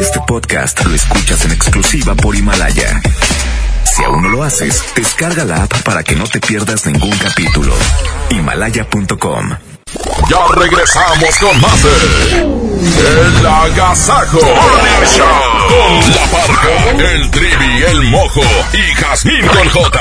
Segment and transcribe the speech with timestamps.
[0.00, 3.02] Este podcast lo escuchas en exclusiva por Himalaya.
[3.84, 7.74] Si aún no lo haces, descarga la app para que no te pierdas ningún capítulo.
[8.30, 9.50] Himalaya.com.
[10.30, 15.08] Ya regresamos con más de El Agasajo Morning
[15.68, 18.42] con La Parca, el Trivi, el Mojo
[18.72, 20.00] y Jazmín con J.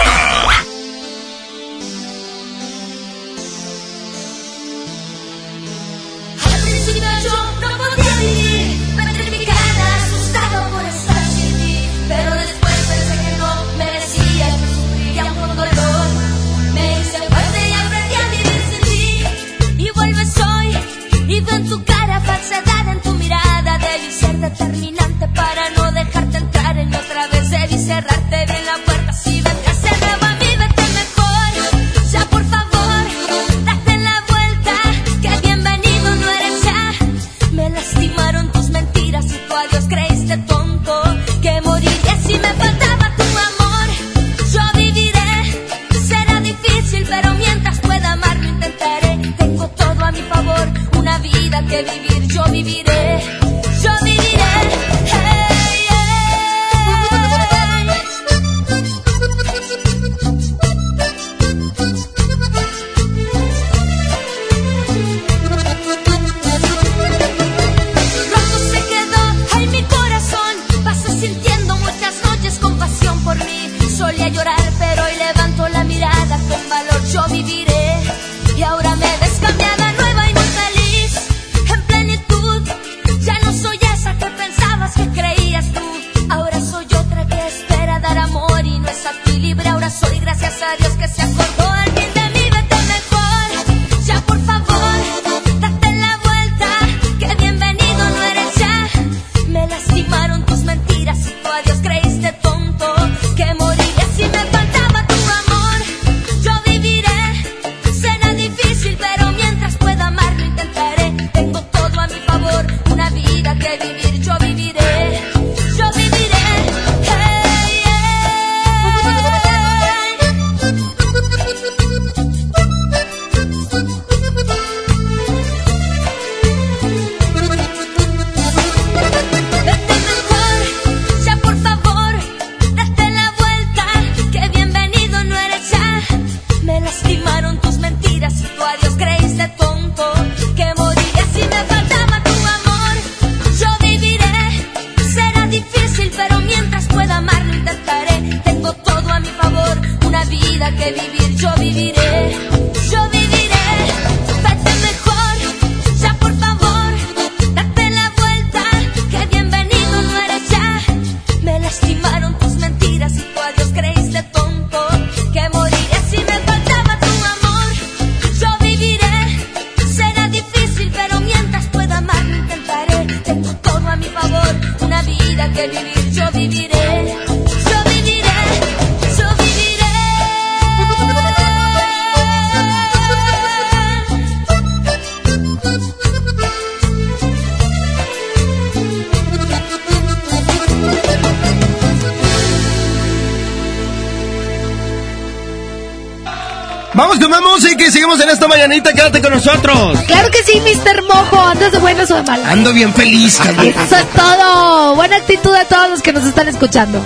[199.12, 200.00] con nosotros.
[200.06, 201.02] Claro que sí, Mr.
[201.04, 201.42] Mojo.
[201.42, 202.52] ¿Andas de buenas o de malas?
[202.52, 204.96] Ando bien feliz, Eso es todo.
[204.96, 207.02] Buena actitud a todos los que nos están escuchando.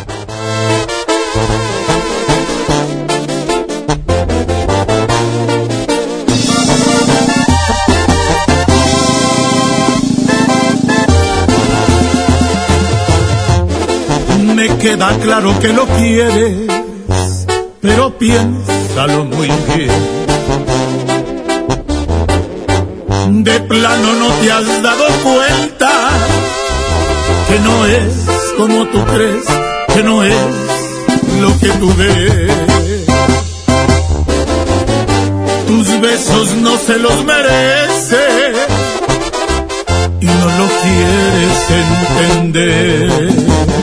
[14.56, 16.68] Me queda claro que lo quieres,
[17.82, 20.21] pero piénsalo muy bien
[23.72, 25.90] plano no te has dado cuenta
[27.48, 28.14] que no es
[28.58, 29.46] como tú crees,
[29.94, 30.36] que no es
[31.40, 32.52] lo que tú ves.
[35.68, 38.26] Tus besos no se los merece
[40.20, 43.81] y no lo quieres entender.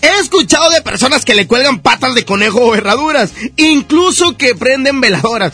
[0.00, 5.00] He escuchado de personas que le cuelgan patas de conejo o herraduras, incluso que prenden
[5.00, 5.52] veladoras,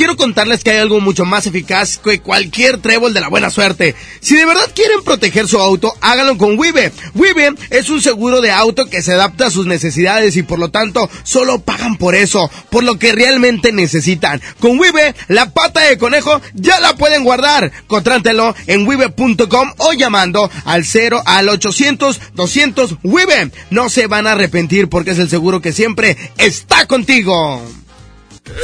[0.00, 3.94] quiero contarles que hay algo mucho más eficaz que cualquier trébol de la buena suerte.
[4.20, 6.90] Si de verdad quieren proteger su auto, háganlo con Wibe.
[7.14, 10.70] Wibe es un seguro de auto que se adapta a sus necesidades y por lo
[10.70, 14.40] tanto solo pagan por eso, por lo que realmente necesitan.
[14.58, 17.70] Con Wibe, la pata de conejo ya la pueden guardar.
[17.86, 23.50] Contrátelo en wibe.com o llamando al 0 al 800 200 WIBE.
[23.68, 27.62] No se van a arrepentir porque es el seguro que siempre está contigo.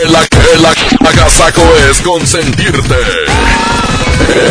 [0.08, 0.72] La que la
[1.08, 2.96] agasaco es consentirte.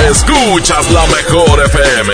[0.09, 2.13] Escuchas la mejor FM.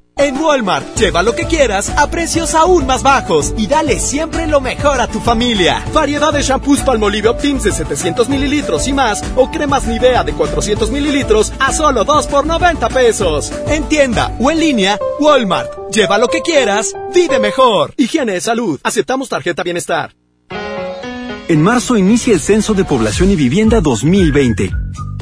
[0.17, 4.61] En Walmart, lleva lo que quieras a precios aún más bajos y dale siempre lo
[4.61, 5.83] mejor a tu familia.
[5.93, 10.91] Variedad de shampoos Palmolive Optims de 700 mililitros y más o cremas Nivea de 400
[10.91, 13.51] mililitros a solo 2 por 90 pesos.
[13.67, 15.71] En tienda o en línea, Walmart.
[15.91, 17.93] Lleva lo que quieras, vive mejor.
[17.97, 18.79] Higiene de salud.
[18.83, 20.13] Aceptamos tarjeta bienestar.
[21.47, 24.71] En marzo inicia el Censo de Población y Vivienda 2020.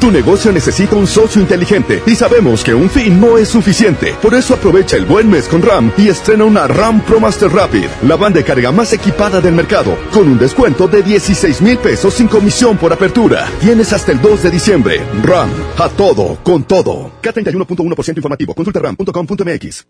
[0.00, 4.14] Tu negocio necesita un socio inteligente y sabemos que un fin no es suficiente.
[4.22, 7.86] Por eso aprovecha el buen mes con RAM y estrena una RAM Pro Master Rapid,
[8.02, 12.14] la banda de carga más equipada del mercado, con un descuento de 16 mil pesos
[12.14, 13.46] sin comisión por apertura.
[13.60, 15.00] Tienes hasta el 2 de diciembre.
[15.22, 17.10] RAM, a todo, con todo.
[17.22, 18.54] K31.1% informativo.
[18.54, 19.86] Consulta ram.com.mx.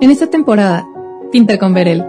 [0.00, 0.86] En esta temporada,
[1.30, 2.04] pinta con Verel.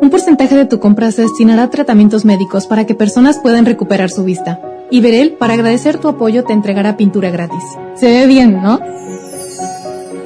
[0.00, 4.10] Un porcentaje de tu compra se destinará a tratamientos médicos para que personas puedan recuperar
[4.10, 4.60] su vista.
[4.90, 7.62] Y Verel, para agradecer tu apoyo, te entregará pintura gratis.
[7.94, 8.80] Se ve bien, ¿no?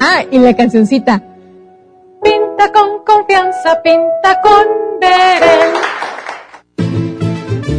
[0.00, 1.22] Ah, y la cancioncita.
[2.22, 4.66] Pinta con confianza, pinta con
[5.00, 5.88] Verel.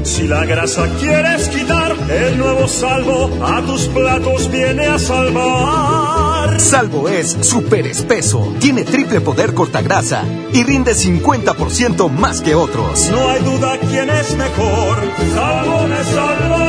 [0.03, 6.59] Si la grasa quieres quitar, el nuevo salvo a tus platos viene a salvar.
[6.59, 13.09] Salvo es súper espeso, tiene triple poder cortagrasa y rinde 50% más que otros.
[13.11, 14.97] No hay duda quién es mejor,
[15.33, 16.68] salvo me salva.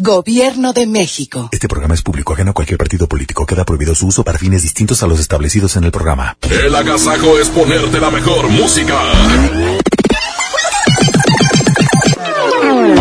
[0.00, 1.50] Gobierno de México.
[1.52, 3.44] Este programa es público ajeno a cualquier partido político.
[3.44, 6.38] Queda prohibido su uso para fines distintos a los establecidos en el programa.
[6.40, 8.98] El agasajo es ponerte la mejor música.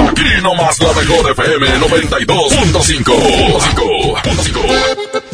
[0.10, 3.13] Aquí nomás la mejor FM 92.5.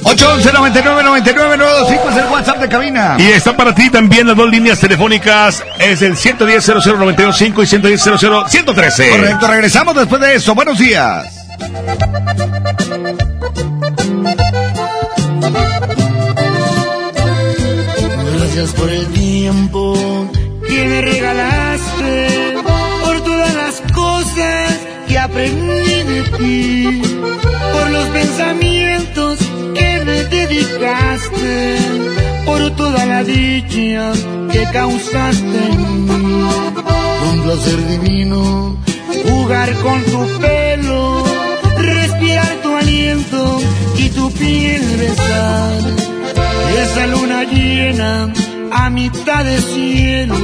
[0.03, 3.17] 811 99 99 925 es el WhatsApp de cabina.
[3.17, 5.63] Y está para ti también las dos líneas telefónicas.
[5.79, 9.09] Es el 110 00 925 y 110 00 113.
[9.09, 10.53] Correcto, regresamos después de eso.
[10.53, 11.44] Buenos días.
[18.37, 20.27] Gracias por el tiempo
[20.67, 22.27] que me regalaste,
[23.03, 27.01] por todas las cosas que aprendí de ti,
[27.73, 29.39] por los pensamientos
[29.73, 31.77] que me dedicaste,
[32.45, 34.11] por toda la dicha
[34.51, 36.05] que causaste en.
[37.27, 38.77] Un placer divino
[39.23, 41.24] jugar con tu pelo,
[43.97, 45.81] y tu piel besar.
[46.81, 48.31] Esa luna llena
[48.71, 50.35] a mitad de cielo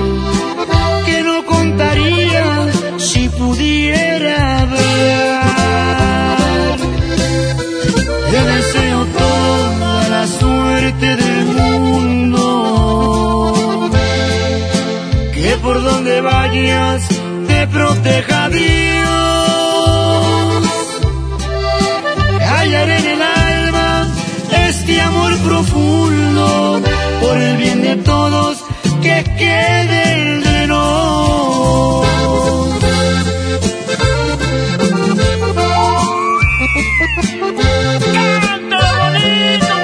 [1.05, 2.67] que no contaría
[2.98, 5.41] si pudiera ver.
[8.31, 12.70] Te deseo toda la suerte del mundo,
[15.34, 17.08] que por donde vayas
[17.48, 19.40] te proteja Dios.
[27.31, 28.57] Por el bien de todos
[29.01, 32.05] que quede entre nos.
[38.15, 39.75] ¡Cántalo bonito,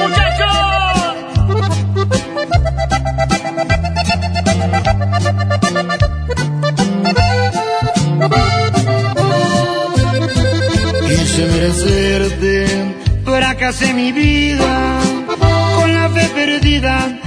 [11.07, 12.53] Quise merecerte,
[13.23, 14.99] fracasé mi vida,
[15.77, 17.26] con la fe perdida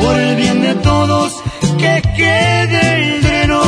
[0.00, 1.42] Por el bien de todos
[1.78, 3.62] que quede entre nos.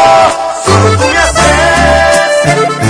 [0.66, 2.87] Solo tú me haces besos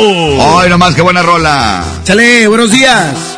[0.00, 1.82] Ay, nomás, qué buena rola.
[2.04, 3.37] Chale, buenos días.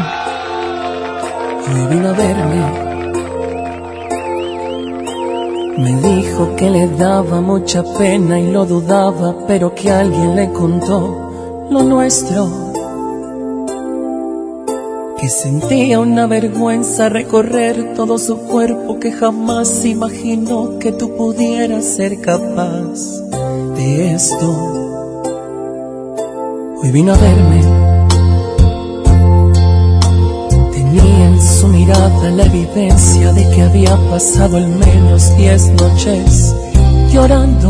[5.77, 11.67] Me dijo que le daba mucha pena y lo dudaba, pero que alguien le contó
[11.71, 12.47] lo nuestro.
[15.17, 22.21] Que sentía una vergüenza recorrer todo su cuerpo, que jamás imaginó que tú pudieras ser
[22.21, 23.21] capaz
[23.75, 24.73] de esto.
[26.83, 27.92] Hoy vino a verme.
[31.43, 36.55] Su mirada la evidencia de que había pasado al menos diez noches
[37.11, 37.69] llorando.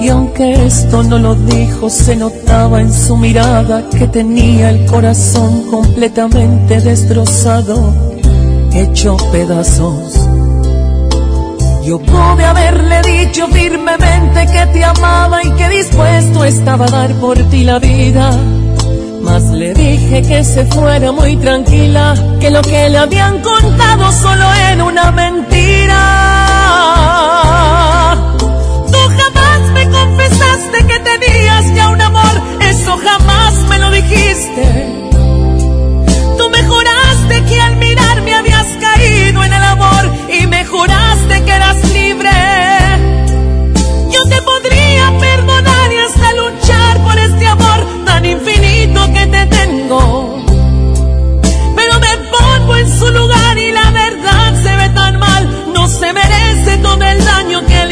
[0.00, 5.64] Y aunque esto no lo dijo, se notaba en su mirada que tenía el corazón
[5.70, 7.94] completamente destrozado,
[8.72, 10.14] hecho pedazos.
[11.84, 17.36] Yo pude haberle dicho firmemente que te amaba y que dispuesto estaba a dar por
[17.50, 18.38] ti la vida.
[19.22, 24.52] Mas le dije que se fuera muy tranquila, que lo que le habían contado solo
[24.70, 26.02] era una mentira.
[28.38, 34.99] Tú jamás me confesaste que tenías ya un amor, eso jamás me lo dijiste.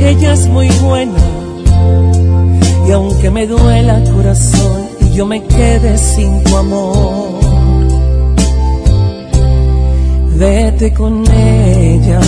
[0.00, 1.18] Ella es muy buena.
[2.86, 7.34] Y aunque me duela el corazón, yo me quedé sin tu amor.
[10.36, 12.20] Vete con ella.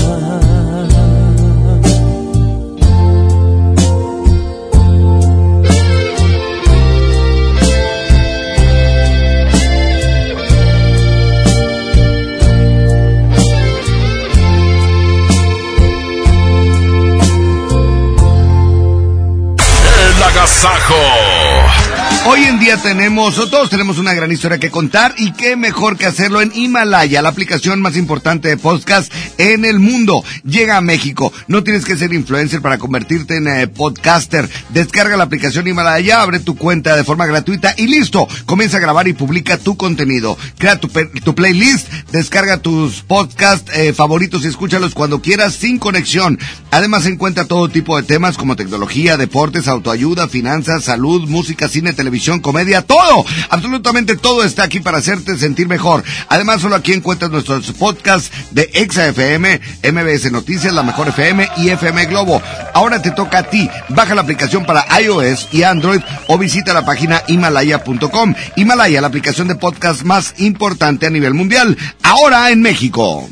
[22.28, 25.96] Hoy en día tenemos, o todos tenemos una gran historia que contar y qué mejor
[25.96, 30.24] que hacerlo en Himalaya, la aplicación más importante de podcast en el mundo.
[30.42, 31.32] Llega a México.
[31.46, 34.50] No tienes que ser influencer para convertirte en eh, podcaster.
[34.70, 38.26] Descarga la aplicación Himalaya, abre tu cuenta de forma gratuita y listo.
[38.44, 40.36] Comienza a grabar y publica tu contenido.
[40.58, 46.40] Crea tu, tu playlist, descarga tus podcasts eh, favoritos y escúchalos cuando quieras sin conexión.
[46.72, 52.15] Además encuentra todo tipo de temas como tecnología, deportes, autoayuda, finanzas, salud, música, cine, televisión,
[52.42, 53.24] comedia, todo.
[53.50, 56.02] Absolutamente todo está aquí para hacerte sentir mejor.
[56.28, 59.60] Además, solo aquí encuentras nuestros podcasts de Exa FM,
[59.92, 62.42] MBS Noticias, La Mejor FM y FM Globo.
[62.74, 63.68] Ahora te toca a ti.
[63.90, 68.34] Baja la aplicación para iOS y Android o visita la página himalaya.com.
[68.56, 71.76] Himalaya, la aplicación de podcast más importante a nivel mundial.
[72.02, 73.28] Ahora en México.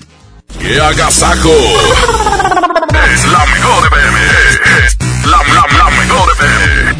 [0.61, 1.51] ¡Qué agasajo!
[3.13, 4.19] Es la mejor FM.
[4.87, 5.84] Es la, la, la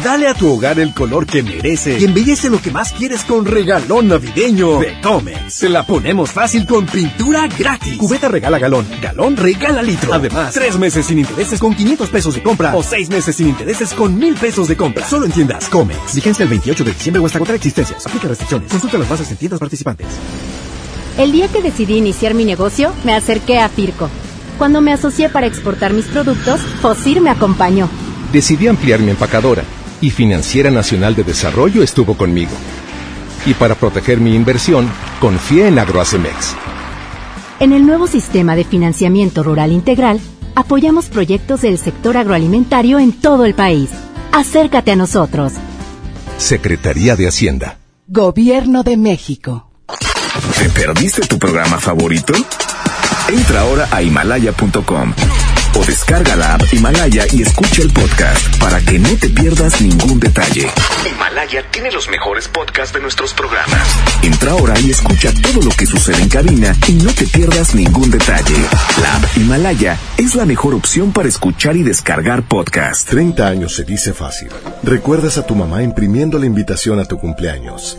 [0.05, 3.43] Dale a tu hogar el color que merece y embellece lo que más quieres con
[3.43, 5.51] regalón navideño de Comex.
[5.51, 7.97] Se la ponemos fácil con pintura gratis.
[7.97, 10.13] Cubeta regala galón, galón regala litro.
[10.13, 13.93] Además, tres meses sin intereses con 500 pesos de compra o seis meses sin intereses
[13.93, 15.07] con mil pesos de compra.
[15.07, 16.13] Solo en tiendas Comex.
[16.13, 18.05] Vigencia el 28 de diciembre o hasta contra existencias.
[18.05, 18.71] Aplica restricciones.
[18.71, 20.07] Consulta las bases en tiendas participantes.
[21.17, 24.09] El día que decidí iniciar mi negocio, me acerqué a Firco.
[24.59, 27.89] Cuando me asocié para exportar mis productos, Fosir me acompañó.
[28.35, 29.63] Decidí ampliar mi empacadora
[30.01, 32.51] y Financiera Nacional de Desarrollo estuvo conmigo.
[33.45, 36.53] Y para proteger mi inversión, confié en Agroacemex.
[37.61, 40.19] En el nuevo sistema de financiamiento rural integral,
[40.53, 43.89] apoyamos proyectos del sector agroalimentario en todo el país.
[44.33, 45.53] Acércate a nosotros.
[46.37, 47.77] Secretaría de Hacienda.
[48.05, 49.71] Gobierno de México.
[50.59, 52.33] ¿Te perdiste tu programa favorito?
[53.29, 55.13] Entra ahora a himalaya.com
[55.75, 60.19] o descarga la app Himalaya y escucha el podcast para que no te pierdas ningún
[60.19, 60.69] detalle.
[61.09, 63.87] Himalaya tiene los mejores podcasts de nuestros programas.
[64.21, 68.11] Entra ahora y escucha todo lo que sucede en cabina y no te pierdas ningún
[68.11, 68.55] detalle.
[69.01, 73.09] La app Himalaya es la mejor opción para escuchar y descargar podcast.
[73.09, 74.49] 30 años se dice fácil.
[74.83, 77.97] Recuerdas a tu mamá imprimiendo la invitación a tu cumpleaños.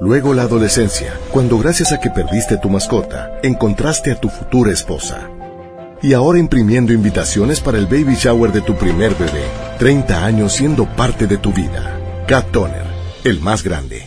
[0.00, 5.30] Luego la adolescencia, cuando gracias a que perdiste tu mascota, encontraste a tu futura esposa.
[6.02, 9.44] Y ahora imprimiendo invitaciones para el baby shower de tu primer bebé.
[9.78, 12.24] 30 años siendo parte de tu vida.
[12.26, 12.86] Cat Toner,
[13.24, 14.06] el más grande.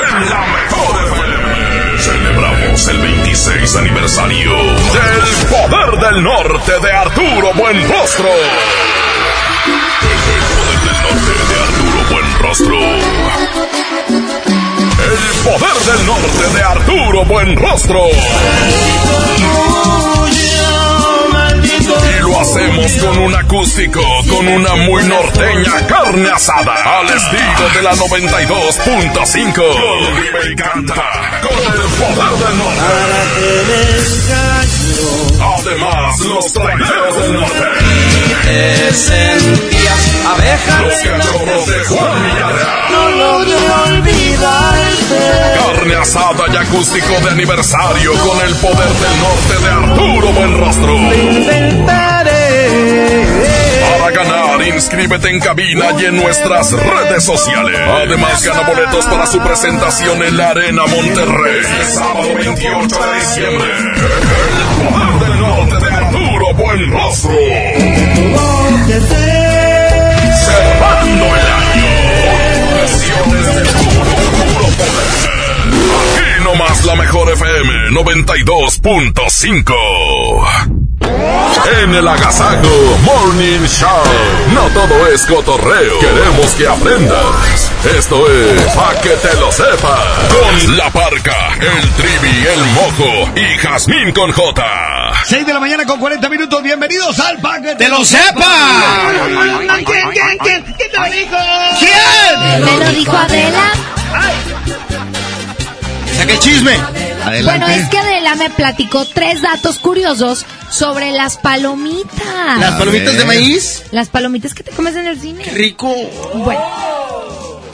[0.00, 1.98] La mejor FM.
[1.98, 8.28] Celebramos el 26 aniversario del Poder del Norte de Arturo Buenrostro.
[9.66, 12.78] El Poder del Norte de Arturo Buenrostro.
[15.04, 18.02] El Poder del Norte de Arturo Buenrostro.
[22.48, 29.54] Hacemos con un acústico, con una muy norteña carne asada, al estilo de la 92.5.
[30.16, 30.94] Vive y canta
[31.42, 32.80] con el poder del norte.
[35.58, 37.64] Además, los traineros del norte.
[38.44, 42.92] Te sentías abeja Los cachorros de Juan Villarreal.
[42.92, 43.58] No logro
[43.88, 45.20] olvidarte.
[45.54, 50.96] Carne asada y acústico de aniversario con el poder del norte de Arturo Buenrostro.
[53.98, 57.78] Para ganar, inscríbete en cabina y en nuestras redes sociales.
[57.80, 61.60] Además, gana boletos para su presentación en la Arena Monterrey.
[61.80, 63.70] El sábado 28 de diciembre.
[63.70, 67.30] El poder del norte de Arturo Buenrostro.
[70.44, 71.88] Cerrando el año.
[72.74, 74.04] Versiones de puro,
[74.52, 75.08] puro poder.
[76.00, 80.77] Aquí nomás la mejor FM 92.5.
[81.82, 84.02] en el Agasajo Morning Show.
[84.54, 85.98] No todo es cotorreo.
[85.98, 87.70] Queremos que aprendas.
[87.96, 90.00] Esto es Pa' que te lo sepas.
[90.32, 94.64] Con la parca, el trivi, el mojo y Jazmín con J.
[95.24, 96.62] 6 de la mañana con 40 minutos.
[96.62, 98.44] Bienvenidos al Pa' que ¡Te lo sepa!
[99.84, 100.62] ¿Quién, quién, quién?
[100.76, 101.36] ¿Quién te lo dijo?
[101.78, 102.64] ¿Quién?
[102.64, 103.72] Me lo dijo Adela.
[106.18, 106.76] Saca el chisme.
[107.44, 112.58] Bueno, es que Adela me platicó tres datos curiosos sobre las palomitas.
[112.58, 113.84] ¿Las palomitas de maíz?
[113.92, 115.44] Las palomitas que te comes en el cine.
[115.44, 115.94] Rico.
[116.34, 116.60] Bueno.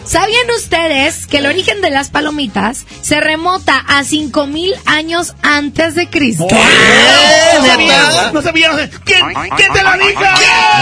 [0.04, 6.10] ¿Sabían ustedes que el origen de las palomitas se remota a 5000 años antes de
[6.10, 6.46] Cristo?
[6.46, 8.90] No sabía, no sabía.
[9.04, 9.22] ¿Quién,
[9.56, 10.22] quién te lo dijo?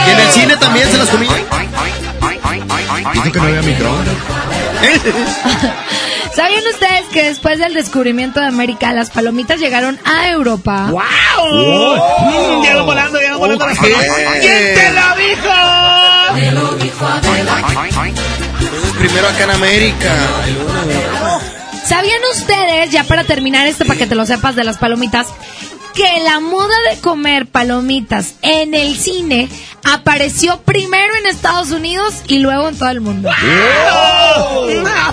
[0.08, 1.34] ¿Y en el cine también se las comían?
[3.12, 4.10] Dijo que no había micrófono.
[6.34, 10.88] ¿Sabían ustedes que después del descubrimiento de América, las palomitas llegaron a Europa?
[10.90, 11.02] ¡Wow!
[11.50, 13.66] Mm, llegan volando, llegan volando.
[13.66, 15.48] ¿Quién te lo dijo?
[16.34, 17.06] Me lo dijo
[18.98, 20.14] Primero acá en América.
[21.84, 25.26] ¿Sabían ustedes, ya para terminar esto, para que te lo sepas de las palomitas,
[25.94, 29.48] que la moda de comer palomitas en el cine
[29.84, 33.30] apareció primero en Estados Unidos y luego en todo el mundo?
[33.30, 35.12] Ah,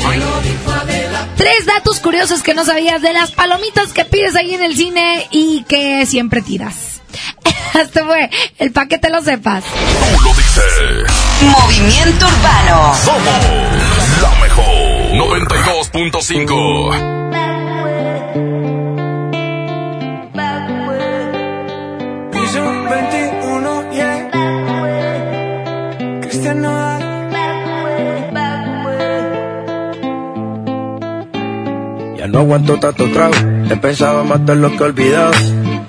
[0.00, 0.22] girl.
[0.42, 1.08] ¿Quién te?
[1.36, 5.28] Tres datos curiosos que no sabías de las palomitas que pides ahí en el cine
[5.30, 7.00] y que siempre tiras.
[7.74, 9.62] Esto fue el paquete lo sepas.
[9.64, 9.70] Tú
[10.24, 11.06] lo dices.
[11.42, 12.94] Movimiento Urbano.
[13.04, 13.44] Somos
[14.22, 14.64] la mejor.
[15.12, 17.14] 92.5.
[22.32, 24.30] Piso 21, yeah.
[26.22, 26.62] Cristian
[32.30, 33.34] no aguanto tanto trago,
[33.70, 35.32] he pensado matar lo que he olvidado.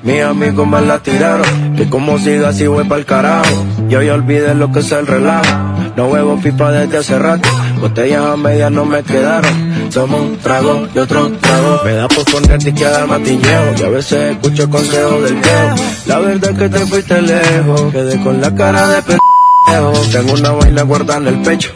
[0.02, 3.66] Mis amigos me la tiraron, que como siga así voy pa'l carajo.
[3.90, 5.52] Yo ya olvidé lo que es el relajo,
[5.98, 7.50] no huevo pipa desde hace rato.
[7.82, 11.82] Botellas a medias no me quedaron, somos un trago y otro trago.
[11.84, 15.76] Me da por ponerte que dar matilleo, y a veces escucho consejos del viejo.
[16.06, 20.02] La verdad es que te fuiste lejos, quedé con la cara de pendejo.
[20.12, 21.72] Tengo una vaina guardada en el pecho,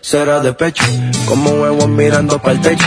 [0.00, 0.84] será de pecho,
[1.26, 2.86] como huevos mirando para el techo.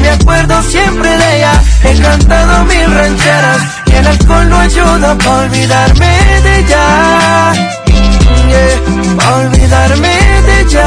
[0.00, 1.52] me acuerdo siempre de ella.
[1.84, 7.52] He cantado rancheras y el alcohol no ayuda para olvidarme de ella.
[8.48, 10.08] Yeah, pa' olvidarme
[10.46, 10.84] de ella.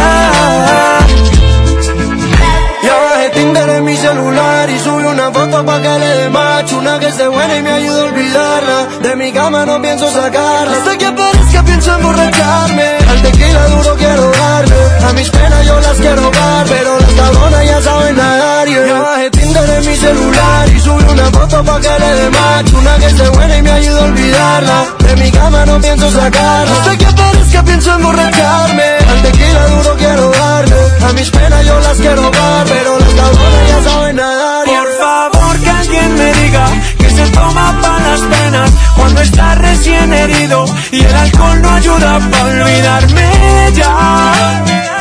[2.84, 6.80] Ya bajé Tinder en mi celular y subí una foto pa' que le dé macho
[6.80, 10.78] Una que esté buena y me ayude a olvidarla De mi cama no pienso sacarla
[10.78, 14.71] Hasta que aparezca pienso emborracharme Al tequila duro quiero darle
[15.12, 18.86] A mis penas yo las quiero dar Pero las cabronas ya saben nadar yeah.
[18.88, 22.78] Ya bajé Tinder en mi celular y subí una foto pa' que le dé macho
[22.78, 26.72] Una que esté buena y me ayude a olvidarla De mi cama no pienso sacarla
[26.72, 30.78] Hasta que aparezca pienso emborracharme Al tequila duro quiero darle
[31.10, 34.82] A mis penas yo las quiero dar Pero las cabronas ya saben nadar yeah.
[34.82, 36.66] Por favor que alguien me diga
[37.00, 42.20] que se toma para las penas cuando está recién herido y el alcohol no ayuda
[42.32, 45.01] para olvidarme ya.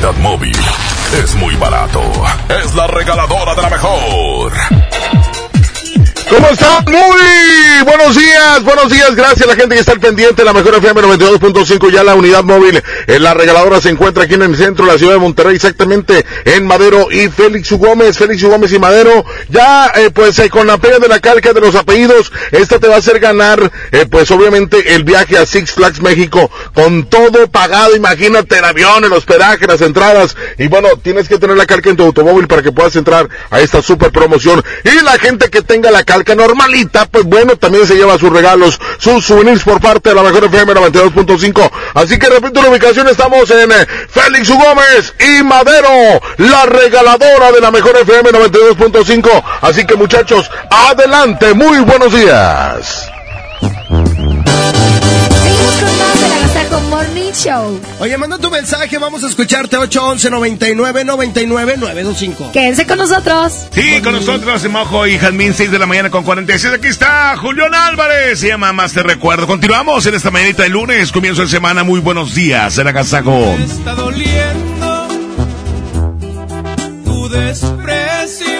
[0.00, 0.56] Unidad móvil
[1.22, 2.00] es muy barato.
[2.48, 4.52] Es la regaladora de la mejor.
[6.30, 6.84] ¿Cómo están?
[6.84, 9.16] Muy buenos días, buenos días.
[9.16, 10.44] Gracias a la gente que está al pendiente.
[10.44, 11.90] La mejor FM 92.5.
[11.90, 14.98] Ya la unidad móvil en la regaladora se encuentra aquí en el centro de la
[14.98, 18.16] ciudad de Monterrey, exactamente en Madero y Félix Gómez.
[18.16, 19.24] Félix Gómez y Madero.
[19.48, 22.86] Ya, eh, pues eh, con la pega de la calca de los apellidos, esta te
[22.86, 27.48] va a hacer ganar, eh, pues obviamente el viaje a Six Flags México con todo
[27.50, 27.96] pagado.
[27.96, 30.36] Imagínate el avión, el hospedaje, las entradas.
[30.58, 33.60] Y bueno, tienes que tener la calca en tu automóvil para que puedas entrar a
[33.60, 34.62] esta super promoción.
[34.84, 38.78] Y la gente que tenga la calca normalita, pues bueno, también se lleva sus regalos,
[38.98, 41.70] sus souvenirs por parte de la mejor FM 92.5.
[41.94, 44.50] Así que repito la ubicación, estamos en eh, Félix.
[44.54, 49.42] Gómez y Madero, la regaladora de la mejor FM 92.5.
[49.60, 53.10] Así que muchachos, adelante, muy buenos días.
[57.30, 57.80] Morning Show.
[58.00, 62.52] Oye, manda tu mensaje, vamos a escucharte 811 99 99 925.
[62.52, 63.66] Quédense con nosotros.
[63.72, 66.74] Sí, con nosotros, Mojo y Jazmín, 6 de la mañana con 46.
[66.74, 68.40] Aquí está Julián Álvarez.
[68.40, 69.46] Se llama Más Te Recuerdo.
[69.46, 71.84] Continuamos en esta mañanita de lunes, comienzo de semana.
[71.84, 73.56] Muy buenos días, el Agasajo.
[73.56, 75.08] Me está doliendo
[77.04, 78.59] tu desprecio,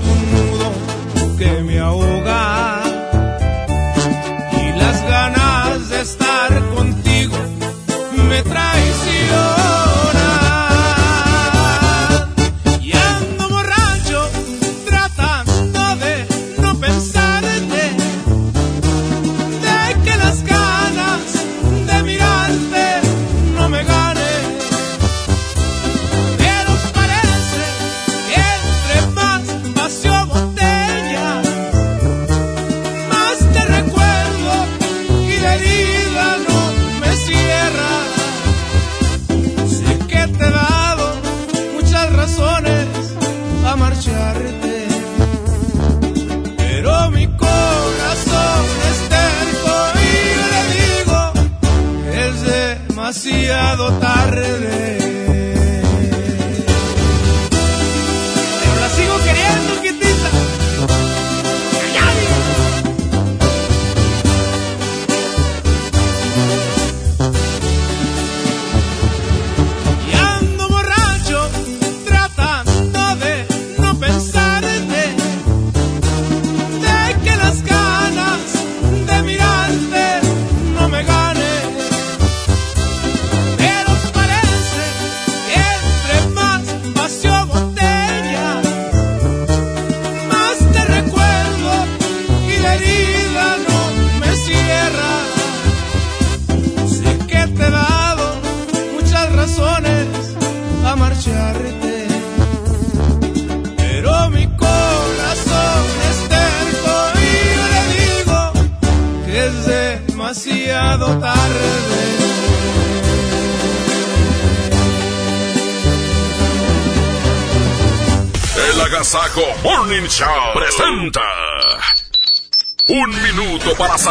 [8.43, 8.80] traicionan.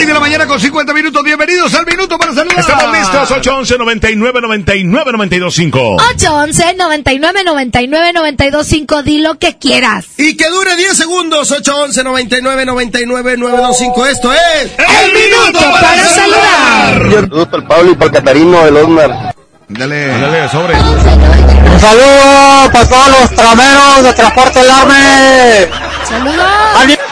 [0.00, 1.22] 6 de la mañana con 50 minutos.
[1.22, 2.58] Bienvenidos al Minuto para Saludar.
[2.58, 3.30] Estamos listos.
[3.32, 10.06] 811 99 99 925 811 99 99 925 Di lo que quieras.
[10.16, 11.52] Y que dure 10 segundos.
[11.52, 14.72] 811 99 99 925 Esto es.
[14.78, 17.12] El Minuto para Saludar.
[17.20, 19.34] Saludos para el Pablo y para el Catarino del Osmar.
[19.68, 20.06] Dale.
[20.18, 20.76] Dale, sobre.
[20.76, 25.68] Un saludo para todos los trameros de Transporte El Arme.
[26.08, 27.09] Saludos.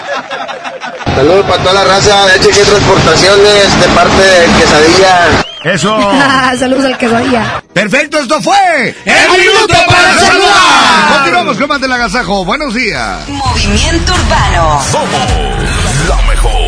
[1.15, 5.45] Saludos para toda la raza de HG Transportaciones de parte de Quesadilla.
[5.65, 5.99] Eso.
[6.59, 7.63] Saludos al quesadilla.
[7.73, 11.15] Perfecto, esto fue El Minuto para Saludar.
[11.15, 12.45] Continuamos con más del agasajo.
[12.45, 13.29] Buenos días.
[13.29, 14.81] Movimiento Urbano.
[14.91, 16.68] Somos la mejor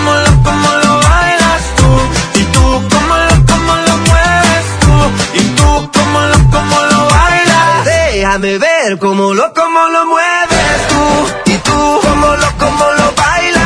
[0.00, 2.40] cómo lo, cómo lo bailas tú.
[2.40, 5.38] Y tú, cómo lo, cómo lo mueves tú.
[5.38, 7.84] Y tú, cómo lo, cómo lo bailas.
[7.84, 11.52] Déjame ver cómo lo, cómo lo mueves tú.
[11.52, 13.59] Y tú, cómo lo, cómo lo bailas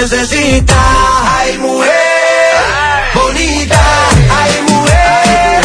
[0.00, 0.76] necesita.
[1.38, 1.90] Ay, mujer,
[3.14, 3.80] bonita.
[4.40, 5.60] Ay, mujer,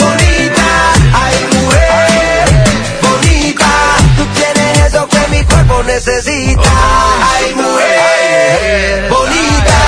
[0.00, 0.68] bonita.
[1.12, 2.48] Ay, mujer,
[3.02, 3.70] bonita.
[4.16, 6.72] Tú tienes eso que mi cuerpo necesita.
[7.32, 9.78] Ay, mujer, bonita.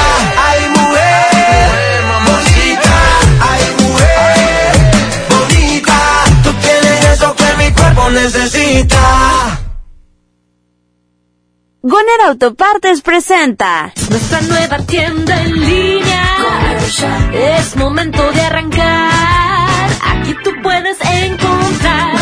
[0.48, 2.96] Ay, mujer, bonita.
[3.50, 4.72] Ay, mujer,
[5.30, 5.98] bonita.
[6.42, 9.57] Tú tienes eso que mi cuerpo necesita.
[11.80, 16.24] Goner Autopartes presenta Nuestra nueva tienda en línea.
[17.32, 19.88] Es momento de arrancar.
[20.04, 22.16] Aquí tú puedes encontrar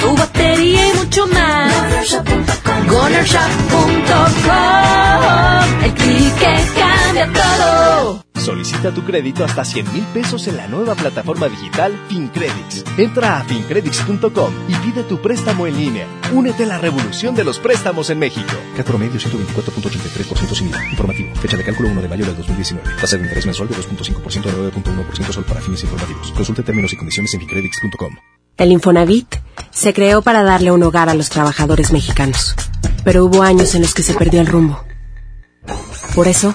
[0.00, 2.22] tu batería y mucho más.
[2.86, 5.82] GonerShop.com.
[5.82, 6.32] El clic
[6.78, 8.22] cambia todo.
[8.42, 12.84] Solicita tu crédito hasta 100 mil pesos en la nueva plataforma digital FinCredits.
[12.98, 16.08] Entra a fincredits.com y pide tu préstamo en línea.
[16.32, 18.52] Únete a la revolución de los préstamos en México.
[18.76, 20.84] Cat promedio 124.83% sin IVA.
[20.90, 21.34] Informativo.
[21.36, 22.90] Fecha de cálculo 1 de mayo del 2019.
[23.00, 26.32] Tasa de interés mensual de 2.5% a 9.1% sol para fines informativos.
[26.32, 28.16] Consulte términos y condiciones en fincredits.com.
[28.56, 29.36] El Infonavit
[29.70, 32.56] se creó para darle un hogar a los trabajadores mexicanos.
[33.04, 34.84] Pero hubo años en los que se perdió el rumbo.
[36.16, 36.54] Por eso,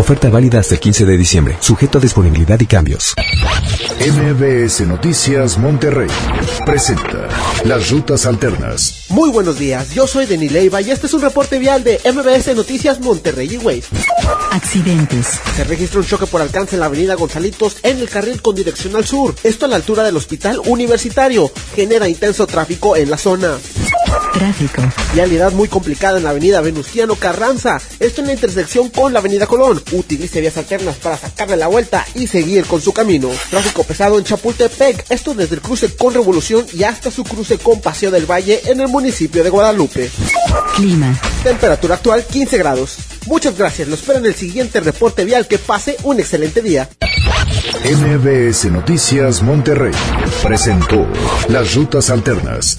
[0.00, 3.12] Oferta válida hasta el 15 de diciembre, sujeto a disponibilidad y cambios.
[4.00, 6.08] MBS Noticias Monterrey
[6.64, 7.28] presenta
[7.66, 9.04] Las Rutas Alternas.
[9.10, 12.56] Muy buenos días, yo soy Denis Leiva y este es un reporte vial de MBS
[12.56, 13.88] Noticias Monterrey y Waze.
[14.52, 15.38] Accidentes.
[15.54, 18.96] Se registra un choque por alcance en la avenida Gonzalitos en el carril con dirección
[18.96, 19.34] al sur.
[19.42, 21.52] Esto a la altura del hospital universitario.
[21.76, 23.58] Genera intenso tráfico en la zona.
[24.32, 24.82] Tráfico.
[25.14, 27.80] Vialidad muy complicada en la avenida Venustiano Carranza.
[27.98, 29.82] Esto en la intersección con la avenida Colón.
[29.92, 33.28] Utilice vías alternas para sacarle la vuelta y seguir con su camino.
[33.50, 35.10] Tráfico pesado en Chapultepec.
[35.10, 38.80] Esto desde el cruce con Revolución y hasta su cruce con Paseo del Valle en
[38.80, 40.10] el municipio de Guadalupe.
[40.76, 41.18] Clima.
[41.42, 42.96] Temperatura actual 15 grados.
[43.26, 43.88] Muchas gracias.
[43.88, 45.46] Lo espero en el siguiente reporte vial.
[45.46, 46.88] Que pase un excelente día.
[47.84, 49.92] MBS Noticias Monterrey
[50.42, 51.06] presentó
[51.48, 52.78] Las Rutas Alternas.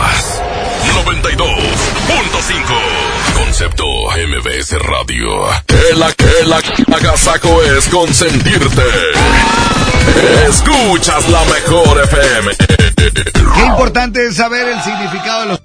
[1.19, 3.35] 92.5.
[3.35, 5.27] Concepto MBS Radio.
[5.65, 6.61] Que la que la
[6.95, 8.81] agasaco es consentirte.
[10.47, 12.55] Escuchas la mejor FM.
[12.55, 15.59] Qué importante es saber el significado de los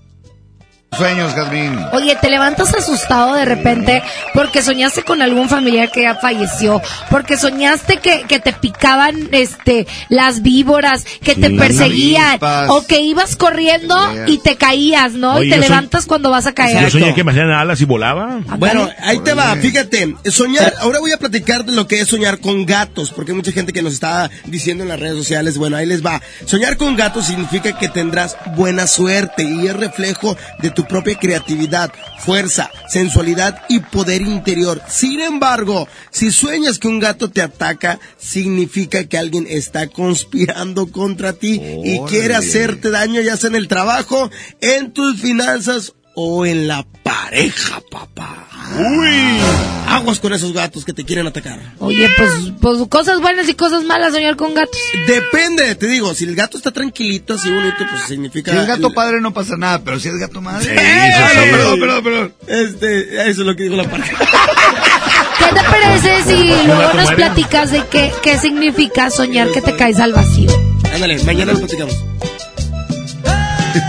[0.96, 1.78] sueños, Jazmín.
[1.92, 4.02] Oye, te levantas asustado de repente
[4.34, 6.80] porque soñaste con algún familiar que ya falleció,
[7.10, 12.70] porque soñaste que, que te picaban este las víboras, que te Las perseguían, avispas.
[12.70, 15.34] o que ibas corriendo y te caías, ¿no?
[15.34, 16.82] Oye, y te soñ- levantas cuando vas a caer.
[16.82, 18.40] Yo soñé que me hacían alas y volaba.
[18.58, 22.38] Bueno, ahí te va, fíjate, soñar, ahora voy a platicar de lo que es soñar
[22.40, 25.76] con gatos, porque hay mucha gente que nos está diciendo en las redes sociales, bueno,
[25.76, 26.20] ahí les va.
[26.44, 31.92] Soñar con gatos significa que tendrás buena suerte y es reflejo de tu propia creatividad,
[32.18, 34.80] fuerza, sensualidad y poder interior.
[34.88, 41.32] Sin embargo, si sueñas que un gato te ataca, significa que alguien está conspirando contra
[41.32, 44.30] ti y quiere hacerte daño ya sea en el trabajo,
[44.60, 48.48] en tus finanzas o en la pareja, papá.
[48.78, 49.38] Uy,
[49.86, 51.60] aguas con esos gatos que te quieren atacar.
[51.78, 54.80] Oye, pues, pues cosas buenas y cosas malas soñar con gatos.
[55.06, 58.50] Depende, te digo, si el gato está tranquilito, así bonito, pues significa...
[58.50, 60.64] Si es gato padre no pasa nada, pero si es gato madre.
[60.64, 60.70] Sí,
[61.16, 62.34] Ah, sí, perdón, perdón, perdón.
[62.46, 64.16] Este, eso es lo que dijo la pareja.
[65.38, 69.76] ¿Qué te parece si ¿Un luego nos platicas de qué, qué significa soñar que te
[69.76, 70.50] caes al vacío?
[70.92, 72.15] Ándale, mañana lo platicamos.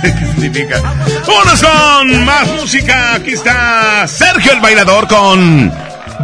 [0.01, 0.81] ¿Qué significa?
[1.27, 3.15] ¡Vámonos con más música!
[3.15, 5.71] Aquí está Sergio el bailador con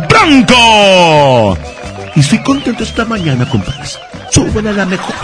[0.10, 1.58] Bronco.
[2.16, 3.98] Y estoy contento esta mañana, compadres.
[4.32, 5.16] Suben a la mejor.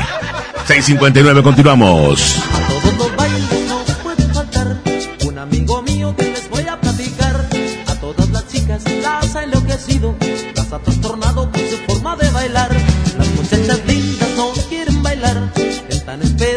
[0.67, 2.43] 6.59, continuamos.
[2.67, 4.77] todos los bailes no puede faltar
[5.25, 7.45] un amigo mío que les voy a platicar.
[7.87, 10.15] A todas las chicas las ha enloquecido,
[10.55, 12.69] las ha trastornado con su forma de bailar.
[13.17, 15.51] Las muchachas lindas no quieren bailar,
[15.89, 16.48] están esperando.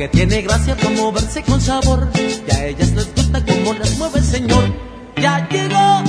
[0.00, 4.20] Porque tiene gracia como verse con sabor, y a ellas les gusta como las mueve
[4.20, 4.64] el señor.
[5.20, 6.02] Ya llegó,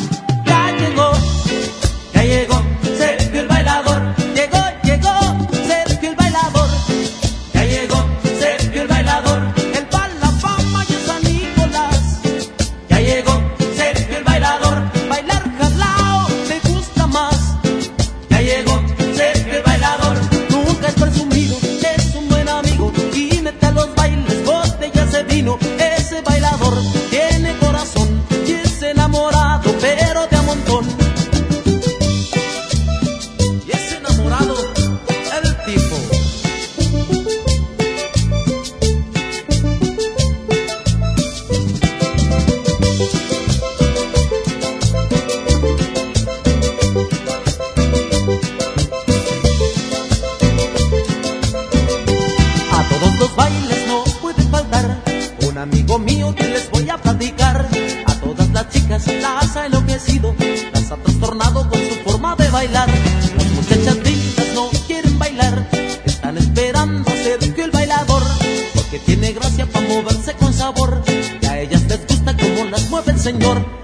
[68.91, 71.01] porque tiene gracia para moverse con sabor.
[71.41, 73.80] Y a ellas les gusta como las mueve el señor.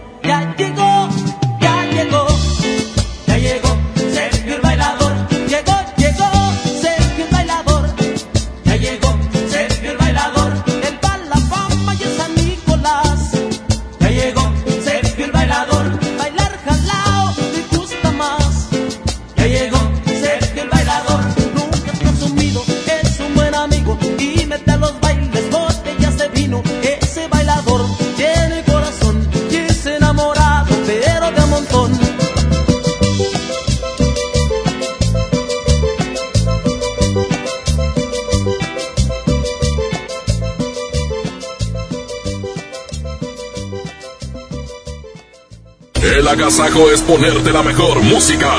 [46.48, 48.50] Agasajo es ponerte la mejor música.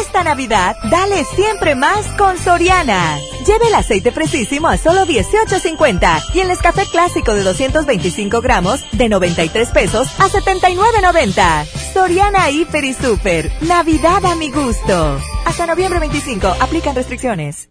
[0.00, 3.16] Esta Navidad, dale siempre más con Soriana.
[3.46, 9.08] Lleve el aceite fresísimo a solo 18.50 y el Nescafé clásico de 225 gramos de
[9.08, 11.64] 93 pesos a 79.90.
[11.94, 13.52] Soriana Hiper y Super.
[13.60, 15.20] Navidad a mi gusto.
[15.46, 16.46] Hasta noviembre 25.
[16.60, 17.68] Aplican restricciones.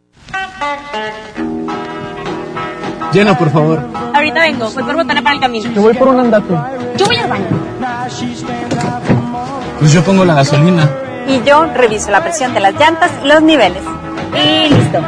[3.14, 3.88] Llena, por favor.
[4.14, 5.72] Ahorita vengo, voy por botana para el camino.
[5.72, 6.54] Yo voy por un andate.
[6.98, 7.48] Yo voy al baño.
[9.80, 10.90] Pues yo pongo la gasolina.
[11.28, 13.84] Y yo reviso la presión de las llantas y los niveles.
[14.34, 15.00] Y listo.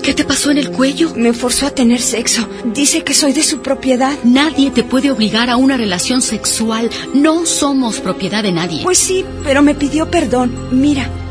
[0.03, 1.13] ¿Qué te pasó en el cuello?
[1.15, 2.47] Me forzó a tener sexo.
[2.65, 4.17] Dice que soy de su propiedad.
[4.23, 6.89] Nadie te puede obligar a una relación sexual.
[7.13, 8.83] No somos propiedad de nadie.
[8.83, 10.53] Pues sí, pero me pidió perdón.
[10.71, 11.09] Mira,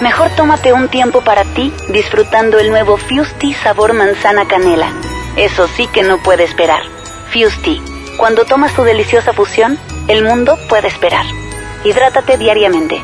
[0.00, 4.90] Mejor tómate un tiempo para ti disfrutando el nuevo Fusti sabor manzana canela.
[5.36, 6.80] Eso sí que no puede esperar.
[7.30, 7.82] Fusti,
[8.16, 9.78] cuando tomas tu deliciosa fusión,
[10.08, 11.26] el mundo puede esperar.
[11.84, 13.02] Hidrátate diariamente.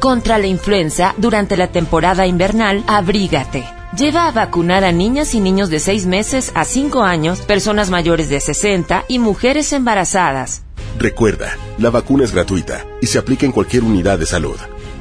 [0.00, 3.64] Contra la influenza, durante la temporada invernal, abrígate.
[3.96, 8.28] Lleva a vacunar a niñas y niños de 6 meses a 5 años, personas mayores
[8.28, 10.64] de 60 y mujeres embarazadas.
[10.98, 14.56] Recuerda, la vacuna es gratuita y se aplica en cualquier unidad de salud.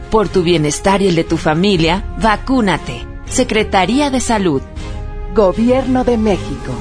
[0.09, 3.07] Por tu bienestar y el de tu familia, vacúnate.
[3.29, 4.61] Secretaría de Salud.
[5.33, 6.73] Gobierno de México.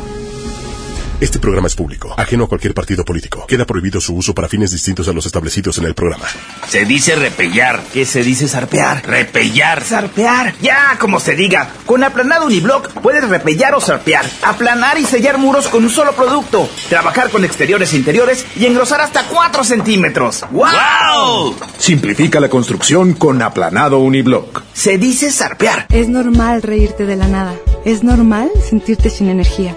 [1.21, 3.45] Este programa es público, ajeno a cualquier partido político.
[3.47, 6.25] Queda prohibido su uso para fines distintos a los establecidos en el programa.
[6.67, 7.83] Se dice repellar.
[7.93, 9.07] ¿Qué se dice zarpear?
[9.07, 9.83] Repellar.
[9.83, 10.55] Zarpear.
[10.63, 11.75] Ya, como se diga.
[11.85, 16.71] Con aplanado uniblock puedes repellar o zarpear, aplanar y sellar muros con un solo producto,
[16.89, 20.47] trabajar con exteriores e interiores y engrosar hasta 4 centímetros.
[20.51, 21.55] ¡Wow!
[21.77, 24.63] Simplifica la construcción con aplanado uniblock.
[24.73, 25.87] Se dice zarpear.
[25.91, 27.55] Es normal reírte de la nada.
[27.85, 29.77] Es normal sentirte sin energía.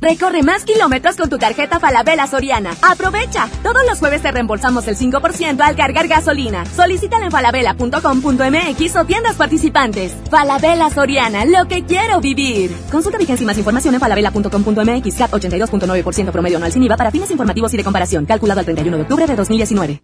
[0.00, 2.70] Recorre más kilómetros con tu tarjeta Falabella Soriana.
[2.82, 3.48] Aprovecha.
[3.62, 6.64] Todos los jueves te reembolsamos el 5% al cargar gasolina.
[6.66, 10.14] Solicítala en falabella.com.mx o tiendas participantes.
[10.30, 12.74] Falabella Soriana, lo que quiero vivir.
[12.90, 15.14] Consulta vigencia y más información en falabella.com.mx.
[15.16, 18.26] CAT 82.9% promedio anual sin IVA para fines informativos y de comparación.
[18.26, 20.02] Calculado al 31 de octubre de 2019.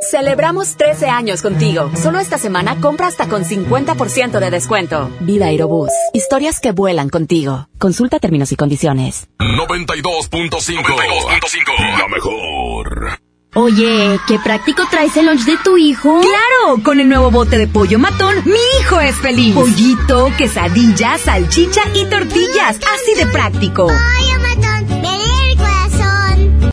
[0.00, 1.90] Celebramos 13 años contigo.
[1.94, 5.10] Solo esta semana compra hasta con 50% de descuento.
[5.20, 5.90] Vida Aerobús.
[6.14, 7.68] Historias que vuelan contigo.
[7.78, 9.28] Consulta términos y condiciones.
[9.38, 11.98] 92.5.
[11.98, 13.20] La mejor.
[13.54, 16.20] Oye, ¿qué práctico traes el lunch de tu hijo?
[16.20, 16.80] ¡Claro!
[16.84, 19.54] Con el nuevo bote de pollo matón, mi hijo es feliz.
[19.54, 22.78] Pollito, quesadilla, salchicha y tortillas.
[22.94, 23.88] Así de práctico.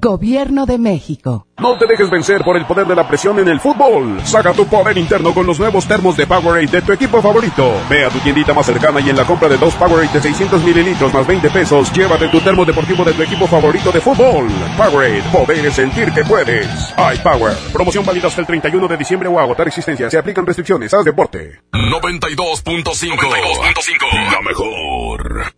[0.00, 1.46] Gobierno de México.
[1.58, 4.20] No te dejes vencer por el poder de la presión en el fútbol.
[4.22, 7.72] Saca tu poder interno con los nuevos termos de Powerade de tu equipo favorito.
[7.90, 10.62] Ve a tu tiendita más cercana y en la compra de dos Powerade de 600
[10.62, 14.46] mililitros más 20 pesos, llévate tu termo deportivo de tu equipo favorito de fútbol.
[14.76, 16.94] Powerade, poder es sentir que puedes.
[17.16, 17.54] iPower.
[17.72, 20.08] Promoción válida hasta el 31 de diciembre o agotar existencia.
[20.08, 20.94] Se aplican restricciones.
[20.94, 21.60] Haz deporte.
[21.72, 24.32] 92.5.
[24.32, 25.57] La mejor.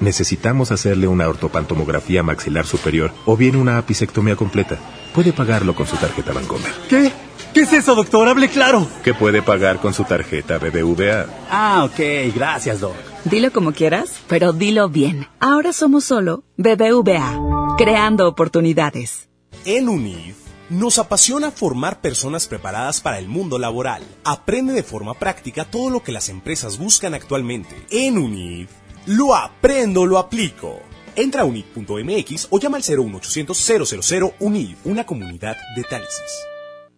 [0.00, 4.78] necesitamos hacerle una ortopantomografía maxilar superior o bien una apicectomía completa.
[5.14, 6.70] Puede pagarlo con su tarjeta Bancomer.
[6.88, 7.12] ¿Qué?
[7.54, 8.28] ¿Qué es eso, doctor?
[8.28, 8.86] Hable claro.
[9.02, 11.26] Que puede pagar con su tarjeta BBVA.
[11.50, 12.34] Ah, ok.
[12.34, 12.94] Gracias, doc.
[13.24, 15.26] Dilo como quieras, pero dilo bien.
[15.40, 19.28] Ahora somos solo BBVA, creando oportunidades.
[19.64, 20.36] En UNIF
[20.68, 24.02] nos apasiona formar personas preparadas para el mundo laboral.
[24.24, 27.74] Aprende de forma práctica todo lo que las empresas buscan actualmente.
[27.90, 28.68] En UNIF
[29.06, 30.80] lo aprendo, lo aplico.
[31.14, 33.56] Entra a unif.mx o llama al 01800
[34.00, 36.55] 000 UNIF, una comunidad de Tálisis.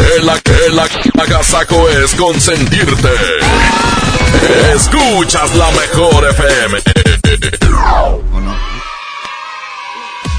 [0.00, 0.88] Que la que la
[1.88, 3.10] es consentirte.
[4.74, 6.78] Escuchas la mejor FM.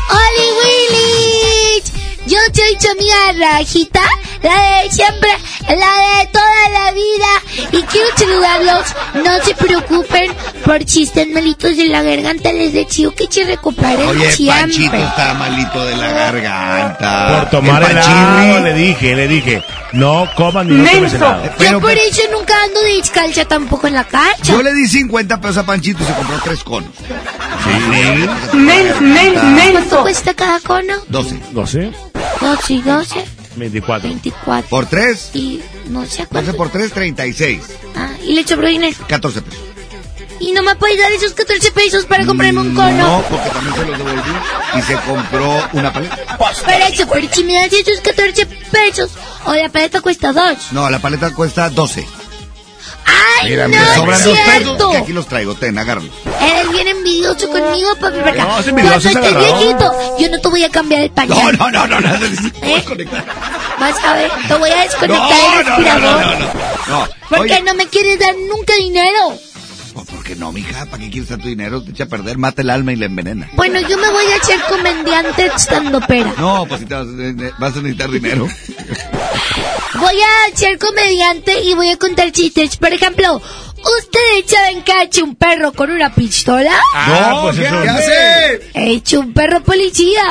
[0.09, 1.00] ¡Oli Willy!
[2.71, 4.01] Yo soy tu amiga Rajita
[4.43, 5.29] la de siempre,
[5.67, 7.71] la de toda la vida.
[7.71, 8.95] Y quiero saludarlos.
[9.23, 10.31] No se preocupen
[10.65, 12.51] por si están malitos de la garganta.
[12.51, 14.61] Les deseo que se recuperen Oye, siempre.
[14.61, 17.27] Panchito está malito de la garganta.
[17.39, 19.63] Por tomar El helado, le dije, le dije.
[19.93, 21.07] No coman ni no.
[21.59, 24.53] Yo por eso nunca ando de descalza tampoco en la cancha.
[24.53, 26.89] Yo le di 50 pesos a Panchito y se compró tres conos.
[29.71, 30.93] ¿Cuánto cuesta cada cono?
[31.09, 31.39] 12.
[31.51, 31.91] 12,
[32.39, 34.09] 12 y 12, 24.
[34.09, 34.69] 24.
[34.69, 36.55] Por tres, Y no sé 12 cuánto.
[36.55, 37.61] por tres, 36.
[37.95, 38.95] Ah, y le sobró dinero.
[39.07, 39.59] 14 pesos.
[40.39, 42.91] Y no me puedes dar esos 14 pesos para comprarme un cono.
[42.97, 44.31] No, porque también se los devolví
[44.75, 46.17] y se compró una paleta.
[46.65, 49.11] Pero eso, pero si me das esos 14 pesos,
[49.45, 50.71] o la paleta cuesta 2.
[50.71, 52.07] No, la paleta cuesta 12.
[53.05, 55.55] ¡Ay, Mira, no me es sobran dos pesos que aquí los traigo.
[55.55, 56.11] Ten, agárralos.
[56.41, 60.39] Eres bien envidioso conmigo, papi, porque No, es cuando envidioso, es estés viejito, yo no
[60.39, 61.57] te voy a cambiar el pañal.
[61.57, 62.25] No, no, no, no, no.
[62.61, 62.83] ¿Eh?
[63.79, 66.01] Vas a ver, te voy a desconectar No, el respirador.
[66.01, 66.45] no, no, no.
[66.87, 69.37] No, Porque oye, no me quieres dar nunca dinero.
[69.93, 70.85] ¿por qué no, mija?
[70.85, 71.83] ¿Para qué quieres tanto dinero?
[71.83, 73.49] Te echa a perder, mata el alma y la envenena.
[73.53, 76.33] Bueno, yo me voy a hacer comediante estando pera.
[76.37, 78.47] No, pues si te vas, a- vas a necesitar dinero.
[79.99, 82.77] Voy a ser comediante y voy a contar chistes.
[82.77, 86.71] Por ejemplo, ¿ustedes saben que ha hecho un perro con una pistola?
[86.93, 87.75] Ah, pues ¿qué eso.
[87.91, 88.61] hace?
[88.73, 90.21] He hecho un perro policía.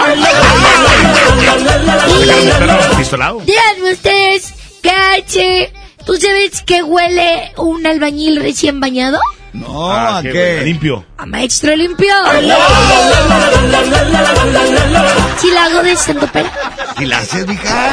[2.96, 3.40] ¿Pistolado?
[3.40, 4.52] Díganme ustedes,
[4.82, 5.72] ¿qué hace?
[6.06, 9.20] ¿Tú sabes que huele un albañil recién bañado?
[9.52, 10.60] No, Ah, ¿a qué qué?
[10.64, 11.04] Limpio.
[11.18, 12.14] A maestro limpio.
[15.40, 15.96] Si la hago de
[16.32, 16.52] pera.
[16.98, 17.92] Si la haces, mija.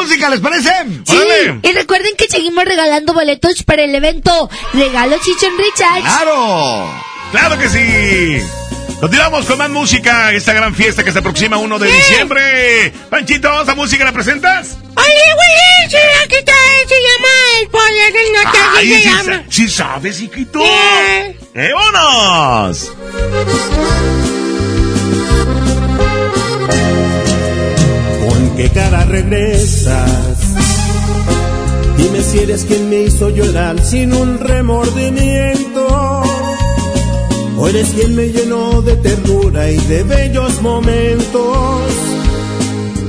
[0.00, 0.70] Música, ¿les parece?
[1.06, 1.18] Sí,
[1.62, 6.00] y recuerden que seguimos regalando boletos para el evento Regalos y Sonrisas.
[6.02, 6.90] ¡Claro!
[7.32, 8.42] ¡Claro que sí!
[9.00, 12.92] Continuamos con más música, esta gran fiesta que se aproxima 1 de diciembre.
[13.10, 14.76] Panchito, ¿esa música la presentas?
[14.96, 16.52] Oye, güey, sí, aquí está,
[16.88, 17.28] se llama
[17.60, 19.22] el pollo del norte, así Ay, se sí, llama.
[19.24, 20.60] sa- sí sabes, hijito.
[21.54, 22.90] ¡Eh, vámonos!
[28.60, 30.36] Qué cara regresas?
[31.96, 36.22] Dime si eres quien me hizo llorar sin un remordimiento.
[37.56, 41.90] O eres quien me llenó de ternura y de bellos momentos.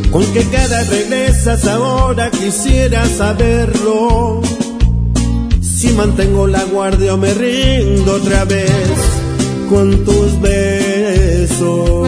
[0.09, 2.31] ¿Con qué cara regresas ahora?
[2.31, 4.41] Quisiera saberlo.
[5.61, 8.71] Si mantengo la guardia o me rindo otra vez
[9.69, 12.07] con tus besos.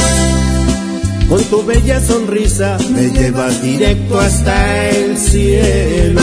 [1.31, 6.21] con tu bella sonrisa me llevas directo hasta el cielo.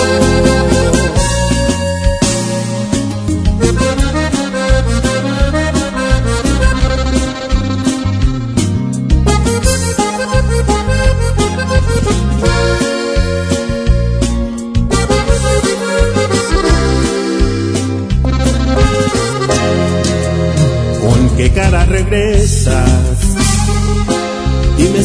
[21.01, 23.18] ¿Con qué cara regresas?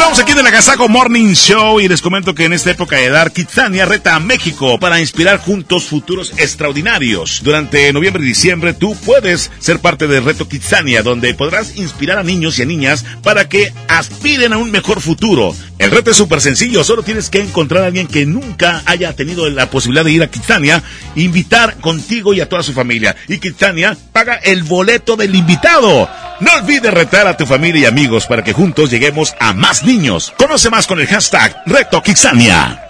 [0.00, 3.10] Continuamos aquí en la Casaco Morning Show y les comento que en esta época de
[3.10, 7.42] dar, Kitsania reta a México para inspirar juntos futuros extraordinarios.
[7.44, 12.22] Durante noviembre y diciembre tú puedes ser parte del reto Kitsania, donde podrás inspirar a
[12.22, 15.54] niños y a niñas para que aspiren a un mejor futuro.
[15.76, 19.50] El reto es súper sencillo, solo tienes que encontrar a alguien que nunca haya tenido
[19.50, 20.82] la posibilidad de ir a Kitsania,
[21.14, 23.16] invitar contigo y a toda su familia.
[23.28, 26.08] Y Kitsania paga el boleto del invitado.
[26.40, 30.32] No olvides retar a tu familia y amigos para que juntos lleguemos a más niños.
[30.38, 32.82] Conoce más con el hashtag Reto Kitsania.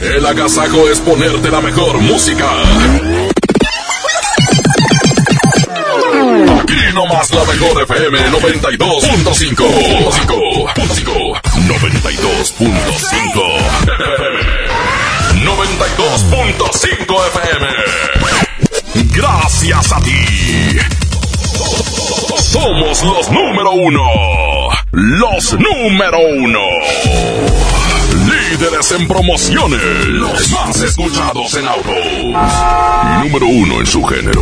[0.00, 2.50] El agasajo es ponerte la mejor música.
[6.60, 9.56] Aquí nomás la mejor FM 92.5.
[11.68, 12.74] 92.5
[15.44, 17.66] 92.5 FM.
[19.12, 20.24] Gracias a ti.
[22.54, 24.04] Somos los número uno.
[24.92, 26.60] Los número uno.
[28.30, 29.80] Líderes en promociones.
[30.06, 31.96] Los más escuchados en autos.
[31.96, 34.40] Y número uno en su género.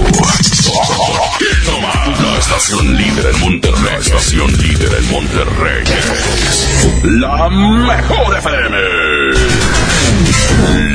[2.21, 3.83] La estación líder en Monterrey.
[3.83, 5.85] La estación líder en Monterrey.
[7.05, 8.77] La mejor FM.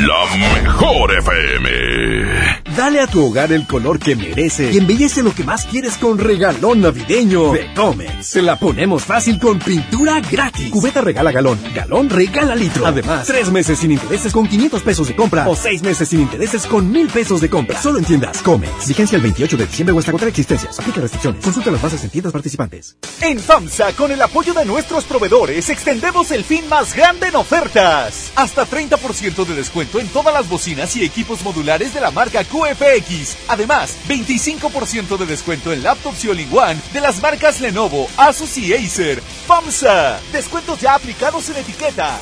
[0.05, 2.46] La mejor FM.
[2.78, 6.19] Dale a tu hogar el color que merece y embellece lo que más quieres con
[6.19, 8.23] regalón navideño de Comex.
[8.23, 10.69] Se la ponemos fácil con pintura gratis.
[10.69, 12.86] Cubeta regala galón, galón regala litro.
[12.86, 16.67] Además, tres meses sin intereses con 500 pesos de compra o seis meses sin intereses
[16.67, 17.82] con mil pesos de compra.
[17.82, 18.88] Solo entiendas Comex.
[18.88, 20.80] Vigencia el 28 de diciembre o hasta contra existencias.
[20.80, 21.43] Aplica restricciones.
[21.43, 22.95] Consulta las bases en tiendas participantes.
[23.21, 28.34] En FAMSA, con el apoyo de nuestros proveedores, extendemos el fin más grande en ofertas.
[28.36, 32.43] Hasta 30% de descuento en todas las bocinas y equipos modulares de la marca
[32.74, 33.38] QFX.
[33.47, 39.22] Además, 25% de descuento en laptops y all-in-one de las marcas Lenovo, Asus y Acer.
[39.22, 40.20] FAMSA.
[40.32, 42.20] Descuentos ya aplicados en etiqueta.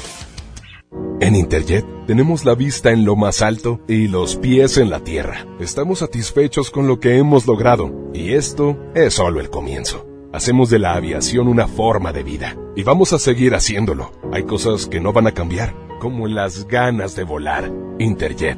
[1.19, 5.45] En Interjet tenemos la vista en lo más alto y los pies en la tierra.
[5.59, 10.05] Estamos satisfechos con lo que hemos logrado y esto es solo el comienzo.
[10.33, 14.11] Hacemos de la aviación una forma de vida y vamos a seguir haciéndolo.
[14.33, 17.71] Hay cosas que no van a cambiar, como las ganas de volar.
[17.97, 18.57] Interjet,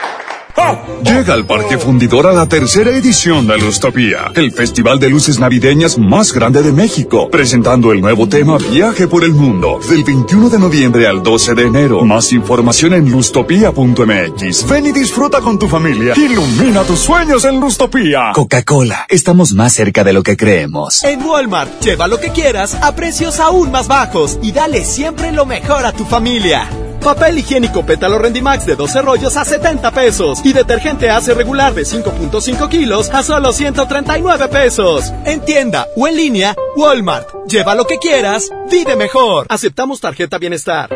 [1.03, 5.97] Llega al Parque Fundidor a la tercera edición de Lustopía, el festival de luces navideñas
[5.97, 10.59] más grande de México, presentando el nuevo tema Viaje por el Mundo, del 21 de
[10.59, 12.05] noviembre al 12 de enero.
[12.05, 14.69] Más información en lustopía.mx.
[14.69, 16.13] Ven y disfruta con tu familia.
[16.15, 18.31] Ilumina tus sueños en Lustopía.
[18.33, 21.03] Coca-Cola, estamos más cerca de lo que creemos.
[21.03, 25.45] En Walmart, lleva lo que quieras a precios aún más bajos y dale siempre lo
[25.45, 26.69] mejor a tu familia.
[27.01, 30.41] Papel higiénico pétalo Rendimax de 12 rollos a 70 pesos.
[30.45, 35.11] Y detergente hace regular de 5.5 kilos a solo 139 pesos.
[35.25, 37.27] En tienda o en línea, Walmart.
[37.47, 39.47] Lleva lo que quieras, vive mejor.
[39.49, 40.95] Aceptamos tarjeta bienestar.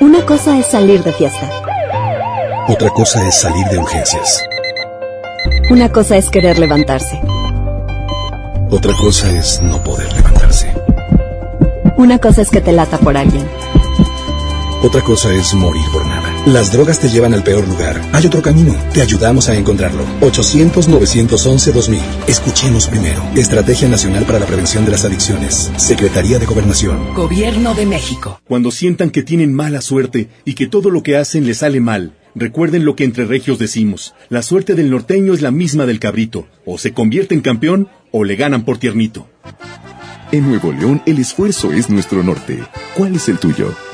[0.00, 1.50] Una cosa es salir de fiesta.
[2.68, 4.42] Otra cosa es salir de urgencias.
[5.70, 7.20] Una cosa es querer levantarse.
[8.70, 10.72] Otra cosa es no poder levantarse.
[11.96, 13.46] Una cosa es que te lata por alguien.
[14.82, 16.34] Otra cosa es morir por nada.
[16.46, 18.00] Las drogas te llevan al peor lugar.
[18.14, 18.74] Hay otro camino.
[18.94, 20.02] Te ayudamos a encontrarlo.
[20.22, 22.00] 800-911-2000.
[22.26, 23.22] Escuchemos primero.
[23.36, 25.70] Estrategia Nacional para la Prevención de las Adicciones.
[25.76, 27.12] Secretaría de Gobernación.
[27.14, 28.40] Gobierno de México.
[28.48, 32.14] Cuando sientan que tienen mala suerte y que todo lo que hacen les sale mal,
[32.34, 34.14] recuerden lo que entre regios decimos.
[34.30, 36.46] La suerte del norteño es la misma del cabrito.
[36.64, 39.28] O se convierte en campeón o le ganan por tiernito.
[40.32, 42.62] En Nuevo León el esfuerzo es nuestro norte.
[42.96, 43.74] ¿Cuál es el tuyo?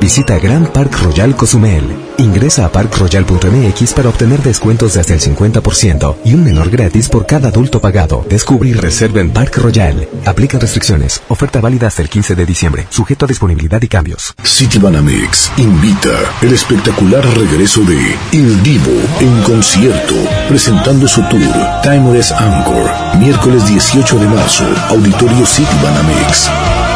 [0.00, 1.84] Visita Grand Park Royal Cozumel.
[2.16, 7.26] Ingresa a parkroyal.mx para obtener descuentos de hasta el 50% y un menor gratis por
[7.26, 8.24] cada adulto pagado.
[8.28, 10.08] Descubre y reserva en Park Royal.
[10.24, 11.22] Aplica restricciones.
[11.28, 12.86] Oferta válida hasta el 15 de diciembre.
[12.88, 14.34] Sujeto a disponibilidad y cambios.
[14.42, 20.14] Citibanamex invita el espectacular regreso de El Divo en concierto,
[20.48, 26.89] presentando su tour Timeless Anchor, miércoles 18 de marzo, Auditorio Citibanamex.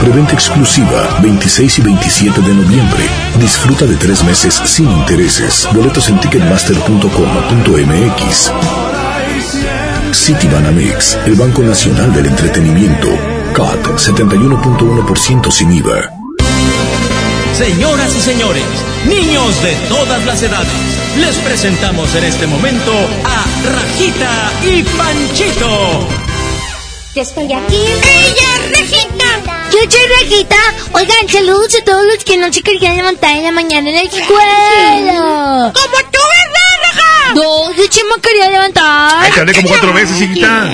[0.00, 3.04] Preventa exclusiva 26 y 27 de noviembre.
[3.38, 5.68] Disfruta de tres meses sin intereses.
[5.72, 8.50] Boletos en ticketmaster.com.mx.
[10.14, 13.08] Citibanamex, el Banco Nacional del Entretenimiento.
[13.54, 16.10] CAT 71.1% sin IVA.
[17.58, 18.64] Señoras y señores,
[19.06, 20.72] niños de todas las edades,
[21.18, 22.92] les presentamos en este momento
[23.24, 23.44] a
[23.74, 26.08] Rajita y Panchito.
[27.14, 27.76] Yo estoy aquí.
[27.76, 29.19] ¡Ella, Rajita!
[29.72, 30.56] Yo soy Rajita.
[30.92, 34.02] Oigan, saludos a todos los que no se querían levantar en la mañana en la
[34.02, 35.72] escuela.
[35.72, 37.34] ¡Como tú, verdad, Raja!
[37.34, 39.24] No, yo sí me quería levantar.
[39.24, 40.68] Ay, te hablé como cuatro veces, hijita.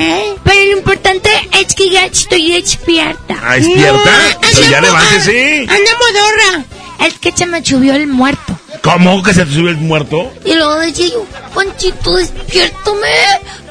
[0.44, 3.36] Pero lo importante es que ya estoy despierta.
[3.42, 4.38] Ah, ¿despierta?
[4.40, 5.66] Pero ya levántese.
[5.68, 6.64] Anda modorra.
[7.06, 8.58] Es que se me subió el muerto.
[8.82, 10.32] ¿Cómo que se te subió el muerto?
[10.44, 11.24] Y luego decía yo,
[11.54, 13.08] Panchito, despiértame.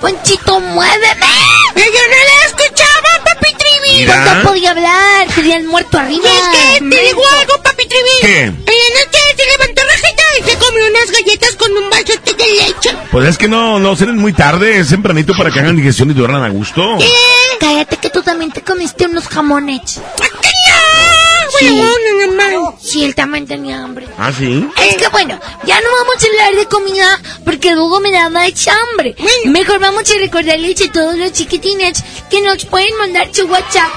[0.01, 1.25] Panchito, muéveme.
[1.75, 4.05] Y yo no le escuchaba, papi Trivi.
[4.05, 6.25] Pues no podía hablar, tenía el muerto arriba.
[6.25, 8.09] Y es que te digo algo, papi Trivi.
[8.21, 8.41] ¿Qué?
[8.43, 12.03] En la noche se levantó Rajita y se comió unas galletas con un vaso
[12.37, 12.97] de leche.
[13.11, 16.13] Pues es que no, no, cenen muy tarde, es tempranito para que hagan digestión y
[16.13, 16.97] duerman a gusto.
[16.99, 17.11] ¿Qué?
[17.59, 19.99] Cállate que tú también te comiste unos jamones.
[21.59, 21.81] Sí.
[22.81, 24.07] sí, él también tenía hambre.
[24.17, 24.67] ¿Ah, sí?
[24.85, 28.51] Es que bueno, ya no vamos a hablar de comida porque luego me da más
[28.67, 29.15] hambre.
[29.45, 33.89] Mejor vamos a recordarles a todos los chiquitines que nos pueden mandar su WhatsApp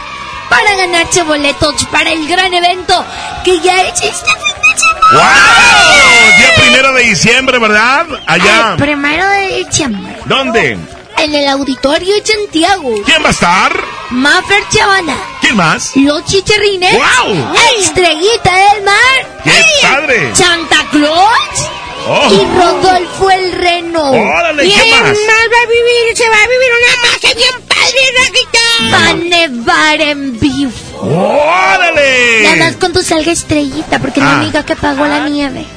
[0.48, 3.04] para ganarse boletos para el gran evento
[3.44, 5.08] que ya es este fin de semana.
[5.12, 6.38] ¡Wow!
[6.38, 8.06] Día primero de diciembre, ¿verdad?
[8.26, 8.70] Allá.
[8.72, 10.16] El primero de diciembre.
[10.24, 10.78] ¿Dónde?
[11.20, 12.94] En el Auditorio Santiago.
[13.04, 13.72] ¿Quién va a estar?
[14.10, 15.16] Maffer Chavana.
[15.40, 15.96] ¿Quién más?
[15.96, 16.94] Los chicharrines.
[16.94, 17.54] ¡Wow!
[17.78, 19.42] Estrellita del mar.
[19.44, 20.34] ¡Qué padre!
[20.34, 21.68] Santa Claus.
[22.06, 22.32] Oh.
[22.32, 24.02] Y Rodolfo el Reno.
[24.12, 25.02] Órale, ¿qué ¿Quién más?
[25.02, 26.16] va a vivir?
[26.16, 28.96] Se va a vivir una magia bien padre, Rajita.
[28.96, 30.72] Va a nevar en vivo.
[31.02, 32.42] ¡Órale!
[32.44, 34.24] Nada más cuando salga estrellita, porque Ah.
[34.24, 35.66] la única que pagó la nieve.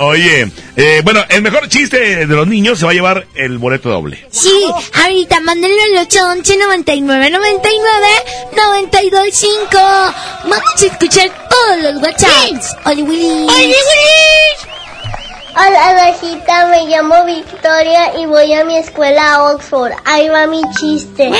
[0.00, 3.88] Oye, eh, bueno, el mejor chiste de los niños se va a llevar el boleto
[3.88, 4.26] doble.
[4.30, 4.64] Sí,
[4.94, 8.06] ahorita mándenlo al 811 99 99
[8.54, 9.78] 925.
[10.44, 12.76] Vamos a escuchar todos los WhatsApps.
[12.84, 13.46] Oli Willy.
[13.48, 13.74] Oli
[15.60, 19.90] Hola, Rajita, me llamo Victoria y voy a mi escuela a Oxford.
[20.04, 21.32] Ahí va mi chiste.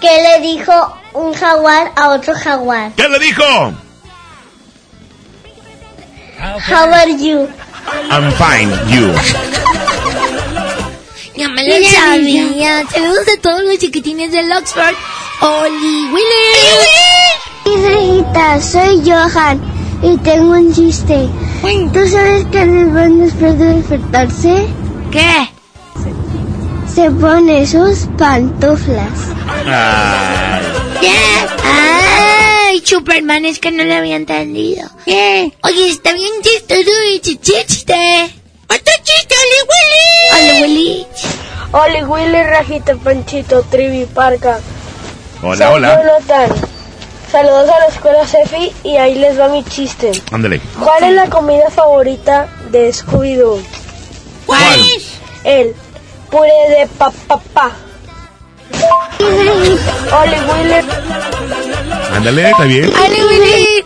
[0.00, 0.72] ¿Qué le dijo
[1.12, 2.90] un jaguar a otro jaguar?
[2.96, 3.44] ¿Qué le dijo?
[6.68, 7.48] How are you?
[8.10, 9.12] I'm fine, you.
[11.36, 12.84] Ya me lo sabía.
[12.90, 14.94] Saludos a todos los chiquitines del Oxford.
[15.40, 17.10] Oli Willy.
[17.82, 19.60] Rajita, soy Johan
[20.02, 21.28] y tengo un chiste.
[21.92, 24.66] ¿Tú sabes qué les van después de despertarse?
[25.10, 25.50] ¿Qué?
[26.94, 29.18] Se pone sus pantuflas.
[31.00, 31.99] ¿Qué?
[32.84, 34.88] Superman, es que no lo había entendido.
[35.04, 35.52] ¿Qué?
[35.62, 37.94] Oye, está bien chistoso ese chiste.
[38.64, 40.62] ¡Otro chiste, Oli Willy!
[40.62, 41.06] Oli Willy.
[41.72, 44.60] Oli Willy, Rajita, Panchito, Trivi, Parca.
[45.42, 46.02] Hola, Soy hola.
[46.02, 46.50] Jonathan.
[47.30, 50.10] Saludos a la escuela Cefi y ahí les va mi chiste.
[50.32, 50.60] Ándale.
[50.82, 53.60] ¿Cuál es la comida favorita de Scooby-Doo?
[54.46, 54.80] ¿Cuál?
[55.44, 55.74] El
[56.28, 57.70] puré de papá.
[60.12, 60.80] Oli Willy.
[62.14, 62.84] Ándale, está bien.
[62.86, 63.84] Oli Willy.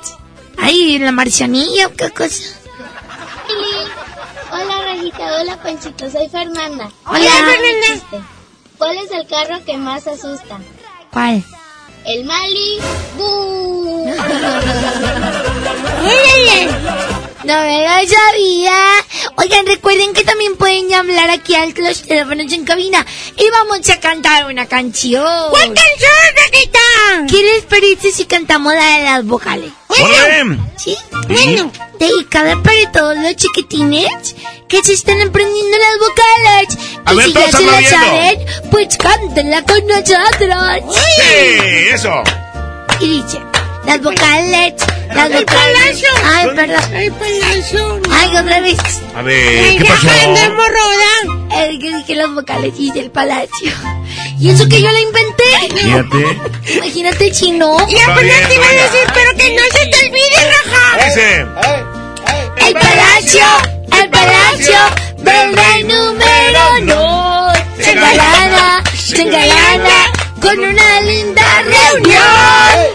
[0.58, 2.42] Ay, la marcianilla qué cosa.
[4.50, 6.90] Hola Rajita, hola Panchito, soy Fernanda.
[7.06, 7.30] Hola.
[7.86, 8.20] Chiste.
[8.78, 10.58] ¿Cuál es el carro que más asusta?
[11.10, 11.44] ¿Cuál?
[12.06, 12.78] El Mali.
[17.44, 18.72] No me lo sabía.
[19.36, 23.04] Oigan, recuerden que también pueden hablar aquí a los teléfonos en cabina
[23.36, 25.50] y vamos a cantar una canción.
[25.50, 26.78] ¿Cuál canción, Raquita?
[27.28, 29.70] ¿Qué les parece si cantamos la de las vocales?
[29.88, 30.58] ¡Órale!
[30.76, 30.96] ¿Sí?
[31.28, 34.34] Bueno, dedicada para todos los chiquitines
[34.66, 36.78] que se están aprendiendo las vocales.
[37.04, 40.94] A y ver, si ya se la saben, pues cántenla con nosotros.
[40.94, 42.22] Sí, eso.
[43.00, 43.38] Y dice,
[43.86, 44.74] las vocales,
[45.14, 45.76] las El vocales.
[45.76, 46.08] palacio.
[46.24, 46.94] Ay, perdón.
[46.94, 48.00] El palacio.
[48.10, 48.78] Ay, otra vez.
[49.16, 50.06] A ver, ¿qué pasó?
[50.50, 51.64] morroda.
[51.66, 53.72] El que dije las vocales y del palacio.
[54.40, 55.44] Y eso que yo la inventé.
[55.80, 56.74] Fíjate.
[56.76, 57.76] Imagínate chino.
[57.88, 61.04] Y apenas te iba a decir, pero que no se te olvide, Raja.
[61.04, 61.46] Dice.
[62.66, 63.44] El palacio,
[64.00, 64.76] el palacio
[65.18, 67.52] del rey número no.
[67.78, 70.13] Se engalana, se engalana
[70.44, 72.20] con una linda reunión.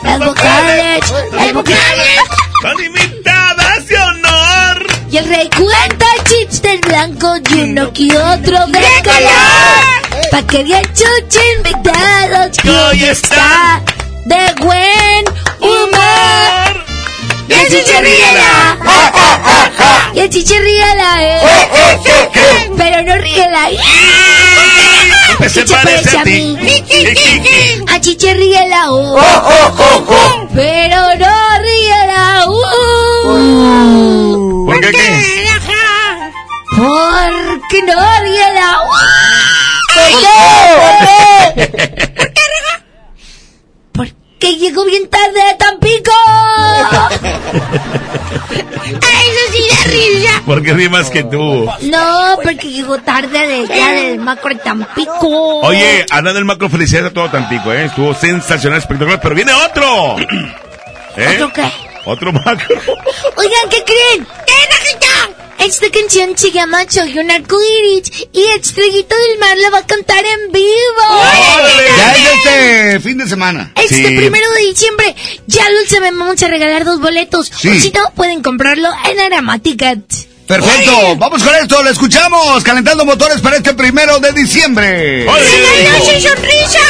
[0.03, 2.19] Las vocales, las vocales.
[2.61, 4.87] Son invitadas de honor.
[5.09, 10.29] Y el rey cuenta chistes blancos y uno que otro de color.
[10.29, 13.81] Pa' que bien chuchen invitados que hoy está
[14.25, 15.25] de buen
[15.59, 16.85] humor.
[17.47, 18.77] Y el chiche ríela.
[20.13, 21.39] Y el chiche ríela, eh.
[22.77, 23.69] Pero no ríela.
[25.39, 26.57] Pues se parece a ti.
[27.87, 29.17] A chiche ríela, uh.
[30.53, 33.29] Pero no ríela, uh.
[34.65, 35.47] ¿Por qué qué?
[36.75, 38.89] Porque no ríela, uh.
[39.95, 40.35] ¿Por qué?
[42.17, 42.43] ¿Por qué?
[44.49, 46.11] Porque llegó bien tarde a Tampico.
[48.89, 50.41] Eso sí da risa.
[50.43, 51.69] ¿Por qué rimas que tú?
[51.81, 55.59] No, porque llegó tarde del día del macro en Tampico.
[55.59, 57.85] Oye, hablando del macro, felicidades a todo Tampico, ¿eh?
[57.85, 60.17] Estuvo sensacional, espectacular, pero viene otro.
[61.15, 61.35] ¿Eh?
[61.35, 61.71] ¿Otro qué?
[62.09, 62.75] Otro macro.
[63.35, 64.27] Oigan, ¿qué creen?
[64.47, 65.45] ¿Qué, Rajita?
[65.59, 70.25] Esta canción se llama Soy un arcoíris y Estrellito del Mar la va a cantar
[70.25, 71.23] en vivo.
[71.97, 73.71] Ya es este fin de semana.
[73.75, 75.15] Este primero de diciembre
[75.45, 77.51] ya lo sabemos, vamos a regalar dos boletos.
[77.55, 77.69] Sí.
[77.69, 79.99] O si no, pueden comprarlo en Aramaticat.
[80.47, 85.25] Perfecto, vamos con esto, lo escuchamos, calentando motores para este primero de diciembre.
[85.25, 86.81] ¡Regalos y sonrisas!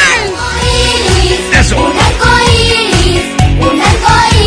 [1.59, 1.75] Eso.
[1.75, 3.21] Un arcoíris,
[3.59, 4.38] un arcoíris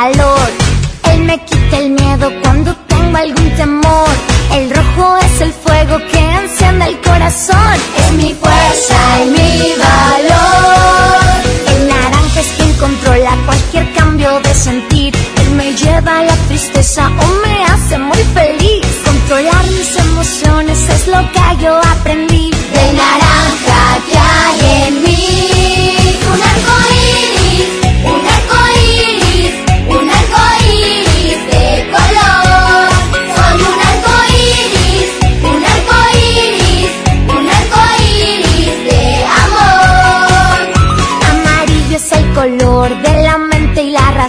[0.00, 0.48] calor.
[1.12, 4.08] Él me quita el miedo cuando tengo algún temor.
[4.56, 7.74] El rojo es el fuego que enciende el corazón.
[8.00, 9.52] Es mi fuerza y mi
[9.88, 11.20] valor.
[11.72, 15.12] El naranja es quien controla cualquier cambio de sentir.
[15.42, 18.86] Él me lleva a la tristeza o me hace muy feliz.
[19.04, 22.50] Controlar mis emociones es lo que yo aprendí.
[22.74, 25.39] Del naranja que hay en mí.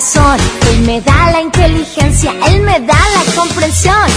[0.01, 4.07] Él me da la inteligencia, él me da la comprensión.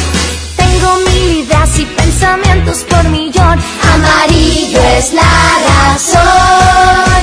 [0.57, 3.61] Tengo mil ideas y pensamientos por millón.
[3.93, 5.23] Amarillo es la
[5.69, 7.23] razón.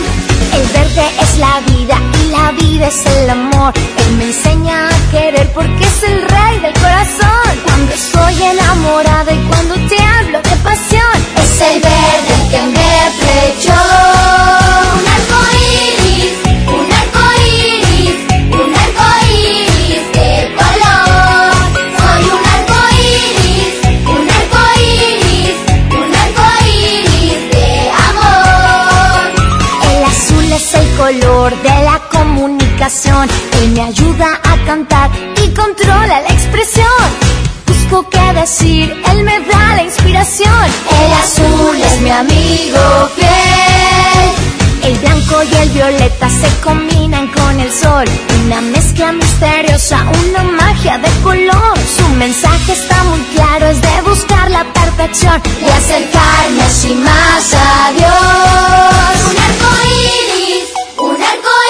[0.53, 3.73] El verde es la vida y la vida es el amor.
[3.97, 7.51] Él me enseña a querer porque es el rey del corazón.
[7.65, 11.17] Cuando estoy enamorada y cuando te hablo de pasión.
[11.43, 12.90] Es el verde que me
[30.97, 33.29] color de la comunicación.
[33.61, 35.09] Él me ayuda a cantar
[35.43, 36.87] y controla la expresión.
[37.67, 40.65] Busco qué decir, él me da la inspiración.
[41.01, 44.51] El azul es mi amigo fiel.
[44.83, 48.05] El blanco y el violeta se combinan con el sol.
[48.45, 51.77] Una mezcla misteriosa, una magia de color.
[51.97, 57.91] Su mensaje está muy claro, es de buscar la perfección y acercarme así más a
[57.91, 59.15] Dios.
[59.29, 60.30] Un arcoíris,
[61.01, 61.60] un arcoíris,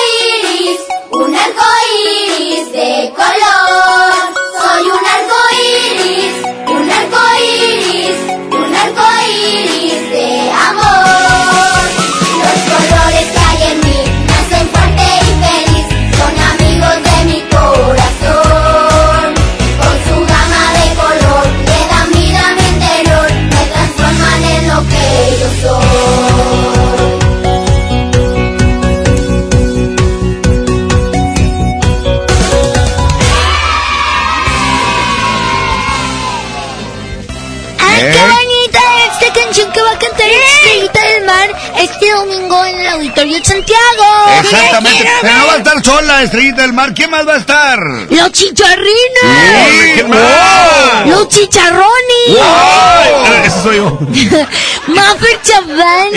[43.15, 44.39] de Santiago!
[44.41, 45.09] Exactamente.
[45.21, 46.93] Pero no va a estar sola, Estrellita del Mar.
[46.93, 47.79] ¿Quién más va a estar?
[48.09, 49.21] ¡Los chicharrines!
[49.21, 50.15] Sí, ¿Quién ¡wow!
[50.17, 51.07] más?
[51.07, 52.37] ¡Los chicharrones!
[52.41, 53.11] ¡Ay!
[53.45, 53.99] Ese soy yo.
[54.87, 56.09] ¡Maffer Chavana!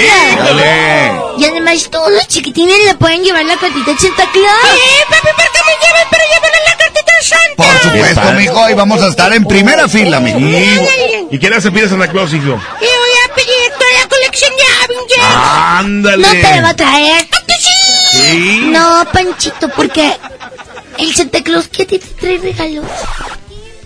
[1.36, 4.46] Y además todos los chiquitines le pueden llevar la cartita de Santa Claus.
[4.74, 4.80] ¡Sí,
[5.10, 7.54] papi, ¿por qué me llevan para llevarle la cartita de Santa?
[7.56, 10.38] Por supuesto, mijo, y vamos a estar en primera fila, mijo.
[10.38, 12.44] ¿Y qué le hace pide Santa Claus, hijo?
[12.44, 14.62] Le voy a pedir toda la colección de
[15.20, 16.26] Ándale.
[16.26, 17.28] ¿No te va a traer?
[18.12, 18.60] Sí.
[18.66, 20.16] No, Panchito, porque
[20.98, 22.84] El Santa Claus que te trae regalos.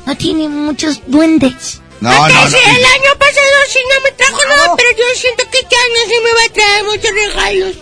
[0.06, 1.80] No tiene muchos duendes.
[2.00, 2.48] No, no, no.
[2.50, 6.00] Sí, el año pasado sí no me trajo nada, pero yo siento que este año
[6.06, 7.76] sí me va a traer muchos regalos.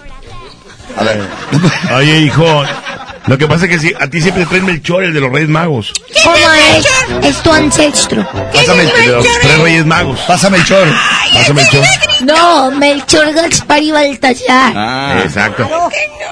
[0.96, 1.96] A ver.
[1.96, 2.64] Oye, hijo,
[3.27, 5.32] lo que pasa es que si, a ti siempre te traen Melchor, el de los
[5.32, 5.93] Reyes Magos.
[6.23, 6.86] ¿Cómo es?
[7.24, 8.27] Es tu ancestro.
[8.53, 10.20] Pásame el de los tres Reyes Magos.
[10.27, 10.86] Pásame el chor.
[11.32, 11.85] Pásame el chor.
[12.23, 14.73] No, Melchor, Gaspar y Baltasar.
[14.77, 15.69] Ah, exacto.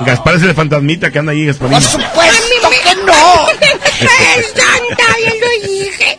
[0.00, 1.80] Gaspar es el fantasmita que anda ahí, Gasparín.
[1.80, 3.46] ¡Supuesto que no!
[4.00, 5.04] ¡Es Santa!
[5.22, 6.18] ¡Ya lo dije!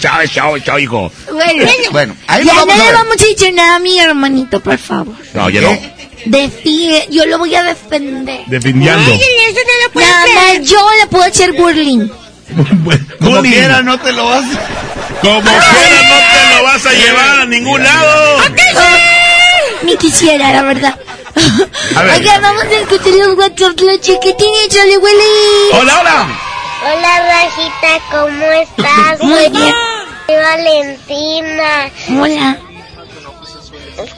[0.00, 1.10] Chao, chao, chao, hijo.
[1.32, 4.60] Bueno, Bueno, ahí ya no vamos a le vamos a decir nada a mi hermanito,
[4.60, 5.14] por favor.
[5.34, 5.78] No, ya no.
[6.24, 8.40] Defie, yo lo voy a defender.
[8.46, 9.12] Defendiendo.
[9.12, 12.08] Ay, eso no lo puedo Nada más yo le puedo hacer burling.
[13.20, 14.44] Como quiera, no te lo vas.
[15.20, 15.58] Como quiera,
[16.08, 18.38] no te lo vas a llevar a ningún lado.
[19.82, 20.98] Ni quisiera, la verdad.
[21.94, 22.20] A ver.
[22.20, 25.70] Oiga, vamos a escuchar los WhatsApp de los chiquitines, Chale Willy.
[25.72, 26.47] Hola, hola.
[26.88, 29.20] Hola Rajita, ¿cómo estás?
[29.22, 29.74] Muy bien.
[30.26, 31.90] Soy Valentina.
[32.18, 32.58] Hola.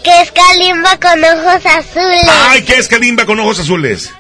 [0.05, 2.29] Que es Kalimba con ojos azules.
[2.49, 4.13] Ay, ¿qué es Kalimba con ojos azules?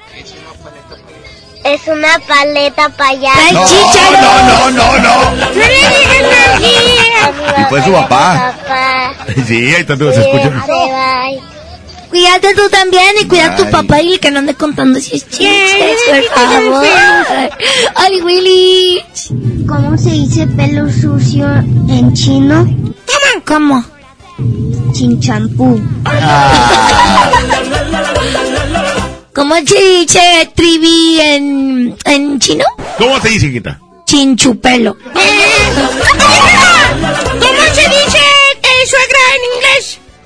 [1.62, 3.38] Es una paleta payaso.
[3.38, 5.30] ¡Ay, No, no, no, no, no.
[5.36, 6.74] No le digas así.
[7.60, 8.54] Y fue su papá.
[8.62, 9.14] Papá.
[9.46, 10.48] Sí, ahí tú se escucha.
[10.66, 11.59] Bye.
[12.10, 15.16] Cuídate tú también y cuida a tu papá y el que no ande contando si
[15.16, 16.84] es chistes, por favor.
[17.94, 19.00] Ay, Willy.
[19.66, 21.46] ¿Cómo se dice pelo sucio
[21.88, 22.66] en chino?
[23.46, 23.82] ¿Cómo?
[24.92, 25.80] Chinchampú.
[29.32, 32.64] ¿Cómo se dice trivi en, en chino?
[32.98, 33.78] ¿Cómo se dice, chiquita?
[34.04, 34.96] Chinchupelo.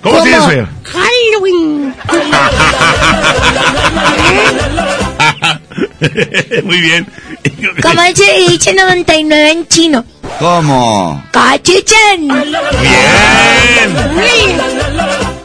[0.05, 0.67] ¿Cómo, se dice?
[0.85, 1.95] Halloween.
[6.65, 7.07] Muy bien.
[7.81, 10.05] ¿Cómo se dice 99 en chino?
[10.39, 11.25] ¿Cómo?
[11.33, 12.29] Cachichen.
[12.29, 13.97] Bien.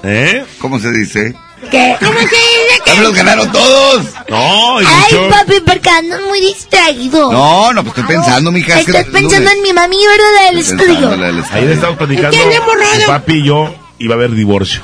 [0.03, 0.45] ¿Eh?
[0.60, 1.34] ¿Cómo se dice?
[1.72, 1.95] ¿Qué?
[1.99, 4.03] ¿Cómo se dice ¡Ya me los ganaron todos!
[4.27, 4.86] No, Ay,
[5.30, 7.31] papi, porque andas muy distraído.
[7.31, 8.80] No, no, pues estoy pensando, mija.
[8.80, 10.49] es que Estás es pensando en mi mami, ¿verdad?
[10.49, 11.11] Del Estoy estudio.
[11.14, 11.45] estudio.
[11.53, 12.38] Ayer estábamos platicando.
[12.38, 14.81] Mi papi y yo iba a haber divorcio.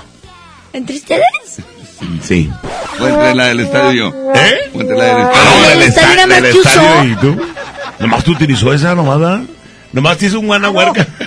[0.74, 1.24] ¿Entre ustedes?
[2.24, 2.50] Sí.
[2.98, 4.14] Fue la del estadio.
[4.36, 4.70] ¿Eh?
[4.74, 5.62] Fue la del Ah, estadio.
[5.70, 6.70] del del estadio esta- nada más del que usó.
[6.70, 7.42] estadio y tú.
[8.00, 9.42] Nomás tú utilizó esa nomás, ¿verdad?
[9.94, 11.08] Nomás te hizo un guana huerca.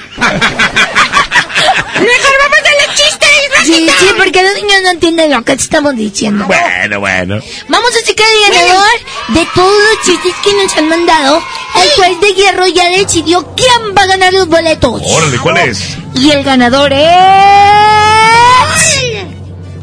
[3.57, 6.47] Los Sí, sí, porque los niños no entienden lo que estamos diciendo.
[6.47, 7.41] Bueno, bueno.
[7.69, 8.99] Vamos a checar el ganador
[9.29, 11.43] de todos los chistes que nos han mandado.
[11.75, 15.03] El juez de hierro ya decidió quién va a ganar los boletos.
[15.05, 15.97] Órale, ¿cuál es?
[16.15, 16.99] Y el ganador es...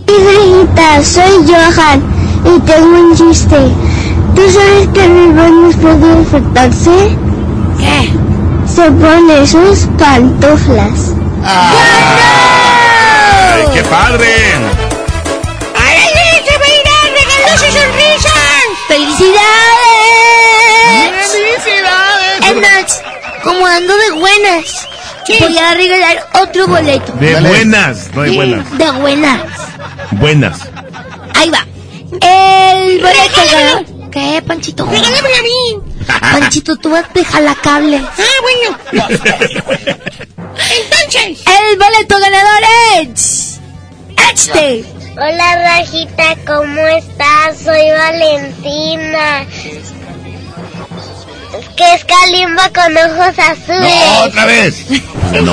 [0.08, 2.04] Rajita, soy Johan
[2.46, 3.58] y tengo un chiste.
[4.36, 7.18] ¿Tú sabes que el virus puede infectarse?
[7.78, 8.10] ¿Qué?
[8.74, 11.14] Se pone sus pantuflas.
[11.44, 12.45] ¡Ay,
[13.76, 14.28] qué padre!
[15.76, 18.64] ¡Ay, ay, se va a ir a regalos y sonrisas!
[18.88, 19.44] ¡Felicidades!
[21.32, 22.40] ¡Felicidades!
[22.50, 23.04] Es más,
[23.44, 24.88] como ando de buenas,
[25.40, 27.12] voy a regalar otro boleto.
[27.14, 27.50] De Dale.
[27.50, 28.78] buenas, no de buenas.
[28.78, 29.42] De buenas.
[30.12, 30.60] Buenas.
[31.34, 31.68] Ahí va.
[32.22, 33.86] El boleto ganador.
[34.10, 34.86] ¿Qué, Panchito?
[34.86, 35.80] Regálamelo a mí.
[36.40, 37.98] Panchito, tú vas a dejar la cable.
[37.98, 38.78] Ah, bueno.
[40.56, 42.64] Entonces, El boleto ganador
[43.02, 43.55] es...
[44.34, 44.84] Este.
[45.18, 47.58] Hola Rajita, ¿cómo estás?
[47.64, 49.46] Soy Valentina.
[51.78, 53.80] Que es Kalimba con ojos azules.
[53.80, 54.86] No, otra vez.
[55.36, 55.52] No.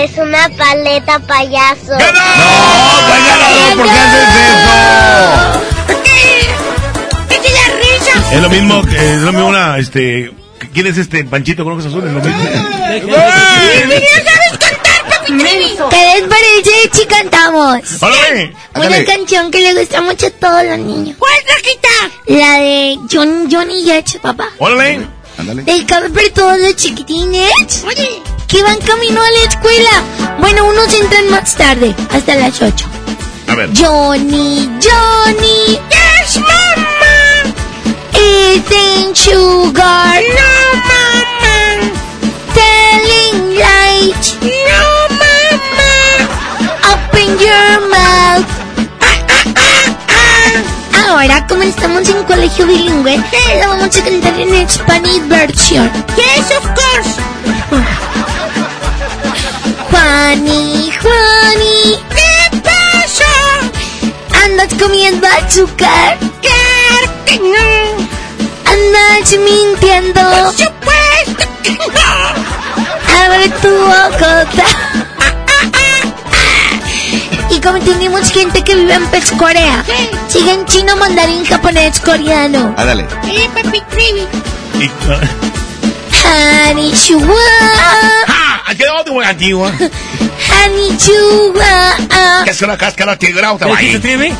[0.00, 1.92] Es una paleta payaso.
[1.92, 5.60] No, soy ganador, ¿por qué haces eso?
[7.28, 8.34] ¿qué risa?
[8.34, 10.32] Es lo mismo, que- es lo mismo una, este...
[10.72, 12.10] ¿Quién es este Panchito con ojos azules?
[12.12, 13.14] Lo mismo.
[15.38, 17.80] ¿Qué les parece si cantamos?
[18.02, 18.54] ¡Órale!
[18.74, 19.04] Una Ándale.
[19.04, 21.16] canción que le gusta mucho a todos los niños.
[21.18, 21.88] ¿Cuál, Rajita?
[22.26, 24.48] La de John, Johnny Yacho, papá.
[24.58, 25.06] ¡Órale!
[25.38, 25.62] Ándale.
[25.64, 30.02] Dedicado para todos los chiquitines Oye, que van camino a la escuela.
[30.38, 32.86] Bueno, unos entran más tarde, hasta las 8.
[33.48, 33.70] A ver.
[33.76, 37.54] Johnny, Johnny, yes, mamá.
[38.12, 41.92] eating sugar, No, mamá.
[42.54, 45.03] telling lies, No,
[47.38, 48.46] your mouth.
[51.08, 53.16] Ahora, como estamos en colegio bilingüe,
[53.62, 55.90] lo vamos a cantar en Spanish version.
[56.16, 57.20] Yes, of course.
[59.90, 64.44] Juani, Juani, ¿Qué pasa?
[64.44, 68.06] andas comiendo azúcar, Claro que no.
[68.64, 70.20] andas mintiendo.
[70.20, 73.24] Por supuesto que no.
[73.24, 74.66] Abre tu boca.
[77.64, 79.82] Como tenemos gente que vive en Pech Corea,
[80.28, 82.74] sigue en chino, mandarín, japonés, coreano.
[82.76, 83.06] Ah, dale.
[83.26, 84.26] Eh, papi Trivi.
[86.68, 87.34] Hanichua.
[88.28, 88.74] ¡Ah!
[88.76, 89.66] ¡Qué otro muy antiguo!
[90.62, 92.44] Hanichua.
[92.44, 93.56] ¿Qué es una cáscara tigrada?
[93.56, 94.34] ¿Pero qué tiene?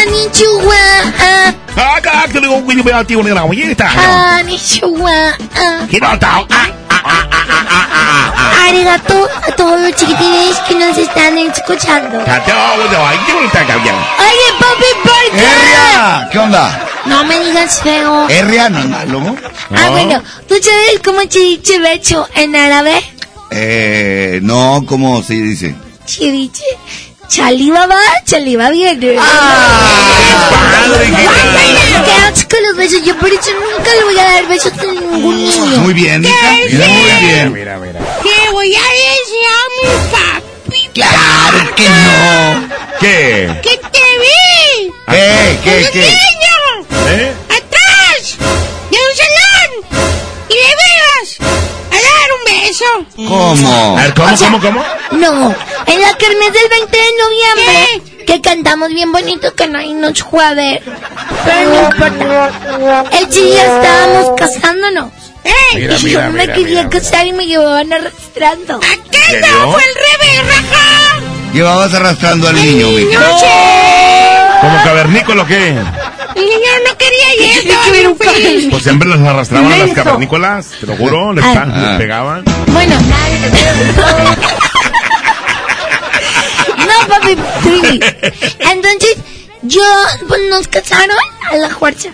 [0.00, 0.74] Hanichua.
[1.76, 2.28] ¡Ah, carajo!
[2.32, 3.90] Te digo un güey muy antiguo ni la muñeca.
[4.38, 5.36] Hanichua.
[5.90, 6.46] ¿Qué no está?
[6.48, 6.81] ¡Ah!
[8.66, 12.24] Arigato a todos los chiquitines que nos están escuchando.
[14.18, 15.44] Oye, papi, ¿por qué?
[15.44, 16.88] Herria, ¿qué onda?
[17.06, 18.28] No me digas feo.
[18.28, 19.36] Herria, no es malo.
[19.74, 21.20] Ah, bueno, ¿tú sabes cómo
[21.78, 23.02] becho en árabe?
[23.50, 25.74] Eh, no, ¿cómo se dice?
[26.06, 26.30] Se
[27.32, 29.16] dice chaliva va, chaliva viene.
[32.04, 33.02] ¡Qué asco los besos!
[33.04, 35.78] Yo por eso nunca le voy a dar besos a ningún niño.
[35.78, 36.52] Muy bien, hija.
[36.70, 37.52] Mira, muy bien.
[37.52, 38.00] Mira, mira.
[38.22, 42.68] Te voy a decir a mi papi Claro que no.
[43.00, 43.60] ¿Qué?
[43.62, 44.92] que te vi.
[45.08, 45.58] ¿Qué?
[45.64, 45.82] ¿Qué?
[45.82, 46.00] Con ¿Qué?
[46.00, 46.56] niño.
[47.08, 47.32] ¿Eh?
[47.48, 48.36] Atrás.
[48.90, 49.70] De un salón.
[50.48, 51.28] Y le ibas
[51.90, 51.96] a
[52.62, 52.84] un beso.
[53.16, 53.98] ¿Cómo?
[53.98, 54.84] A ver, ¿cómo, cómo, cómo?
[55.12, 55.54] No,
[55.86, 60.44] en la kermés del 20 de noviembre, que cantamos bien bonito, que nadie nos fue
[60.44, 60.82] a ver.
[61.44, 63.08] Pero no importa.
[63.18, 65.10] El día estábamos casándonos.
[65.74, 68.80] Mira, y yo mira, me mira, quería mira, casar y me llevaban arrastrando.
[69.10, 69.72] ¿Qué ¿En no?
[69.72, 71.31] Fue al revés, raja.
[71.52, 73.06] Llevabas arrastrando al niño, sé.
[74.60, 75.68] ¿Como cavernícola o qué?
[75.68, 77.68] El niño no quería ir.
[77.68, 78.68] estaba bien feliz.
[78.70, 81.64] Pues siempre las arrastraban a las cavernícolas, te lo juro, les, Ah.
[81.66, 82.44] les pegaban.
[82.68, 82.94] Bueno.
[86.78, 88.00] no, papi, Trivi.
[88.60, 89.16] Entonces,
[89.62, 89.82] yo,
[90.28, 91.16] pues nos casaron
[91.50, 92.08] a la fuerza.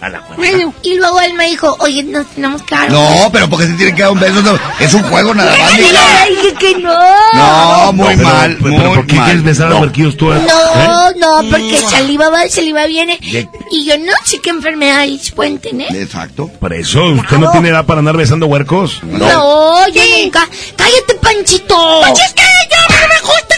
[0.00, 0.36] A la fuerza.
[0.36, 2.90] Bueno, Y luego él me dijo, oye, nos tenemos que dar.
[2.90, 4.40] No, pero porque se tiene que dar un beso.
[4.42, 6.24] No, Es un juego nada más, Y mija.
[6.26, 6.94] le dije que no.
[7.34, 9.24] No, muy pero- mal, pero, muy ¿por qué mal.
[9.26, 10.32] quieres besar a los huerquillos tú?
[10.32, 10.40] eh?
[10.48, 11.10] No,
[11.42, 13.18] no, porque saliva va, saliva viene.
[13.18, 13.46] ¿Qué?
[13.72, 15.94] Y yo no sé qué enfermedades pueden tener.
[15.94, 16.48] Exacto.
[16.58, 19.02] Por eso, ¿usted no tiene edad para andar besando huercos?
[19.02, 20.48] No, yo nunca.
[20.76, 22.00] ¡Cállate, Panchito!
[22.00, 23.49] pues es que yo no me gusta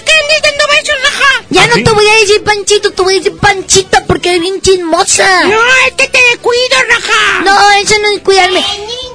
[1.52, 1.84] Ya ¿Ah, no sí?
[1.84, 5.44] te voy a decir Panchito, te voy a decir Panchita porque eres bien chismosa.
[5.44, 7.42] No, es que te descuido, raja.
[7.44, 8.64] No, eso no es cuidarme.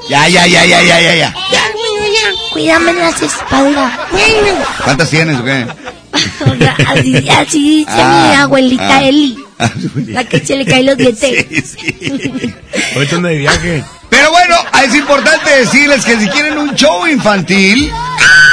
[0.07, 1.15] Ya, ya, ya, ya, ya, ya, ya.
[1.15, 2.51] Ya, ya.
[2.51, 3.91] Cuídame las espaldas.
[4.11, 4.65] Bueno.
[4.83, 5.65] ¿Cuántas tienes o qué?
[6.87, 9.03] Así, así dice Ah, mi abuelita ah.
[9.03, 9.37] Eli,
[10.07, 11.45] la que se le caen los dientes.
[11.49, 11.95] Sí,
[12.39, 13.15] sí.
[13.15, 13.83] Anda de viaje.
[14.09, 18.46] Pero bueno, es importante decirles que si quieren un show infantil, Está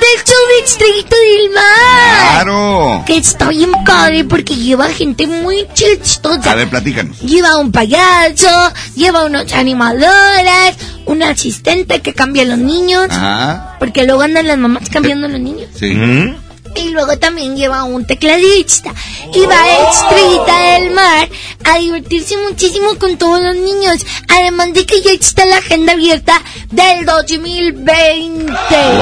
[0.00, 2.30] el show de Estrellito del Mar.
[2.44, 3.04] claro.
[3.06, 6.52] Que está bien padre porque lleva gente muy chistosa.
[6.52, 7.18] A ver, platícanos.
[7.20, 8.48] Lleva un payaso,
[8.96, 13.06] lleva unos animadores, un asistente que cambia a los niños.
[13.10, 13.76] Ajá.
[13.78, 15.68] Porque luego andan las mamás cambiando a los niños.
[15.78, 15.92] Sí.
[15.94, 16.36] ¿Mm?
[16.76, 18.92] Y luego también lleva un tecladista.
[19.34, 21.28] Y va a Estrellita del Mar
[21.64, 24.04] a divertirse muchísimo con todos los niños.
[24.28, 26.40] Además de que ya está la agenda abierta
[26.70, 28.52] del 2020.
[28.68, 28.98] ¡Qué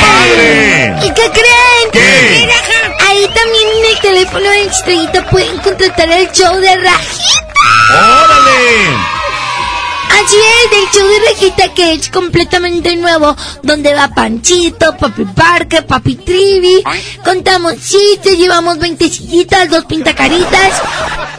[0.00, 1.06] padre!
[1.06, 1.90] ¿Y qué creen?
[1.92, 2.48] ¿Qué?
[3.08, 7.54] Ahí también en el teléfono de Estrellita pueden contratar el show de Rajita.
[7.90, 9.17] ¡Órale!
[10.10, 15.82] Así es, del show de Rajita que es completamente nuevo, donde va Panchito, Papi Parque,
[15.82, 16.82] Papi Trivi,
[17.24, 20.72] contamos chistes, llevamos 20 sillitas, dos pintacaritas,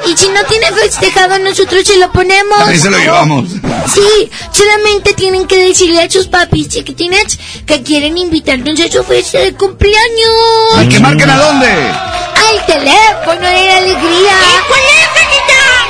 [0.07, 2.59] y si no tiene festejado nosotros se lo ponemos.
[2.61, 3.49] Ahí se lo llevamos.
[3.93, 9.39] Sí, solamente tienen que decirle a sus papis chiquitines que quieren invitarnos a su fiesta
[9.39, 10.83] de cumpleaños.
[10.83, 11.67] ¿Y que marquen a dónde?
[11.67, 14.37] Al teléfono de la alegría.
[14.67, 15.09] ¿Cuál es?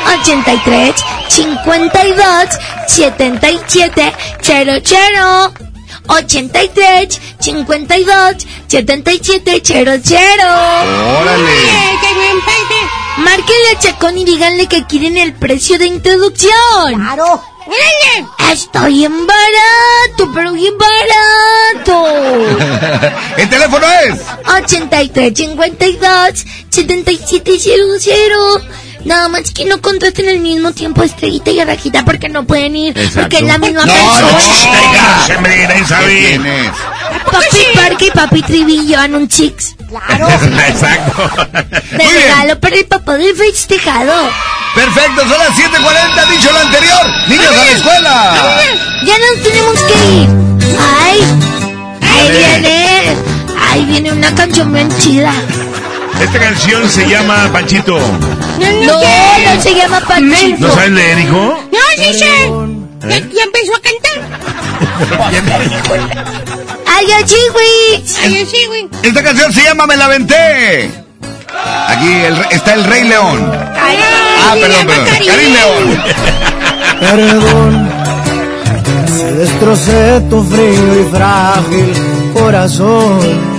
[0.10, 0.96] 83
[1.28, 2.50] 52
[2.88, 5.54] 77 00
[6.08, 9.90] 83 52 77 00
[11.22, 11.52] Órale.
[12.02, 12.80] Que me empaque.
[13.18, 16.96] Márquenle a Chacón y díganle que quieren el precio de introducción.
[16.96, 17.44] Claro.
[17.68, 18.28] Órale.
[18.52, 22.04] Está bien barato, pero bien barato.
[23.38, 24.20] El teléfono es.
[24.48, 31.60] 83 52 77 00 Nada más que no contraten al mismo tiempo a Estrellita y
[31.60, 32.94] a Rajita porque no pueden ir.
[33.16, 34.32] Porque es la misma No, persona.
[34.32, 34.40] no.
[37.32, 39.76] Papi Parque y Papi Trivi llevan un chicks
[40.68, 41.30] Exacto.
[41.52, 42.22] de Muy bien.
[42.24, 44.30] regalo para el papá del festejado.
[44.76, 47.12] Perfecto, son las 7.40, dicho lo anterior.
[47.28, 48.62] Niños a la escuela.
[49.04, 50.30] Ya nos tenemos que ir.
[51.02, 51.20] Ay,
[52.02, 53.16] ahí viene.
[53.72, 55.34] Ahí viene una canción bien chida.
[56.22, 57.98] Esta canción se llama Panchito.
[57.98, 60.68] No, no se llama Pachito.
[60.68, 61.60] ¿No sabes leer, hijo?
[61.72, 62.26] No, sí sé.
[63.08, 63.30] Ya, ¿Eh?
[63.34, 64.20] ya empezó a cantar.
[66.86, 67.06] ¡Ay!
[67.12, 68.90] Ay, sí, güey.
[69.04, 70.92] Esta canción se llama Me la aventé.
[71.88, 73.52] Aquí el está el Rey León.
[73.54, 75.06] Ah, perdón, perdón.
[75.28, 76.04] Karim León.
[77.00, 77.90] Perdón,
[79.08, 81.94] si destrocé tu frío y frágil
[82.34, 83.59] corazón.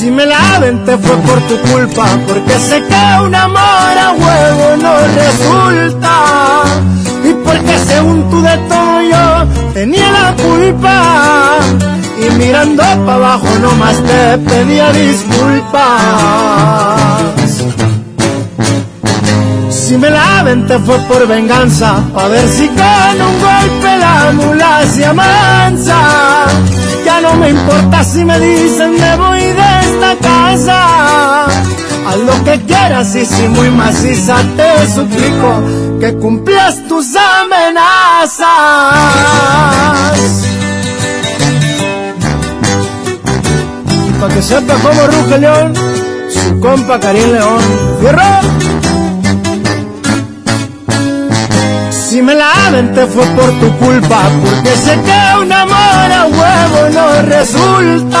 [0.00, 4.76] Si me la aventé fue por tu culpa, porque sé que un amor a huevo
[4.80, 6.14] no resulta.
[7.22, 11.58] Y porque según tú de todo yo tenía la culpa.
[12.18, 15.82] Y mirando para abajo nomás te pedía disculpas.
[19.68, 24.82] Si me la aventé fue por venganza, a ver si con un golpe la mula
[24.86, 26.46] se amansa.
[27.04, 29.79] Ya no me importa si me dicen me voy de
[30.10, 31.46] esta casa.
[32.06, 35.62] Haz lo que quieras y si muy maciza te suplico
[36.00, 38.46] que cumplas tus amenazas.
[44.20, 45.74] Para que sepa cómo ruge León,
[46.28, 47.60] su compa Karim León.
[48.00, 48.40] ¡Fierro!
[51.90, 56.88] Si me la aventé fue por tu culpa, porque sé que un amor a huevo
[56.92, 58.20] no resulta.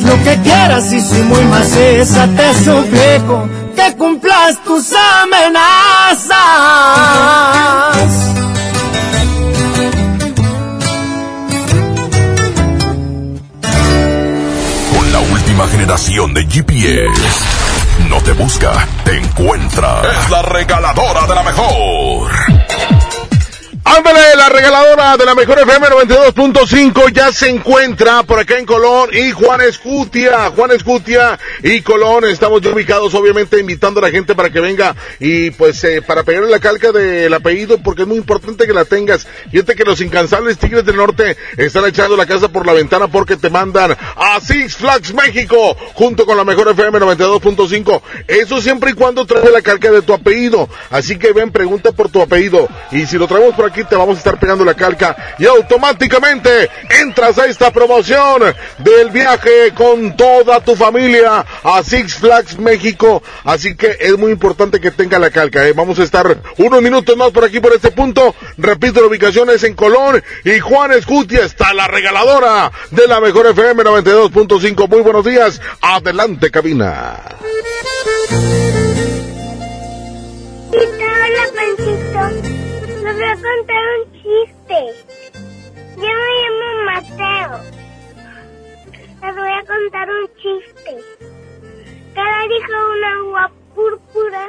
[0.00, 3.46] Lo que quieras y si muy maciza te suplico
[3.76, 4.90] que cumplas tus
[5.22, 6.32] amenazas.
[14.96, 17.22] Con la última generación de GPS.
[18.08, 20.00] No te busca, te encuentra.
[20.02, 22.30] Es la regaladora de la mejor.
[24.12, 29.30] La regaladora de la mejor FM 92.5 ya se encuentra por acá en Colón y
[29.30, 34.50] Juan Escutia, Juan Escutia y Colón estamos ya ubicados obviamente invitando a la gente para
[34.50, 38.66] que venga y pues eh, para pegarle la calca del apellido porque es muy importante
[38.66, 39.26] que la tengas.
[39.50, 43.36] Fíjate que los incansables Tigres del Norte están echando la casa por la ventana porque
[43.36, 48.02] te mandan a Six Flags México junto con la mejor FM 92.5.
[48.28, 50.68] Eso siempre y cuando trae la calca de tu apellido.
[50.90, 54.16] Así que ven, pregunta por tu apellido y si lo traemos por aquí te vamos
[54.16, 56.68] a estar pegando la calca y automáticamente
[57.00, 58.42] entras a esta promoción
[58.78, 63.22] del viaje con toda tu familia a Six Flags México.
[63.44, 65.66] Así que es muy importante que tenga la calca.
[65.66, 65.72] ¿eh?
[65.72, 68.34] Vamos a estar unos minutos más por aquí por este punto.
[68.58, 73.46] Repito, la ubicación es en Colón y Juan Escutia está la regaladora de la mejor
[73.46, 74.88] FM 92.5.
[74.88, 75.60] Muy buenos días.
[75.80, 77.20] Adelante, cabina.
[82.22, 82.61] Panchito.
[83.12, 84.78] Les voy a contar un chiste.
[85.96, 87.52] Yo me llamo Mateo.
[89.22, 90.92] Les voy a contar un chiste.
[92.14, 93.44] Cada dijo una agua
[93.74, 94.44] púrpura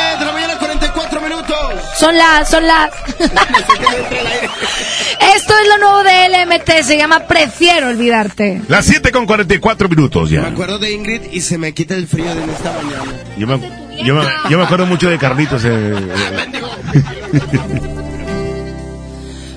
[1.98, 2.90] Son las, son las.
[5.36, 8.62] Esto es lo nuevo de LMT, se llama Prefiero olvidarte.
[8.68, 10.46] Las 7 con 44 minutos Me ya.
[10.48, 13.12] acuerdo de Ingrid y se me quita el frío de esta mañana.
[13.38, 13.58] Yo me,
[14.04, 15.62] yo me, yo me acuerdo mucho de Carlitos.
[15.64, 15.94] eh,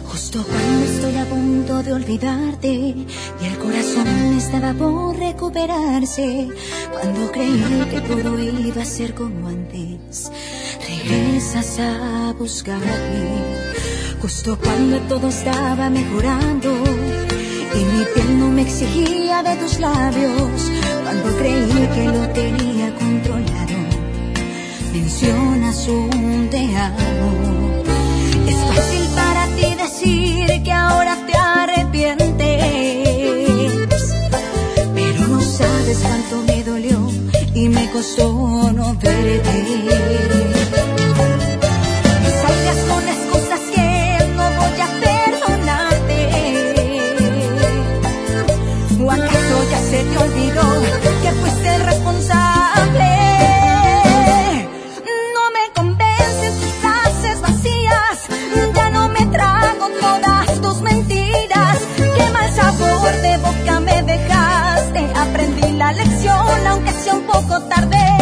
[0.06, 3.06] Justo cuando estoy a punto de olvidarte y
[3.46, 6.48] el corazón estaba por recuperarse,
[6.92, 10.32] cuando creí que todo iba a ser como antes,
[11.08, 12.86] regresas a buscarme,
[14.22, 16.70] justo cuando todo estaba mejorando
[17.74, 20.72] y mi piel no me exigía de tus labios,
[21.04, 23.78] cuando creí que lo tenía controlado,
[24.92, 27.84] mencionas un te amo.
[28.48, 32.28] Es fácil para ti decir que ahora te arrepientes,
[34.94, 37.10] pero no sabes cuánto me dolió
[37.54, 40.57] y me costó no verte.
[67.42, 68.17] poco tarde.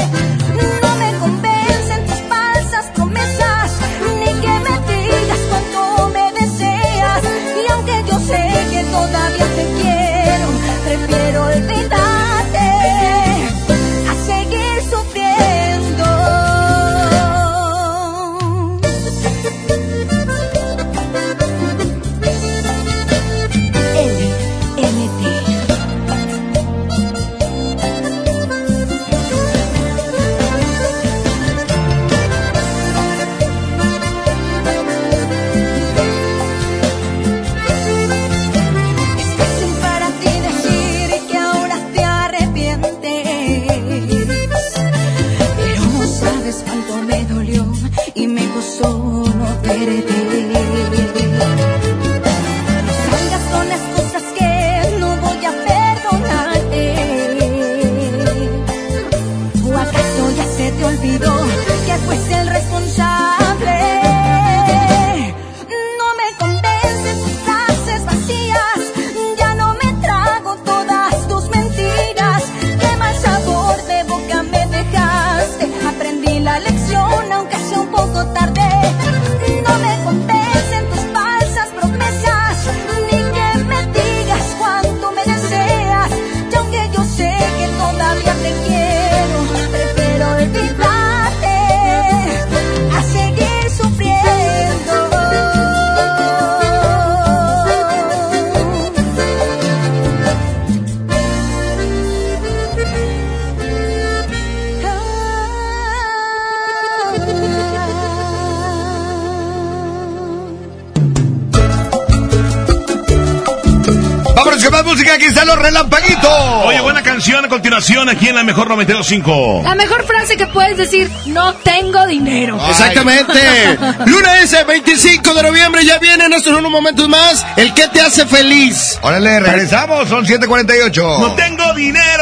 [118.10, 119.62] aquí en la mejor 925.
[119.64, 122.58] La mejor frase que puedes decir, no tengo dinero.
[122.70, 123.34] Exactamente.
[124.06, 127.46] lunes 25 de noviembre, ya viene nuestro unos momentos más.
[127.58, 128.98] El que te hace feliz.
[129.02, 131.20] Órale, regresamos, son 7.48.
[131.20, 132.15] No tengo dinero.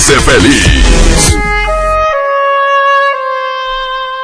[0.00, 1.34] Hace feliz.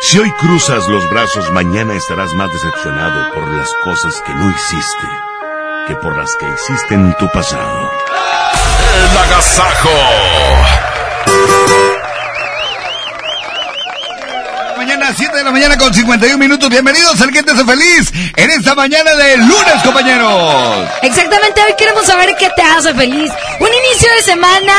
[0.09, 5.07] Si hoy cruzas los brazos, mañana estarás más decepcionado por las cosas que no hiciste
[5.87, 7.91] que por las que hiciste en tu pasado.
[8.95, 9.91] El Agasajo.
[14.77, 16.71] Mañana 7 de la mañana con 51 minutos.
[16.71, 20.89] Bienvenidos al que te hace feliz en esta mañana de lunes, compañeros.
[21.03, 23.31] Exactamente, hoy queremos saber qué te hace feliz.
[23.61, 24.75] Un inicio de semana,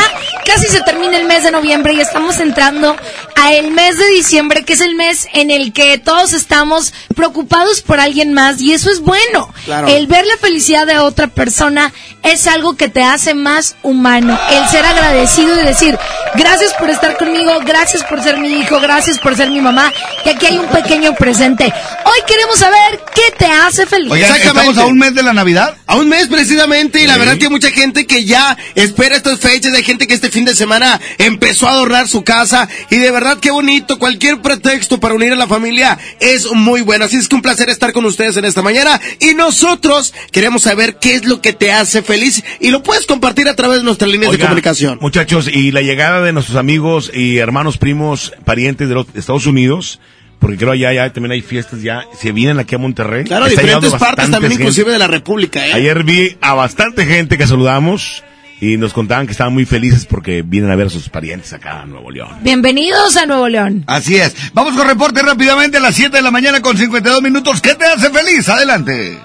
[0.48, 2.96] casi se termina el mes de noviembre y estamos entrando
[3.36, 7.82] a el mes de diciembre, que es el mes en el que todos estamos preocupados
[7.82, 9.54] por alguien más y eso es bueno.
[9.66, 9.88] Claro.
[9.88, 11.94] El ver la felicidad de otra persona
[12.24, 14.40] es algo que te hace más humano.
[14.50, 16.00] El ser agradecido y decir,
[16.38, 19.92] gracias por estar conmigo, gracias por ser mi hijo, gracias por ser mi mamá,
[20.24, 21.66] que aquí hay un pequeño presente.
[21.66, 24.12] Hoy queremos saber qué te hace feliz.
[24.12, 25.76] Oigan, estamos a un mes de la Navidad.
[25.88, 29.40] A un mes precisamente, y la verdad que hay mucha gente que ya espera estas
[29.40, 33.12] fechas, hay gente que este fin de semana empezó a adornar su casa, y de
[33.12, 37.06] verdad qué bonito, cualquier pretexto para unir a la familia es muy bueno.
[37.06, 40.98] Así es que un placer estar con ustedes en esta mañana, y nosotros queremos saber
[41.00, 44.12] qué es lo que te hace feliz, y lo puedes compartir a través de nuestras
[44.12, 44.98] líneas de comunicación.
[45.02, 50.00] Muchachos, y la llegada de nuestros amigos y hermanos, primos, parientes de los Estados Unidos,
[50.40, 53.24] porque creo allá ya también hay fiestas ya, se vienen aquí a Monterrey.
[53.24, 54.64] Claro, Está diferentes partes también, gente.
[54.64, 55.74] inclusive de la República, ¿eh?
[55.74, 58.24] Ayer vi a bastante gente que saludamos
[58.60, 61.82] y nos contaban que estaban muy felices porque vienen a ver a sus parientes acá
[61.84, 62.30] en Nuevo León.
[62.42, 63.84] Bienvenidos a Nuevo León.
[63.88, 64.36] Así es.
[64.54, 67.62] Vamos con reporte rápidamente a las 7 de la mañana con 52 minutos.
[67.62, 68.50] ¿Qué te hace feliz?
[68.50, 69.20] Adelante.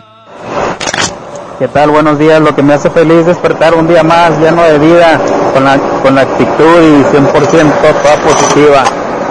[1.62, 1.90] ¿Qué tal?
[1.90, 2.40] Buenos días.
[2.40, 5.20] Lo que me hace feliz es despertar un día más lleno de vida,
[5.54, 8.82] con la, con la actitud y 100% toda positiva.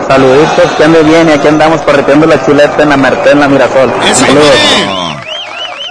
[0.08, 3.49] Saluditos, que ande bien y aquí andamos correteando la chuleta en la Merced, en la
[3.49, 3.91] Mirasol.
[4.14, 4.56] Saludos.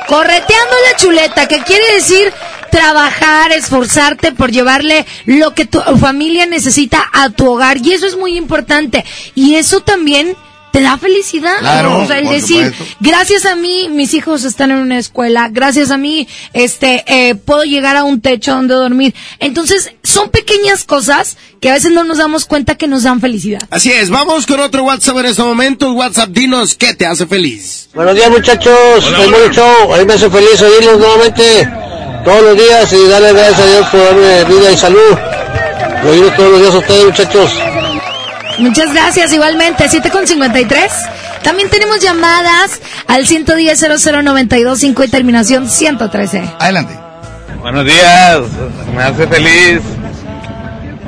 [0.08, 2.32] Correteando la chuleta, que quiere decir
[2.70, 7.76] trabajar, esforzarte por llevarle lo que tu familia necesita a tu hogar.
[7.76, 9.04] Y eso es muy importante.
[9.34, 10.34] Y eso también
[10.72, 11.58] te da felicidad.
[11.58, 12.96] Claro, o sea, el decir, supuesto.
[13.00, 17.64] gracias a mí, mis hijos están en una escuela, gracias a mí, este, eh, puedo
[17.64, 19.14] llegar a un techo donde dormir.
[19.38, 23.60] Entonces, son pequeñas cosas que a veces no nos damos cuenta que nos dan felicidad.
[23.70, 25.92] Así es, vamos con otro WhatsApp en este momento.
[25.92, 27.88] WhatsApp, dinos qué te hace feliz.
[27.94, 31.68] Buenos días muchachos, soy Mori Show, a mí me hace feliz oírlos nuevamente
[32.24, 35.18] todos los días y darle gracias a Dios por darme vida y salud.
[36.04, 37.79] Y oírlos todos los días a ustedes muchachos.
[38.58, 39.88] Muchas gracias, igualmente.
[39.88, 40.92] 7 con 53.
[41.42, 46.42] También tenemos llamadas al 110 00925 y terminación 113.
[46.58, 46.94] Adelante.
[47.60, 48.40] Buenos días,
[48.96, 49.80] me hace feliz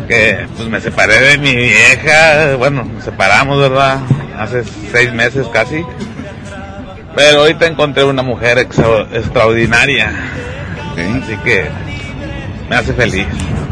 [0.06, 4.01] que pues me separé de mi vieja, bueno, nos separamos, ¿verdad?
[4.39, 5.82] Hace seis meses casi.
[7.14, 10.12] Pero ahorita encontré una mujer extra- extraordinaria.
[10.93, 11.70] Así que
[12.73, 13.27] me hace feliz.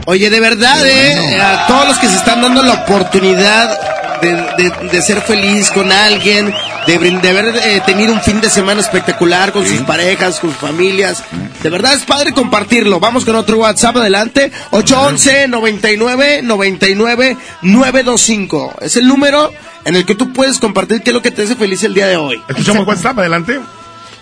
[0.07, 3.79] Oye, de verdad, eh, a todos los que se están dando la oportunidad
[4.21, 6.53] de, de- de ser feliz con alguien,
[6.87, 10.59] de, de haber eh, tenido un fin de semana espectacular con sus parejas, con sus
[10.59, 11.23] familias.
[11.63, 13.01] De verdad es padre compartirlo.
[13.01, 14.51] Vamos con otro WhatsApp adelante.
[14.73, 18.75] 811 99 99 925.
[18.83, 19.51] Es el número
[19.85, 22.07] en el que tú puedes compartir qué es lo que te hace feliz el día
[22.07, 22.43] de hoy.
[22.49, 23.61] Escuchamos WhatsApp, adelante.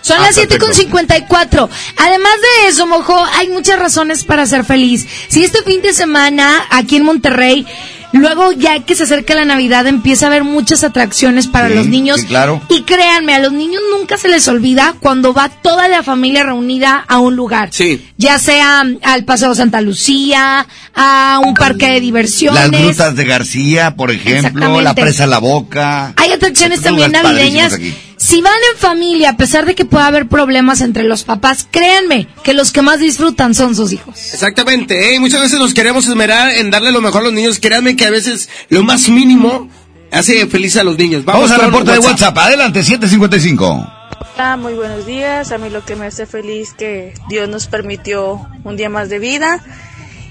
[0.01, 0.85] Son Ah, las siete con perfecto.
[0.91, 1.69] 54.
[1.97, 5.07] Además de eso, Mojo, hay muchas razones para ser feliz.
[5.29, 7.67] Si este fin de semana aquí en Monterrey,
[8.13, 11.87] luego ya que se acerca la Navidad, empieza a haber muchas atracciones para Sí, los
[11.89, 12.21] niños.
[12.21, 12.63] sí, claro.
[12.71, 17.05] Y créanme, a los niños nunca se les olvida cuando va toda la familia reunida
[17.07, 17.69] a un lugar.
[17.73, 18.09] Sí.
[18.17, 22.71] Ya sea al Paseo Santa Lucía, a un parque de diversiones.
[22.71, 26.15] Las grutas de García, por ejemplo, la presa La Boca.
[26.17, 27.75] Hay atracciones también navideñas.
[27.75, 27.95] aquí.
[28.19, 32.27] Si van en familia, a pesar de que pueda haber problemas entre los papás, créanme
[32.43, 34.35] que los que más disfrutan son sus hijos.
[34.35, 35.21] Exactamente, ¿eh?
[35.21, 37.61] muchas veces nos queremos esmerar en darle lo mejor a los niños.
[37.61, 39.69] Créanme que a veces lo más mínimo
[40.11, 41.25] hace feliz a los niños.
[41.25, 42.37] Vamos, al con reporte de WhatsApp.
[42.39, 43.93] Adelante, 755.
[44.35, 45.53] Hola, muy buenos días.
[45.53, 49.21] A mí lo que me hace feliz que Dios nos permitió un día más de
[49.21, 49.63] vida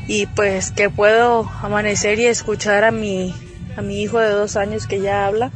[0.07, 3.33] y pues que puedo amanecer y escuchar a mi
[3.77, 5.51] a mi hijo de dos años que ya habla.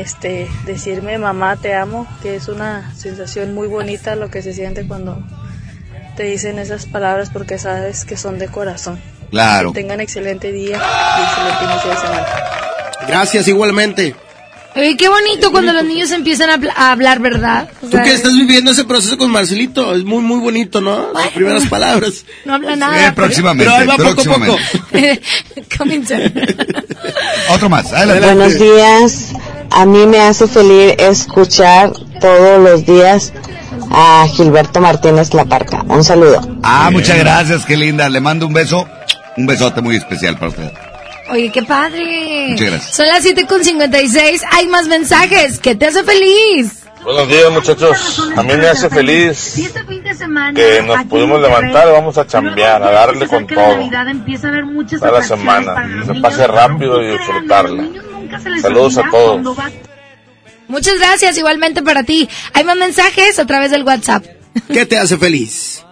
[0.00, 4.86] Este, decirme mamá te amo, que es una sensación muy bonita lo que se siente
[4.86, 5.22] cuando
[6.16, 9.00] te dicen esas palabras porque sabes que son de corazón.
[9.30, 9.72] Claro.
[9.72, 12.26] Que tengan excelente día y excelente inicio de semana.
[13.06, 14.14] Gracias, igualmente.
[14.76, 17.68] Oye, qué bonito cuando los niños empiezan a, a hablar, ¿verdad?
[17.82, 21.12] O Tú sea, que estás viviendo ese proceso con Marcelito, es muy, muy bonito, ¿no?
[21.12, 22.24] Las primeras palabras.
[22.44, 23.08] No habla nada.
[23.08, 24.62] Eh, próximamente, Pero ahí va poco a próximamente.
[24.72, 25.76] poco.
[25.78, 26.32] Coming soon.
[27.50, 28.26] Otro más, adelante.
[28.34, 29.32] Buenos días.
[29.70, 33.32] A mí me hace feliz escuchar todos los días
[33.90, 35.82] a Gilberto Martínez La Parca.
[35.88, 36.40] Un saludo.
[36.62, 38.08] Ah, muchas gracias, qué linda.
[38.08, 38.88] Le mando un beso,
[39.36, 40.72] un besote muy especial para usted.
[41.30, 42.48] Oye, qué padre.
[42.50, 42.96] Muchas gracias.
[42.96, 44.42] Son las 7 con 56.
[44.52, 45.58] Hay más mensajes.
[45.58, 46.84] ¿Qué te hace feliz?
[47.04, 49.54] Buenos días muchachos, a mí me hace feliz
[50.54, 53.80] que nos pudimos levantar, vamos a chambear, a darle con todo,
[54.10, 57.84] empieza a haber muchas toda la semana, que se pase rápido y disfrutarla.
[58.62, 59.56] Saludos a todos.
[60.68, 62.28] Muchas gracias, igualmente para ti.
[62.52, 64.24] Hay más mensajes a través del WhatsApp.
[64.72, 65.84] ¿Qué te hace feliz?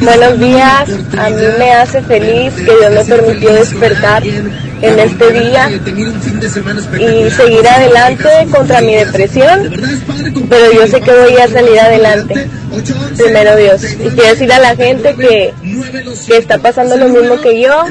[0.00, 0.88] Buenos días.
[1.18, 7.66] A mí me hace feliz que Dios me permitió despertar en este día y seguir
[7.66, 9.70] adelante contra mi depresión.
[10.48, 12.48] Pero yo sé que voy a salir adelante.
[13.16, 13.82] Primero Dios.
[13.84, 15.54] Y quiero decir a la gente que,
[16.26, 17.84] que está pasando lo mismo que yo,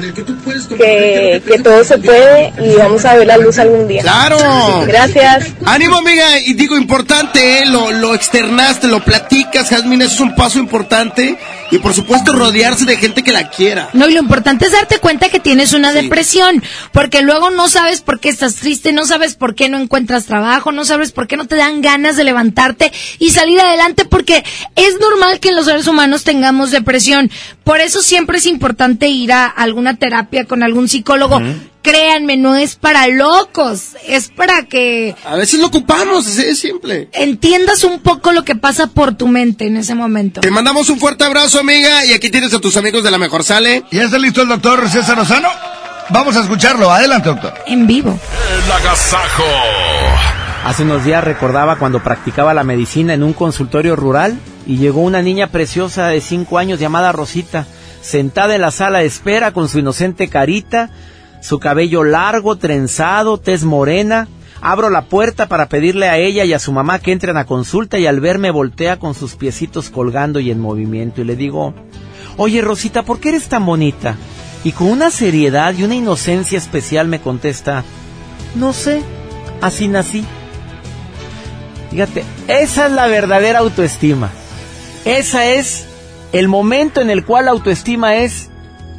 [0.78, 4.04] que, que todo se puede y vamos a ver la luz algún día.
[4.04, 4.38] ¡Claro!
[4.86, 5.54] Gracias.
[5.66, 6.40] Ánimo, amiga.
[6.46, 7.66] Y digo, importante, ¿eh?
[7.66, 11.38] lo, lo externaste, lo platicas, Jasmine, eso es un paso importante.
[11.72, 13.90] Y por supuesto, rodearse de gente que la quiera.
[13.94, 18.02] No, y lo importante es darte cuenta que tienes una depresión, porque luego no sabes
[18.02, 21.38] por qué estás triste, no sabes por qué no encuentras trabajo, no sabes por qué
[21.38, 24.44] no te dan ganas de levantarte y salir adelante, porque
[24.76, 27.32] es normal que los seres humanos tengamos depresión.
[27.64, 31.42] Por eso siempre es importante ir a alguna terapia con algún psicólogo.
[31.86, 37.10] Créanme, no es para locos, es para que A veces lo ocupamos, así es simple.
[37.14, 40.42] entiendas un poco lo que pasa por tu mente en ese momento.
[40.42, 42.04] Te mandamos un fuerte abrazo, amiga.
[42.06, 43.84] Y aquí tienes a tus amigos de la mejor sale.
[43.92, 45.48] ¿Ya está listo el doctor César Lozano?
[46.10, 46.92] Vamos a escucharlo.
[46.92, 47.54] Adelante, doctor.
[47.68, 48.18] En vivo.
[48.66, 49.44] El agasajo.
[50.66, 55.22] Hace unos días recordaba cuando practicaba la medicina en un consultorio rural y llegó una
[55.22, 57.68] niña preciosa de 5 años llamada Rosita,
[58.02, 60.90] sentada en la sala de espera con su inocente carita,
[61.42, 64.28] su cabello largo, trenzado, tez morena.
[64.62, 68.00] Abro la puerta para pedirle a ella y a su mamá que entren a consulta
[68.00, 71.74] y al verme voltea con sus piecitos colgando y en movimiento y le digo,
[72.38, 74.16] Oye Rosita, ¿por qué eres tan bonita?
[74.64, 77.84] Y con una seriedad y una inocencia especial me contesta,
[78.56, 79.04] No sé,
[79.62, 80.26] así nací.
[81.92, 84.32] Fíjate, esa es la verdadera autoestima.
[85.06, 85.86] Esa es
[86.34, 88.50] el momento en el cual la autoestima es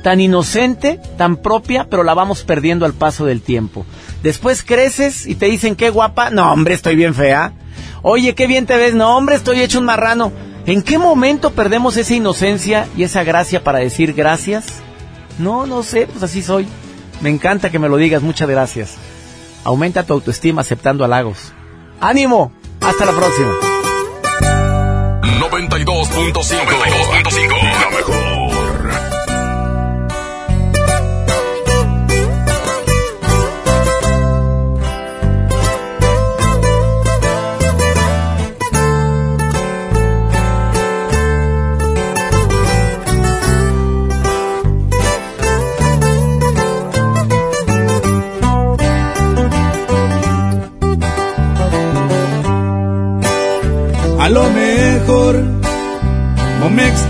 [0.07, 3.85] tan inocente, tan propia, pero la vamos perdiendo al paso del tiempo.
[4.23, 7.55] Después creces y te dicen qué guapa, no hombre, estoy bien fea.
[8.03, 10.31] Oye, qué bien te ves, no hombre, estoy hecho un marrano.
[10.65, 14.67] ¿En qué momento perdemos esa inocencia y esa gracia para decir gracias?
[15.41, 16.69] No, no sé, pues así soy.
[17.21, 18.95] Me encanta que me lo digas, muchas gracias.
[19.65, 21.53] Aumenta tu autoestima aceptando halagos.
[22.01, 22.53] ¡Ánimo!
[22.81, 23.55] Hasta la próxima.
[25.41, 26.33] 92.5.
[26.33, 27.66] 92.5.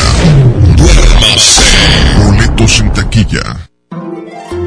[0.76, 1.61] Duérmase.
[2.18, 3.66] Boletos en taquilla.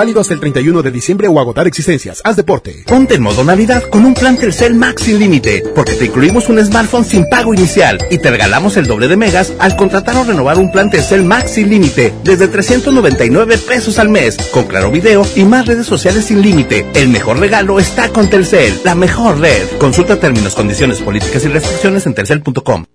[0.00, 2.22] Válido hasta el 31 de diciembre o agotar existencias.
[2.24, 2.84] Haz deporte.
[2.86, 6.58] Ponte en modo Navidad con un plan Telcel Max sin límite, porque te incluimos un
[6.64, 10.58] smartphone sin pago inicial y te regalamos el doble de megas al contratar o renovar
[10.58, 15.44] un plan Telcel Max sin límite desde 399 pesos al mes, con claro video y
[15.44, 16.86] más redes sociales sin límite.
[16.94, 19.68] El mejor regalo está con Telcel, la mejor red.
[19.78, 22.86] Consulta términos, condiciones, políticas y restricciones en telcel.com.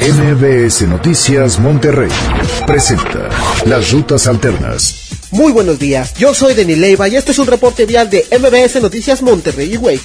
[0.00, 2.10] MBS Noticias Monterrey
[2.66, 3.28] presenta
[3.66, 5.07] las rutas alternas.
[5.30, 8.80] Muy buenos días, yo soy Denis Leiva y este es un reporte vial de MBS
[8.80, 10.00] Noticias Monterrey, güey.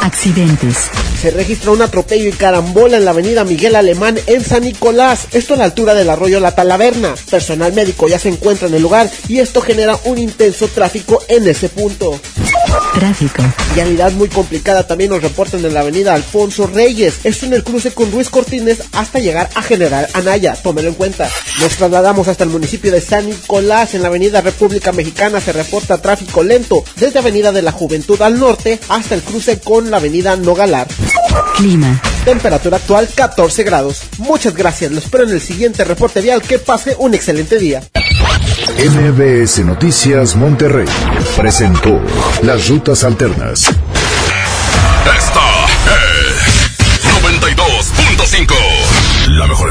[0.00, 0.88] Accidentes.
[1.20, 5.54] Se registra un atropello y carambola en la avenida Miguel Alemán en San Nicolás, esto
[5.54, 7.14] a la altura del arroyo La Talaverna.
[7.30, 11.46] Personal médico ya se encuentra en el lugar y esto genera un intenso tráfico en
[11.46, 12.18] ese punto.
[12.94, 13.42] Tráfico.
[13.74, 17.92] Vialidad muy complicada también nos reportan en la avenida Alfonso Reyes, esto en el cruce
[17.92, 21.28] con Ruiz Cortines hasta llegar a General Anaya, tómelo en cuenta.
[21.60, 25.98] Nos trasladamos hasta el municipio de San Nicolás en la avenida República Mexicana se reporta
[25.98, 30.36] tráfico lento desde Avenida de la Juventud al norte hasta el cruce con la Avenida
[30.36, 30.86] Nogalar.
[31.56, 32.00] Clima.
[32.24, 34.02] Temperatura actual 14 grados.
[34.18, 36.40] Muchas gracias, lo espero en el siguiente reporte vial.
[36.40, 37.82] Que pase un excelente día.
[38.78, 40.86] MBS Noticias Monterrey
[41.36, 42.00] presentó
[42.42, 43.70] las rutas alternas.
[45.18, 45.66] Esta
[45.98, 46.94] es
[47.24, 48.54] 92.5.
[49.36, 49.70] La mejor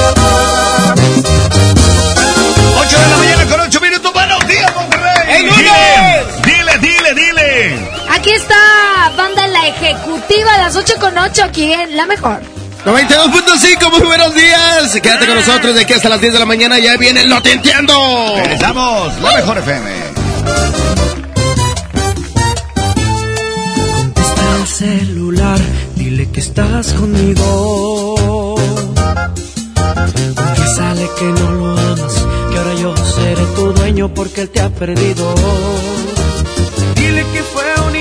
[10.73, 12.39] Las 8 con 8 aquí en La Mejor.
[12.85, 15.01] 92.5, muy buenos días.
[15.01, 16.79] Quédate con nosotros de aquí hasta las 10 de la mañana.
[16.79, 17.93] Ya viene Lo Te Entiendo.
[18.37, 19.91] Regresamos, la mejor FM.
[23.93, 25.59] Contesta el celular,
[25.95, 28.55] dile que estás conmigo.
[30.55, 32.13] Que sale que no lo amas,
[32.49, 35.35] que ahora yo seré tu dueño porque él te ha perdido.
[36.95, 37.95] Dile que fue un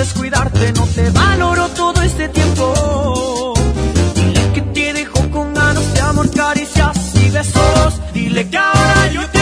[0.00, 3.52] descuidarte, no te valoró todo este tiempo.
[4.14, 8.00] Dile que te dejó con ganas de amor, caricias y besos.
[8.14, 9.39] Dile que ahora yo te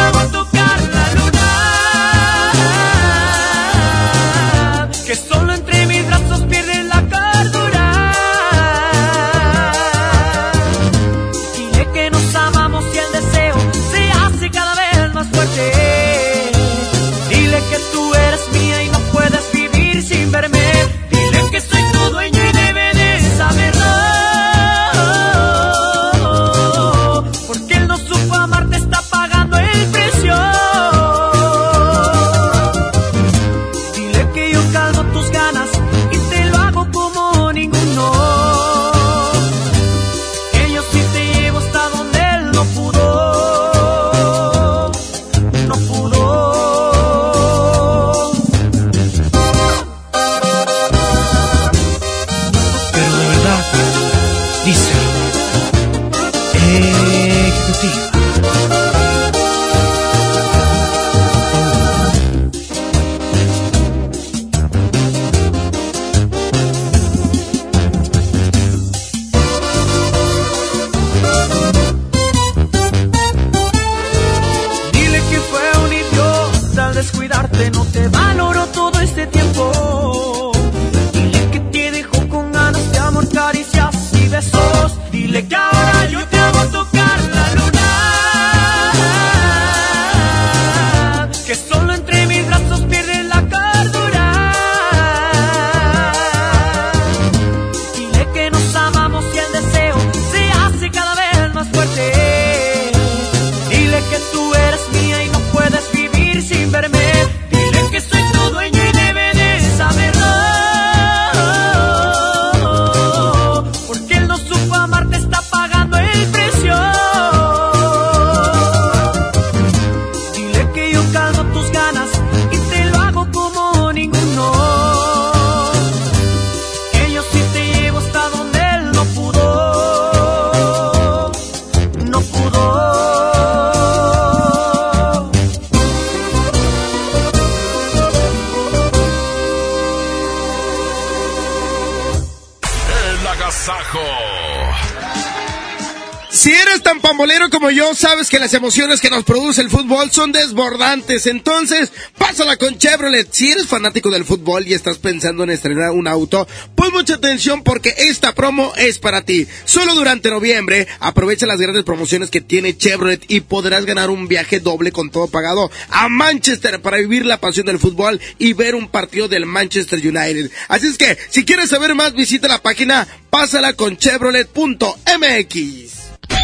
[148.29, 151.27] sabes que las emociones que nos produce el fútbol son desbordantes.
[151.27, 153.29] Entonces, pásala con Chevrolet.
[153.31, 157.63] Si eres fanático del fútbol y estás pensando en estrenar un auto, pon mucha atención
[157.63, 159.47] porque esta promo es para ti.
[159.65, 164.61] Solo durante noviembre, aprovecha las grandes promociones que tiene Chevrolet y podrás ganar un viaje
[164.61, 168.89] doble con todo pagado a Manchester para vivir la pasión del fútbol y ver un
[168.89, 170.51] partido del Manchester United.
[170.69, 175.98] Así es que, si quieres saber más, visita la página pásala con chevrolet.mx.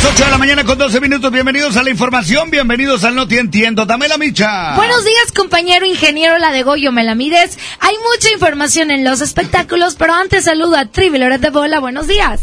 [0.00, 3.14] A las 8 de la mañana con 12 minutos, bienvenidos a la información, bienvenidos al
[3.14, 3.84] No Te Entiendo.
[3.84, 4.74] Dame la micha.
[4.74, 7.58] Buenos días, compañero ingeniero La de Goyo Melamides.
[7.80, 11.80] Hay mucha información en los espectáculos, pero antes saludo a Trivi de Bola.
[11.80, 12.40] Buenos días.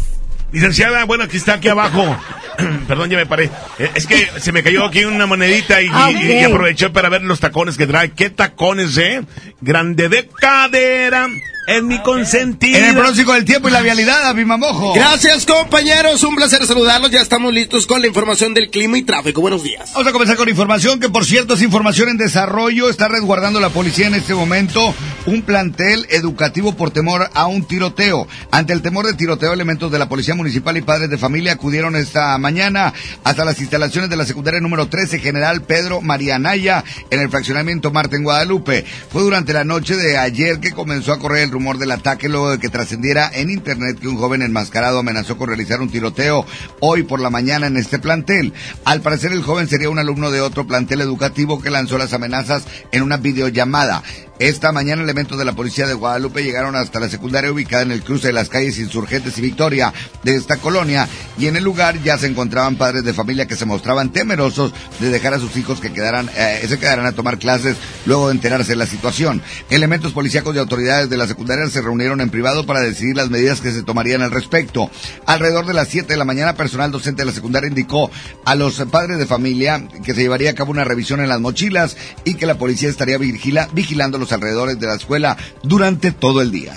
[0.52, 2.16] Licenciada, bueno, aquí está, aquí abajo.
[2.88, 3.50] Perdón, ya me paré.
[3.78, 6.22] Eh, Es que se me cayó aquí una monedita y, y- ok.
[6.24, 8.12] y aproveché para ver los tacones que trae.
[8.12, 9.22] ¿Qué tacones, eh?
[9.60, 11.28] Grande de cadera,
[11.68, 12.78] es mi consentido.
[12.78, 14.94] En el pronóstico del tiempo y la vialidad, Abimamojo.
[14.94, 16.24] Gracias, compañeros.
[16.24, 17.10] Un placer saludarlos.
[17.10, 19.42] Ya estamos listos con la información del clima y tráfico.
[19.42, 19.92] Buenos días.
[19.92, 22.88] Vamos a comenzar con información que, por cierto, es información en desarrollo.
[22.88, 24.94] Está resguardando la policía en este momento
[25.26, 28.26] un plantel educativo por temor a un tiroteo.
[28.50, 31.96] Ante el temor de tiroteo, elementos de la Policía Municipal y padres de familia acudieron
[31.96, 37.28] esta mañana hasta las instalaciones de la secundaria número 13 General Pedro Marianaya en el
[37.28, 38.86] fraccionamiento Marte en Guadalupe.
[39.12, 42.52] Fue durante la noche de ayer que comenzó a correr el rumor del ataque luego
[42.52, 46.46] de que trascendiera en internet que un joven enmascarado amenazó con realizar un tiroteo
[46.78, 48.52] hoy por la mañana en este plantel.
[48.84, 52.64] Al parecer el joven sería un alumno de otro plantel educativo que lanzó las amenazas
[52.92, 54.04] en una videollamada.
[54.38, 58.04] Esta mañana elementos de la policía de Guadalupe llegaron hasta la secundaria ubicada en el
[58.04, 59.92] cruce de las calles Insurgentes y Victoria
[60.22, 61.08] de esta colonia
[61.38, 65.10] y en el lugar ya se encontraban padres de familia que se mostraban temerosos de
[65.10, 68.72] dejar a sus hijos que quedaran, eh, se quedaran a tomar clases luego de enterarse
[68.72, 69.42] de la situación.
[69.70, 73.60] Elementos policíacos y autoridades de la secundaria se reunieron en privado para decidir las medidas
[73.60, 74.88] que se tomarían al respecto.
[75.26, 78.08] Alrededor de las 7 de la mañana, personal docente de la secundaria indicó
[78.44, 81.96] a los padres de familia que se llevaría a cabo una revisión en las mochilas
[82.24, 86.50] y que la policía estaría vigila- vigilando los alrededores de la escuela durante todo el
[86.50, 86.74] día.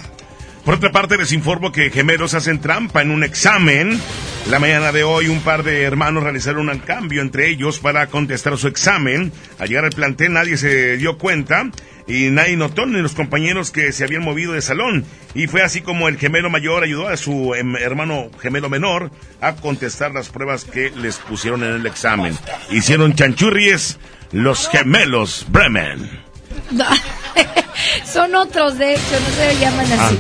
[0.66, 4.00] Por otra parte, les informo que gemelos hacen trampa en un examen.
[4.50, 8.56] La mañana de hoy, un par de hermanos realizaron un cambio entre ellos para contestar
[8.58, 9.32] su examen.
[9.58, 11.72] Al llegar al plantel, nadie se dio cuenta
[12.06, 15.04] y nadie notó ni los compañeros que se habían movido de salón.
[15.34, 19.10] Y fue así como el gemelo mayor ayudó a su em, hermano gemelo menor
[19.42, 22.38] a contestar las pruebas que les pusieron en el examen.
[22.70, 23.98] Hicieron chanchurries
[24.32, 26.31] los gemelos Bremen.
[28.12, 30.18] Son otros, de hecho, no se llaman así.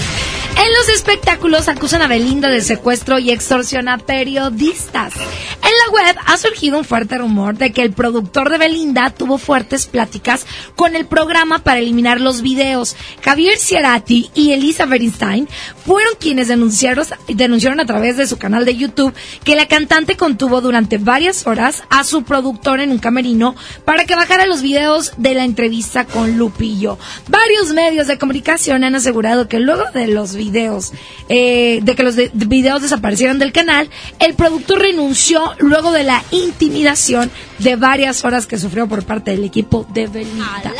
[0.57, 5.13] En los espectáculos acusan a Belinda de secuestro y extorsión a periodistas.
[5.15, 9.85] En web ha surgido un fuerte rumor de que el productor de Belinda tuvo fuertes
[9.85, 10.45] pláticas
[10.76, 12.95] con el programa para eliminar los videos.
[13.22, 15.47] Javier Ciarati y Elisa Bernstein
[15.85, 19.13] fueron quienes denunciaron, denunciaron a través de su canal de YouTube
[19.43, 23.55] que la cantante contuvo durante varias horas a su productor en un camerino
[23.85, 26.97] para que bajara los videos de la entrevista con Lupillo.
[27.27, 30.91] Varios medios de comunicación han asegurado que luego de los videos,
[31.30, 33.89] eh, de que los de- de videos desaparecieron del canal,
[34.19, 35.41] el productor renunció
[35.90, 40.72] de la intimidación de varias horas que sufrió por parte del equipo de Belinda.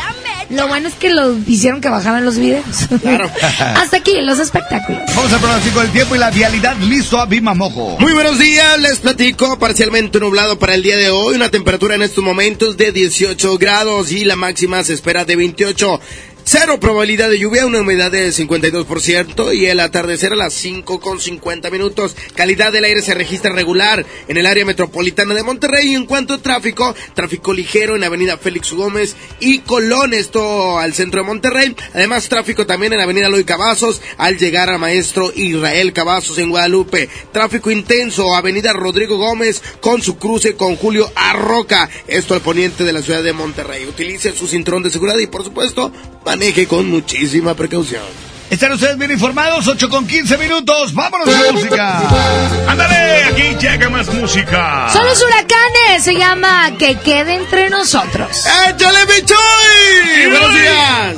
[0.50, 2.64] Lo bueno es que lo hicieron que bajaran los videos.
[3.58, 5.02] Hasta aquí los espectáculos.
[5.16, 6.76] Vamos al pronóstico del tiempo y la vialidad.
[6.76, 7.96] Listo a Mojo.
[7.98, 9.58] Muy buenos días, les platico.
[9.58, 11.36] Parcialmente nublado para el día de hoy.
[11.36, 16.00] Una temperatura en estos momentos de 18 grados y la máxima se espera de 28.
[16.44, 21.20] Cero probabilidad de lluvia, una humedad del 52% y el atardecer a las 5 con
[21.20, 22.16] 50 minutos.
[22.34, 25.92] Calidad del aire se registra regular en el área metropolitana de Monterrey.
[25.92, 30.94] Y en cuanto a tráfico, tráfico ligero en Avenida Félix Gómez y Colón, esto al
[30.94, 31.76] centro de Monterrey.
[31.94, 37.08] Además, tráfico también en Avenida Loy Cavazos al llegar a Maestro Israel Cavazos en Guadalupe.
[37.32, 42.92] Tráfico intenso, Avenida Rodrigo Gómez con su cruce con Julio Arroca, esto al poniente de
[42.92, 43.86] la ciudad de Monterrey.
[43.86, 45.92] Utilice su cinturón de seguridad y, por supuesto,
[46.32, 48.00] maneje con muchísima precaución.
[48.48, 50.94] Están ustedes bien informados, 8 con 15 minutos.
[50.94, 52.00] Vámonos a música.
[52.68, 54.88] Ándale, aquí llega más música.
[54.90, 58.46] Son los huracanes, se llama Que quede entre nosotros.
[58.70, 60.30] ¡Échale, Bichoy!
[60.30, 61.16] ¡Buenos días!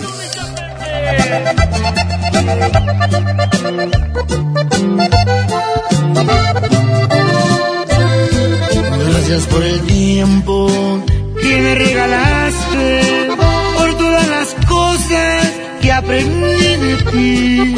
[9.11, 11.05] Gracias por el tiempo
[11.41, 13.29] que me regalaste,
[14.95, 17.75] cosas que aprendí de ti,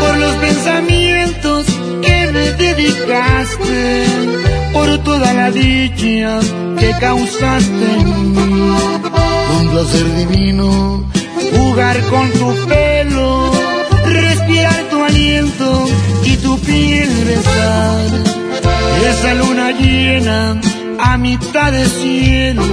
[0.00, 1.66] por los pensamientos
[2.02, 4.04] que me dedicaste,
[4.72, 6.40] por toda la dicha
[6.78, 8.72] que causaste en mí.
[9.58, 11.04] Un placer divino
[11.54, 13.52] jugar con tu pelo,
[14.06, 15.86] respirar tu aliento
[16.24, 18.06] y tu piel besar.
[19.10, 20.60] Esa luna llena
[20.98, 22.64] a mitad de cielo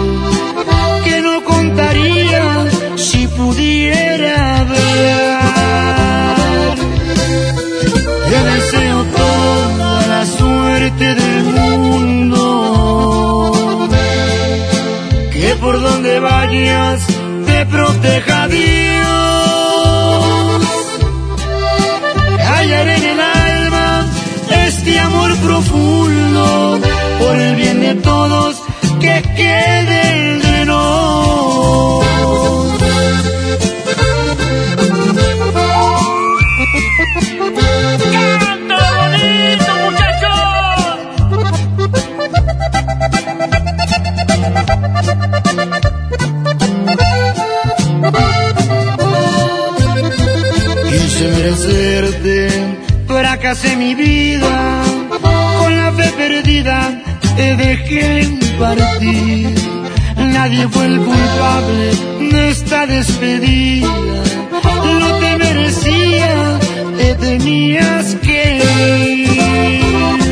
[1.03, 2.65] que no contaría
[2.95, 5.35] si pudiera ver.
[8.29, 12.39] Te deseo toda la suerte del mundo,
[15.31, 17.05] que por donde vayas
[17.45, 18.65] te proteja Dios.
[22.47, 24.05] Hallaré en el alma
[24.67, 26.79] este amor profundo
[27.19, 28.61] por el bien de todos
[28.99, 30.44] que quede
[53.07, 54.83] fracasé mi vida,
[55.59, 57.01] con la fe perdida
[57.35, 58.27] te dejé
[58.59, 59.53] partir.
[60.17, 61.91] Nadie fue el culpable
[62.31, 64.24] de esta despedida.
[64.63, 66.59] No te merecía,
[66.97, 70.25] te tenías que ir.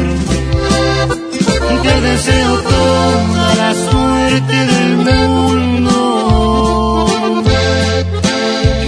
[1.84, 5.96] Te deseo toda la suerte del mundo.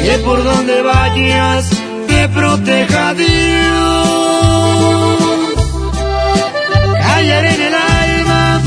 [0.03, 1.69] Que por donde vayas
[2.07, 3.35] te proteja Dios.
[6.99, 8.61] Callaré en el alma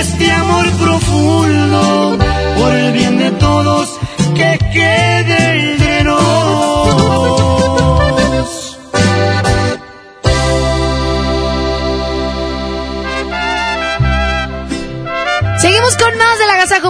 [0.00, 2.18] este amor profundo
[2.58, 3.98] por el bien de todos
[4.34, 5.53] que quede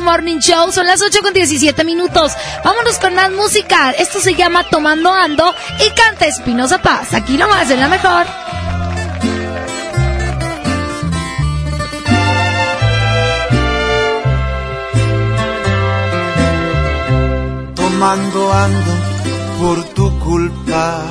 [0.04, 0.70] Morning Show.
[0.70, 2.32] Son las 8 con 17 minutos.
[2.64, 3.90] Vámonos con más música.
[3.92, 5.52] Esto se llama Tomando Ando
[5.84, 7.14] y canta Espinosa Paz.
[7.14, 8.26] Aquí nomás en la mejor.
[18.04, 18.92] tomando ando
[19.60, 21.02] por tu culpa.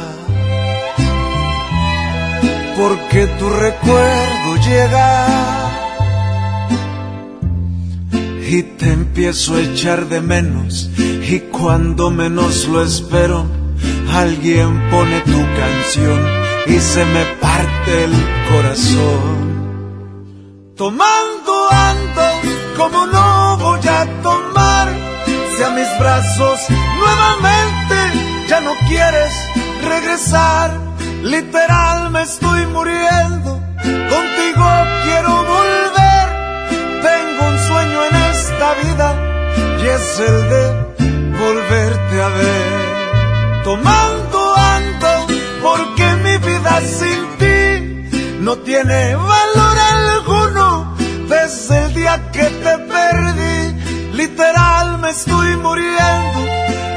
[2.77, 5.32] Porque tu recuerdo llega
[8.55, 10.87] y te empiezo a echar de menos.
[10.97, 13.47] Y cuando menos lo espero,
[14.13, 16.19] alguien pone tu canción
[16.67, 18.13] y se me parte el
[18.51, 19.33] corazón.
[20.75, 22.25] Tomando ando
[22.77, 24.87] como no voy a tomar
[25.55, 26.59] si a mis brazos
[26.99, 27.95] nuevamente
[28.49, 29.33] ya no quieres
[29.83, 30.79] regresar.
[31.23, 33.59] Literal me estoy muriendo,
[34.13, 34.67] contigo
[35.05, 35.52] quiero volver.
[39.83, 40.63] Y es el de
[41.39, 43.63] volverte a ver.
[43.63, 45.27] Tomando ando
[45.61, 47.61] porque mi vida sin ti
[48.39, 50.95] no tiene valor alguno
[51.27, 53.73] desde el día que te perdí
[54.13, 56.39] literal me estoy muriendo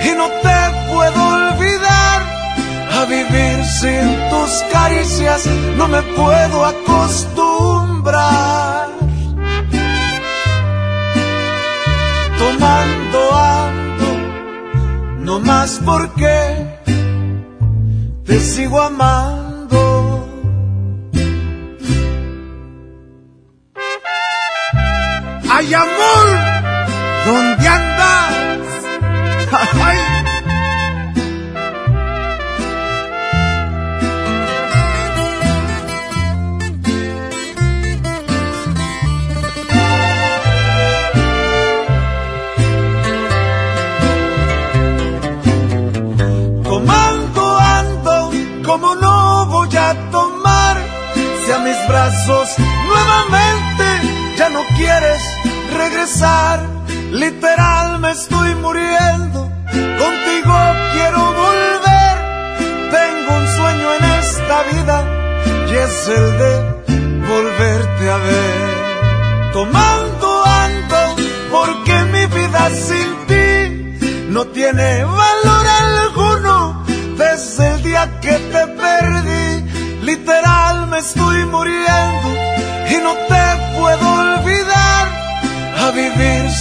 [0.04, 0.58] y no te
[0.92, 2.20] puedo olvidar.
[2.98, 5.46] A vivir sin tus caricias
[5.76, 8.95] no me puedo acostumbrar.
[12.38, 14.10] Tomando ando
[15.20, 16.36] no más porque
[18.24, 20.28] te sigo amando.
[25.50, 26.26] ¡Ay, amor!
[27.26, 28.34] ¿Dónde andas?
[51.88, 53.84] nuevamente
[54.36, 55.22] ya no quieres
[55.76, 56.60] regresar,
[57.12, 60.56] literal me estoy muriendo, contigo
[60.94, 62.16] quiero volver,
[62.90, 65.04] tengo un sueño en esta vida
[65.68, 66.52] y es el de
[67.28, 69.52] volverte a ver.
[69.52, 71.16] Tomando ando,
[71.52, 75.25] porque mi vida sin ti no tiene valor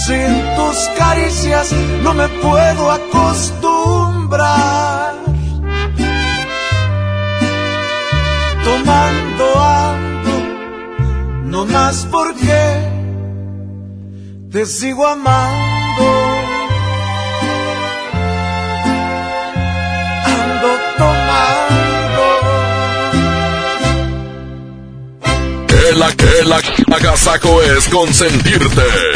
[0.06, 1.72] sin tus caricias
[2.02, 5.14] no me puedo acostumbrar.
[8.64, 10.42] Tomando ando,
[11.44, 12.88] no más porque
[14.52, 16.06] te sigo amando.
[20.24, 20.68] Ando
[21.02, 22.24] tomando.
[25.66, 26.58] Que la que la
[26.96, 29.15] agasaco es consentirte.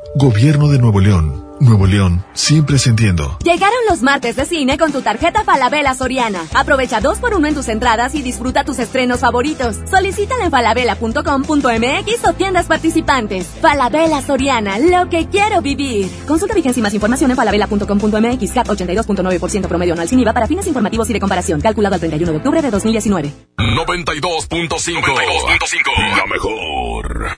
[0.15, 1.47] Gobierno de Nuevo León.
[1.61, 3.37] Nuevo León, siempre ascendiendo.
[3.43, 6.41] Llegaron los martes de cine con tu tarjeta Falabella Soriana.
[6.53, 9.77] Aprovecha dos por uno en tus entradas y disfruta tus estrenos favoritos.
[9.89, 13.47] Solicítala en falabella.com.mx o tiendas participantes.
[13.61, 16.09] Falabella Soriana, lo que quiero vivir.
[16.27, 18.51] Consulta vigencia y más información en falabella.com.mx.
[18.51, 21.61] CAT 82.9% promedio anual sin IVA para fines informativos y de comparación.
[21.61, 23.31] Calculado al 31 de octubre de 2019.
[23.57, 26.17] 92.5.
[26.17, 27.37] La mejor.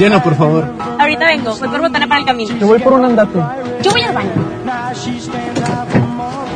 [0.00, 0.64] Llena, por favor.
[0.98, 2.56] Ahorita vengo, voy por botana para el camino.
[2.58, 3.38] Yo voy por un andate.
[3.82, 4.30] Yo voy al baño.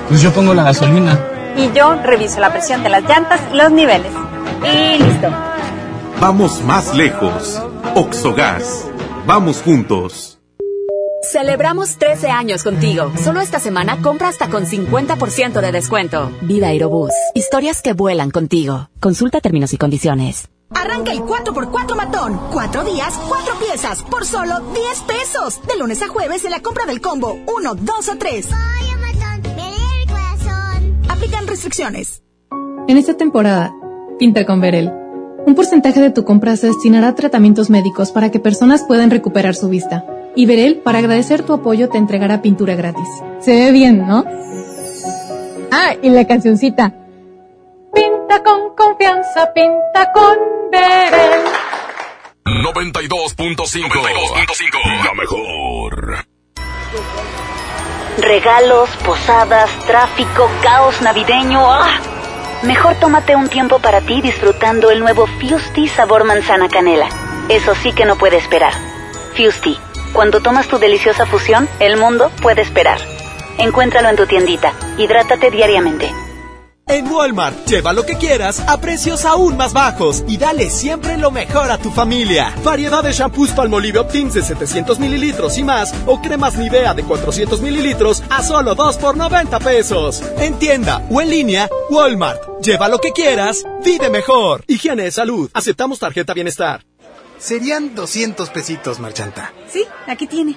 [0.08, 1.20] Pues yo pongo la gasolina.
[1.54, 4.10] Y yo reviso la presión de las llantas y los niveles.
[4.62, 5.28] Y listo.
[6.22, 7.62] Vamos más lejos.
[7.94, 8.86] Oxogas.
[9.26, 10.38] Vamos juntos.
[11.30, 13.12] Celebramos 13 años contigo.
[13.22, 16.30] Solo esta semana compra hasta con 50% de descuento.
[16.40, 17.12] Viva Aerobús.
[17.34, 18.88] Historias que vuelan contigo.
[19.00, 20.48] Consulta términos y condiciones.
[20.70, 22.40] Arranca el 4x4 matón.
[22.52, 25.60] Cuatro días, cuatro piezas, por solo 10 pesos.
[25.66, 28.48] De lunes a jueves en la compra del combo 1, 2 o 3.
[31.08, 32.22] Aplican restricciones.
[32.88, 33.72] En esta temporada,
[34.18, 34.92] pinta con Verel.
[35.46, 39.54] Un porcentaje de tu compra se destinará a tratamientos médicos para que personas puedan recuperar
[39.54, 40.04] su vista.
[40.34, 43.08] Y Verel, para agradecer tu apoyo, te entregará pintura gratis.
[43.40, 44.24] Se ve bien, ¿no?
[45.70, 46.94] Ah, y la cancioncita.
[47.94, 50.36] Pinta con confianza, pinta con
[50.70, 51.44] Verel.
[52.44, 55.04] 92.5.
[55.04, 56.26] La mejor.
[58.18, 61.60] Regalos, posadas, tráfico, caos navideño.
[61.70, 62.00] ¡Ah!
[62.62, 67.08] Mejor tómate un tiempo para ti disfrutando el nuevo Fusti sabor manzana canela.
[67.48, 68.72] Eso sí que no puede esperar.
[69.36, 69.78] Fusti,
[70.12, 72.98] cuando tomas tu deliciosa fusión, el mundo puede esperar.
[73.58, 74.72] Encuéntralo en tu tiendita.
[74.96, 76.10] Hidrátate diariamente.
[76.86, 81.30] En Walmart, lleva lo que quieras a precios aún más bajos y dale siempre lo
[81.30, 82.54] mejor a tu familia.
[82.62, 87.62] Variedad de shampoos Palmolive Optins de 700 mililitros y más o cremas Nivea de 400
[87.62, 90.22] mililitros a solo 2 por 90 pesos.
[90.38, 92.60] En tienda o en línea, Walmart.
[92.60, 94.62] Lleva lo que quieras, vive mejor.
[94.66, 95.50] Higiene de salud.
[95.54, 96.84] Aceptamos tarjeta bienestar.
[97.38, 99.54] Serían 200 pesitos, Marchanta.
[99.68, 100.56] Sí, aquí tiene.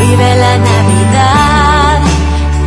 [0.00, 2.00] Vive la Navidad,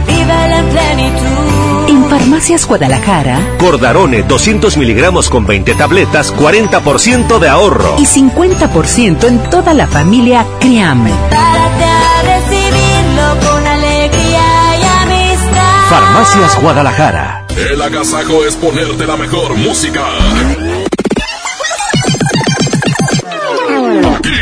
[0.08, 1.90] vive en plenitud.
[1.90, 3.40] En Farmacias Guadalajara.
[3.60, 7.96] Cordarone 200 miligramos con 20 tabletas, 40% de ahorro.
[8.00, 11.12] Y 50% en toda la familia Criame.
[11.30, 14.44] Párate a recibirlo con alegría
[14.80, 15.90] y amistad.
[15.90, 17.46] Farmacias Guadalajara.
[17.56, 20.02] El agasajo es ponerte la mejor música.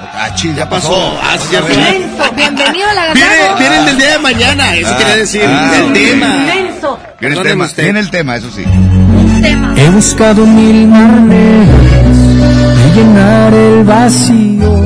[0.01, 1.15] Ah, ching, ya pasó.
[1.23, 1.61] Ah, sí, ya.
[2.35, 3.59] Bienvenido a la Viene, Gazago.
[3.59, 5.43] viene el del día de mañana, eso Ah, quería decir.
[5.47, 6.27] ah, el tema.
[6.27, 6.99] Inmenso.
[7.21, 8.65] Viene el, tema, viene el tema, eso sí.
[9.43, 9.75] Tema.
[9.77, 12.17] He buscado mil maneras
[12.79, 14.86] de llenar el vacío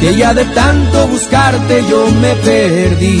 [0.00, 3.20] Que ya de tanto buscarte yo me perdí.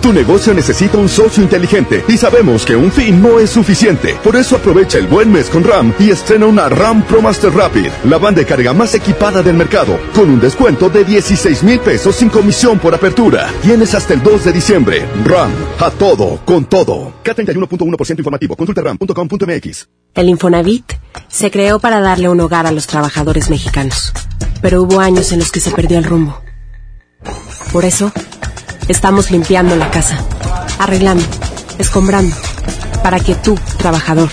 [0.00, 4.16] Tu negocio necesita un socio inteligente y sabemos que un fin no es suficiente.
[4.22, 7.90] Por eso aprovecha el buen mes con RAM y estrena una RAM Pro Master Rapid,
[8.04, 12.16] la banda de carga más equipada del mercado, con un descuento de 16 mil pesos
[12.16, 13.50] sin comisión por apertura.
[13.62, 15.06] Tienes hasta el 2 de diciembre.
[15.24, 15.50] RAM,
[15.80, 17.14] a todo, con todo.
[17.24, 18.56] K31.1% informativo.
[18.56, 19.88] Consulta ram.com.mx.
[20.14, 20.94] El Infonavit
[21.28, 24.12] se creó para darle un hogar a los trabajadores mexicanos.
[24.62, 26.40] Pero hubo años en los que se perdió el rumbo.
[27.72, 28.12] Por eso,
[28.88, 30.24] estamos limpiando la casa,
[30.78, 31.24] arreglando,
[31.78, 32.34] escombrando,
[33.02, 34.28] para que tú, trabajador,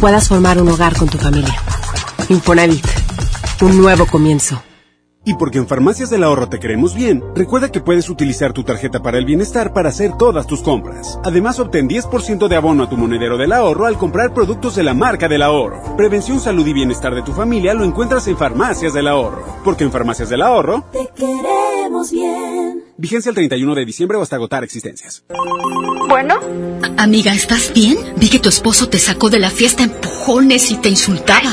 [0.00, 1.56] puedas formar un hogar con tu familia.
[2.28, 2.86] Infonavit,
[3.62, 4.62] un nuevo comienzo.
[5.24, 9.02] Y porque en Farmacias del Ahorro te queremos bien, recuerda que puedes utilizar tu tarjeta
[9.02, 11.18] para el bienestar para hacer todas tus compras.
[11.22, 14.94] Además, obtén 10% de abono a tu monedero del ahorro al comprar productos de la
[14.94, 15.96] marca del ahorro.
[15.98, 19.44] Prevención, salud y bienestar de tu familia lo encuentras en Farmacias del Ahorro.
[19.64, 22.87] Porque en Farmacias del Ahorro Te queremos bien.
[23.00, 25.22] Vigencia el 31 de diciembre o hasta agotar existencias.
[26.08, 26.40] Bueno.
[26.96, 27.96] Amiga, ¿estás bien?
[28.16, 31.52] Vi que tu esposo te sacó de la fiesta en empujones y te insultaba.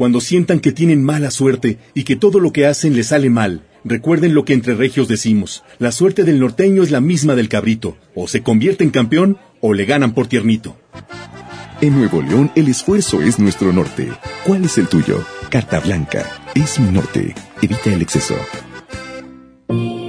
[0.00, 3.66] Cuando sientan que tienen mala suerte y que todo lo que hacen les sale mal,
[3.84, 5.62] recuerden lo que entre regios decimos.
[5.78, 7.98] La suerte del norteño es la misma del cabrito.
[8.14, 10.78] O se convierte en campeón o le ganan por tiernito.
[11.82, 14.08] En Nuevo León el esfuerzo es nuestro norte.
[14.46, 15.22] ¿Cuál es el tuyo?
[15.50, 16.24] Carta Blanca.
[16.54, 17.34] Es mi norte.
[17.60, 18.36] Evita el exceso.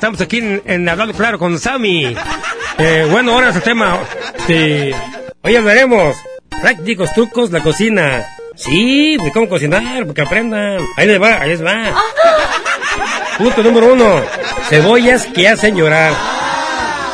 [0.01, 2.15] Estamos aquí en, Hablando Claro con Sammy.
[2.80, 3.99] Eh, bueno, ahora es el tema.
[4.35, 4.95] Este,
[5.43, 6.17] hoy hablaremos
[6.59, 8.25] prácticos trucos la cocina.
[8.55, 10.80] Sí, de cómo cocinar, porque aprendan.
[10.97, 11.95] Ahí les va, ahí les va.
[13.38, 14.23] Punto número uno.
[14.69, 16.13] Cebollas que hacen llorar.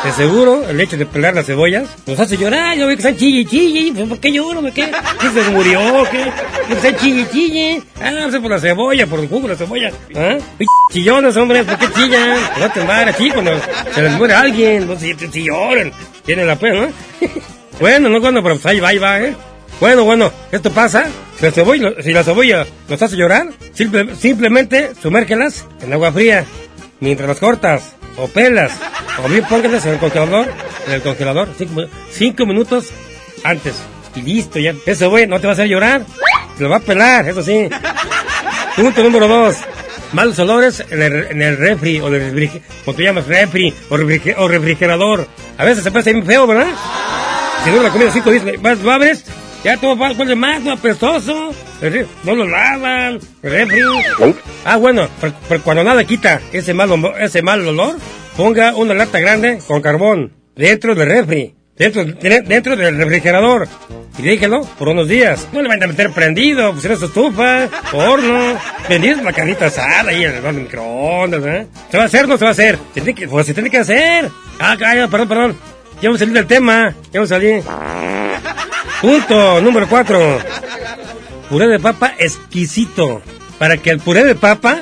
[0.05, 2.77] De seguro, el hecho de pelar las cebollas nos hace llorar.
[2.77, 3.91] Yo veo que están chille, chille.
[3.93, 4.61] Pues, ¿Por qué lloro?
[4.61, 4.89] ¿Por qué?
[5.19, 5.81] ¿Quién se murió?
[6.09, 6.23] ¿Qué?
[6.23, 7.81] ¿Por qué están chille, chille?
[8.01, 9.91] Ah, no sé por la cebolla, por el jugo de la cebolla.
[10.15, 10.37] ¿Ah?
[10.97, 12.39] Chillones, hombre, ¿por qué chillan?
[12.59, 13.51] No te embaras, así cuando
[13.93, 14.87] se les muere alguien.
[14.87, 15.91] No si lloran.
[16.25, 17.27] Tiene la pena, ¿no?
[17.79, 19.35] bueno, no cuando, pero pues ahí va, ahí va, ¿eh?
[19.79, 21.05] Bueno, bueno, esto pasa.
[21.39, 23.45] La cebolla, si la cebolla los hace llorar,
[23.75, 26.45] simple- simplemente sumérgelas en agua fría
[26.99, 28.71] mientras las cortas o pelas
[29.23, 30.51] o bien pónganlas en el congelador,
[30.87, 32.87] en el congelador cinco, cinco minutos
[33.43, 33.75] antes
[34.15, 34.71] y listo ya.
[34.87, 36.01] Esa cebolla no te va a hacer llorar,
[36.57, 37.69] te lo va a pelar, eso sí.
[38.75, 39.57] Punto número dos.
[40.13, 43.97] Malos olores en el, en el refri o, el refri- o tú llamas refri o,
[43.97, 45.27] refri- o refrigerador.
[45.57, 46.67] A veces se parece bien feo, ¿verdad?
[47.63, 49.25] Si no la comida cinco días, vas, lo abres,
[49.63, 51.51] ya todo va huele más, apestoso.
[52.23, 53.81] No lo lavan, refri.
[54.63, 57.97] Ah, bueno, pero, pero cuando nada quita ese mal, ese mal olor,
[58.37, 63.67] ponga una lata grande con carbón dentro del refri, dentro, de- dentro del refrigerador.
[64.17, 65.47] Y déjelo por unos días.
[65.53, 68.57] No le van a meter prendido, pues en su estufa, horno,
[68.87, 71.67] prendido la carnita asada y el microondas, ¿eh?
[71.91, 72.79] ¿Se va a hacer o no se va a hacer?
[72.95, 74.29] Se tiene que, pues se tiene que hacer.
[74.59, 75.57] Ah, calla, perdón, perdón.
[76.01, 76.95] Ya vamos a salir del tema.
[77.11, 77.61] Ya vamos a salir.
[79.01, 80.39] Punto número cuatro.
[81.49, 83.21] Puré de papa exquisito.
[83.59, 84.81] Para que el puré de papa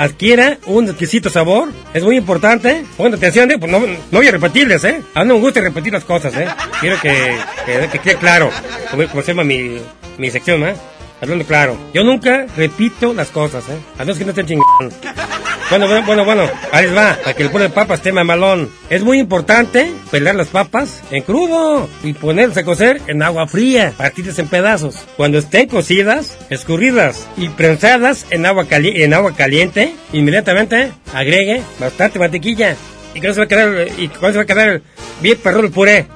[0.00, 2.84] adquiera un exquisito sabor, es muy importante.
[2.96, 3.58] Pongan atención, ¿eh?
[3.58, 5.02] pues no, no voy a repetirles, ¿eh?
[5.14, 6.48] A mí no me gusta repetir las cosas, ¿eh?
[6.80, 8.50] Quiero que, que, que quede claro,
[8.90, 9.78] como se llama mi,
[10.16, 10.74] mi sección, ¿eh?
[11.20, 11.76] Hablando claro.
[11.92, 13.76] Yo nunca repito las cosas, ¿eh?
[13.98, 15.39] A menos que no estén chingando.
[15.70, 18.68] Bueno, bueno, bueno, bueno, ahí va, para que el puré de papa esté mamalón.
[18.88, 23.92] Es muy importante pelar las papas en crudo y ponerlas a cocer en agua fría,
[23.96, 24.96] partirlas en pedazos.
[25.16, 32.18] Cuando estén cocidas, escurridas y prensadas en agua, cali- en agua caliente, inmediatamente agregue bastante
[32.18, 32.74] mantequilla.
[33.14, 34.82] Y con eso va a quedar, y eso va a quedar
[35.20, 36.06] bien perrón el puré.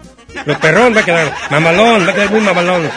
[0.47, 2.91] Lo perrón va a quedar mamalón, va a quedar muy mamalón.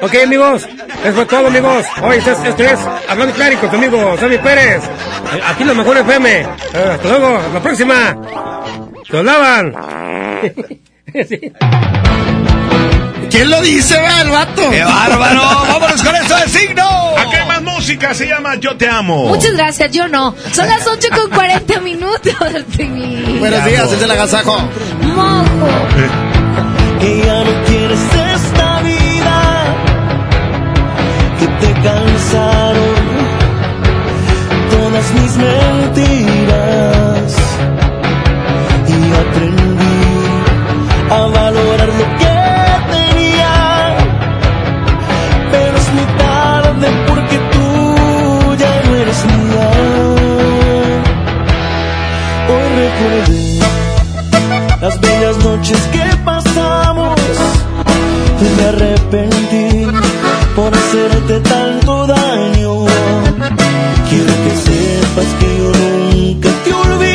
[0.00, 0.66] Ok, amigos,
[1.04, 1.86] eso fue todo, amigos.
[2.02, 4.82] Hoy esto es, esto es Hablando Claro con tu amigo Sammy Pérez.
[5.46, 6.40] Aquí en la mejor FM.
[6.40, 8.16] Eh, hasta luego, hasta la próxima.
[9.10, 9.74] Se lavan.
[11.28, 11.38] Sí.
[13.30, 14.68] ¿Quién lo dice, el vato?
[14.68, 15.40] ¡Qué bárbaro!
[15.68, 16.82] ¡Vámonos con esto de signo!
[17.16, 19.26] ¿A qué música, se llama Yo Te Amo.
[19.26, 20.34] Muchas gracias, yo no.
[20.52, 22.34] Son las 8 con 40 minutos.
[23.38, 24.56] Buenos días, es el agasajo.
[25.02, 25.68] Moco.
[27.00, 28.23] Que ya no quieres esta
[31.64, 32.96] te cansaron
[34.70, 37.28] todas mis mentiras.
[38.88, 39.98] Y aprendí
[41.10, 42.36] a valorar lo que
[42.94, 43.54] tenía,
[45.52, 47.68] pero es muy tarde porque tú
[48.62, 49.68] ya no eres mía.
[52.52, 53.44] Hoy recordé
[54.82, 57.20] las bellas noches que pasamos.
[58.40, 59.73] Y me arrepentí
[60.94, 62.86] hacerte tanto daño.
[64.08, 67.13] Quiero que sepas que yo nunca te olvidé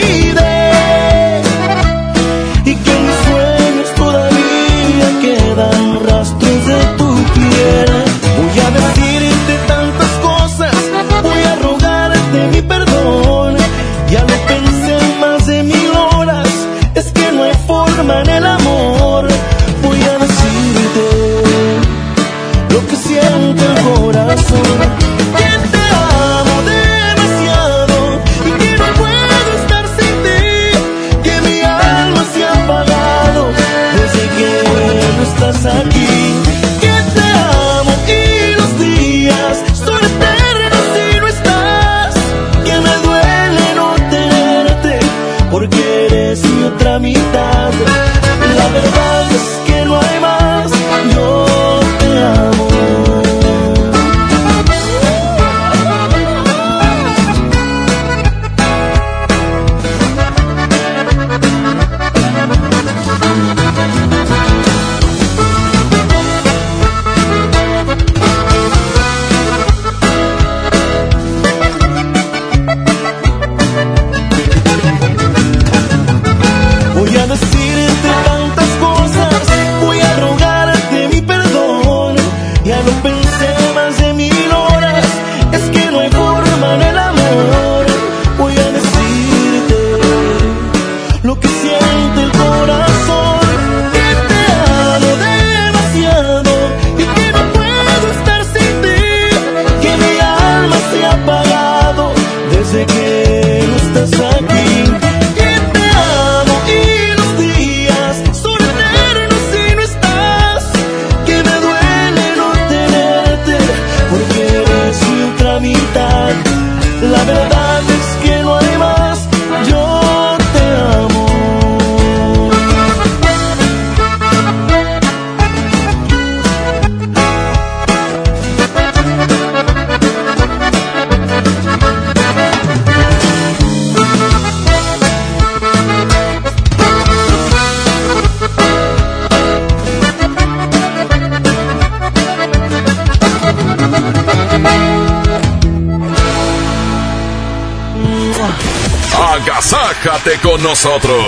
[150.61, 151.23] nosotros.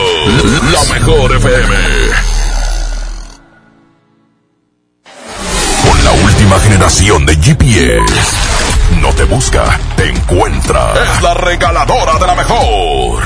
[0.72, 1.76] La mejor FM.
[5.88, 8.02] Con la última generación de GPS.
[9.02, 10.94] No te busca, te encuentra.
[10.94, 13.24] Es la regaladora de la mejor.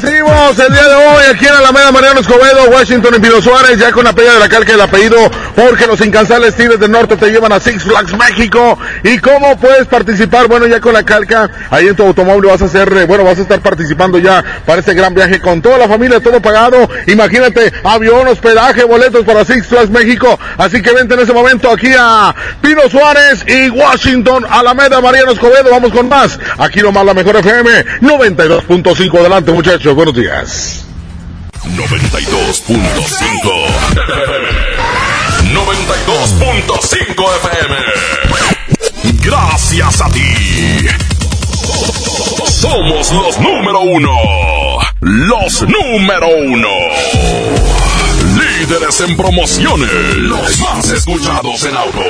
[0.00, 3.92] Seguimos el día de hoy aquí en Alameda Mariano Escobedo, Washington y Pino Suárez, ya
[3.92, 7.30] con la pega de la calca del apellido, porque los incansables Tigres del Norte te
[7.30, 8.78] llevan a Six Flags México.
[9.04, 10.48] ¿Y cómo puedes participar?
[10.48, 13.38] Bueno, ya con la calca, ahí en tu automóvil vas a hacer, eh, bueno, vas
[13.38, 16.88] a estar participando ya para este gran viaje con toda la familia, todo pagado.
[17.06, 20.38] Imagínate, avión, hospedaje, boletos para Six Flags México.
[20.56, 25.70] Así que vente en ese momento aquí a Pino Suárez y Washington, Alameda Mariano Escobedo.
[25.70, 26.38] Vamos con más.
[26.58, 29.18] Aquí nomás la mejor FM 92.5.
[29.18, 29.94] Adelante, muchachos.
[29.94, 30.84] Buenos días.
[31.64, 34.32] 92.5
[35.52, 38.21] 92.5 FM.
[39.62, 40.20] Gracias a ti.
[42.46, 44.10] Somos los número uno.
[45.00, 46.68] Los número uno.
[48.58, 49.88] Líderes en promociones.
[50.16, 52.04] Los más escuchados en autos.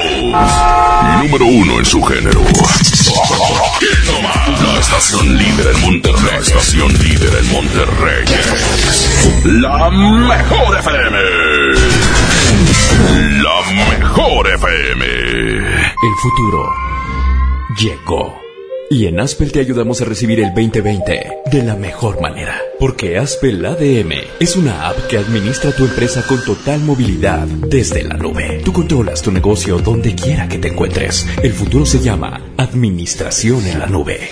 [1.22, 2.40] Número uno en su género.
[4.62, 6.30] La estación líder en Monterrey.
[6.32, 8.24] La estación líder en Monterrey.
[9.44, 11.18] La mejor FM.
[13.42, 13.60] La
[13.98, 15.04] mejor FM.
[15.04, 16.92] El futuro
[17.78, 18.40] llegó.
[18.90, 22.60] Y en Aspel te ayudamos a recibir el 2020 de la mejor manera.
[22.78, 28.16] Porque Aspel ADM es una app que administra tu empresa con total movilidad desde la
[28.16, 28.60] nube.
[28.64, 31.26] Tú controlas tu negocio donde quiera que te encuentres.
[31.42, 34.28] El futuro se llama Administración en la Nube.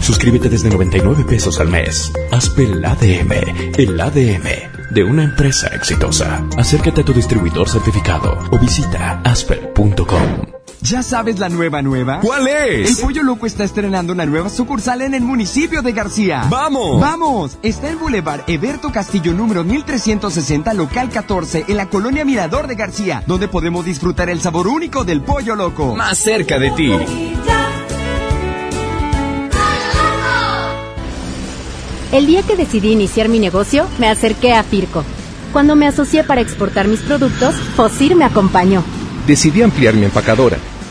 [0.00, 2.10] Suscríbete desde 99 pesos al mes.
[2.30, 3.32] Aspel ADM,
[3.76, 6.46] el ADM de una empresa exitosa.
[6.56, 10.51] Acércate a tu distribuidor certificado o visita aspel.com.
[10.82, 12.18] ¿Ya sabes la nueva nueva?
[12.20, 12.90] ¿Cuál es?
[12.90, 16.46] El Pollo Loco está estrenando una nueva sucursal en el municipio de García.
[16.50, 17.00] ¡Vamos!
[17.00, 17.58] ¡Vamos!
[17.62, 23.22] Está en Boulevard Eberto Castillo número 1360, local 14, en la colonia Mirador de García,
[23.28, 25.94] donde podemos disfrutar el sabor único del Pollo Loco.
[25.94, 26.90] Más cerca de ti.
[32.10, 35.04] El día que decidí iniciar mi negocio, me acerqué a Firco.
[35.52, 38.82] Cuando me asocié para exportar mis productos, Fosir me acompañó.
[39.28, 40.58] Decidí ampliar mi empacadora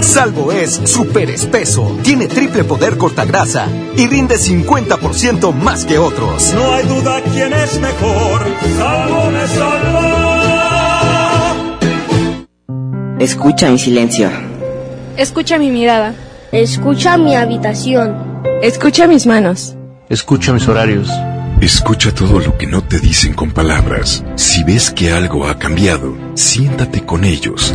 [0.00, 6.52] Salvo es súper espeso, tiene triple poder cortagrasa y rinde 50% más que otros.
[6.54, 8.46] No hay duda quién es mejor,
[8.78, 10.48] salvo me salva.
[13.18, 14.30] Escucha mi silencio.
[15.16, 16.14] Escucha mi mirada.
[16.52, 18.42] Escucha mi habitación.
[18.62, 19.74] Escucha mis manos.
[20.08, 21.10] Escucha mis horarios.
[21.60, 24.24] Escucha todo lo que no te dicen con palabras.
[24.36, 27.74] Si ves que algo ha cambiado, siéntate con ellos.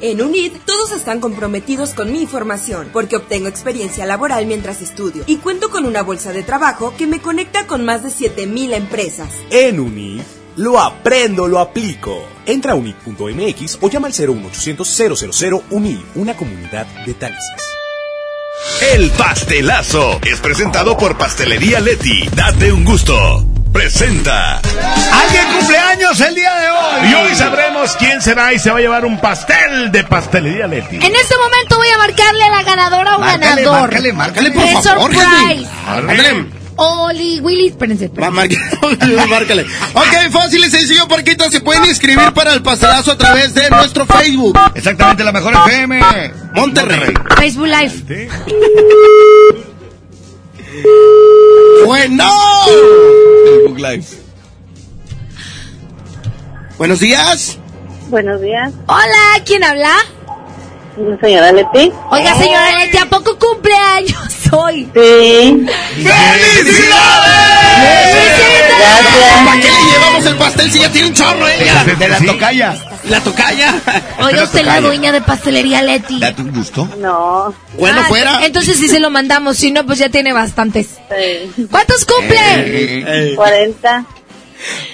[0.00, 5.36] En UNID todos están comprometidos con mi información porque obtengo experiencia laboral mientras estudio y
[5.36, 9.32] cuento con una bolsa de trabajo que me conecta con más de 7000 empresas.
[9.50, 10.22] En UNID
[10.56, 12.26] lo aprendo, lo aplico.
[12.44, 17.44] Entra a unid.mx o llama al 01800 000 UNID, una comunidad de talentos.
[18.94, 22.28] El pastelazo es presentado por Pastelería Leti.
[22.34, 23.53] Date un gusto.
[23.74, 24.58] Presenta.
[24.60, 27.10] Alguien cumpleaños el día de hoy.
[27.10, 30.94] Y hoy sabremos quién será y se va a llevar un pastel de pastelería Leti.
[30.94, 33.80] En este momento voy a marcarle a la ganadora o Márcale, ganador.
[33.80, 35.68] márcale, márcale, por Es favor, surprise.
[36.76, 38.04] Oli, Willy, espérense.
[38.04, 38.56] espérense.
[39.28, 39.66] Márcale.
[39.94, 41.50] Ok, fácil y sencillo, Porquita.
[41.50, 44.56] Se pueden inscribir para el pastelazo a través de nuestro Facebook.
[44.76, 46.00] Exactamente, la mejor FM.
[46.54, 47.12] Monterrey.
[47.36, 48.28] Facebook Live.
[51.86, 52.30] Bueno.
[53.44, 54.04] Facebook Live.
[56.78, 57.58] Buenos días.
[58.08, 58.72] Buenos días.
[58.86, 59.94] Hola, ¿quién habla?
[61.20, 61.92] Señora Leti.
[62.10, 64.88] Oiga, señora Leti, ¿a poco cumpleaños hoy?
[64.94, 65.66] Sí.
[69.44, 71.84] ¿Para qué le llevamos el pastel si ya tiene un chorro ella?
[71.84, 72.74] De la tocaya.
[73.08, 73.74] La tocaya.
[74.20, 76.18] Oiga, usted es la dueña de pastelería Leti.
[76.20, 76.88] Date un gusto.
[76.98, 77.54] No.
[77.78, 78.46] Bueno, Ah, fuera.
[78.46, 80.86] Entonces sí se lo mandamos, si no, pues ya tiene bastantes.
[81.10, 81.66] Sí.
[81.70, 83.34] ¿Cuántos cumple?
[83.36, 84.04] 40.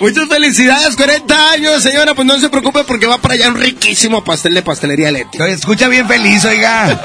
[0.01, 2.15] Muchas felicidades, 40 años, señora.
[2.15, 5.41] Pues no se preocupe porque va para allá un riquísimo pastel de pastelería Leti.
[5.41, 7.01] Oye, escucha bien feliz, oiga.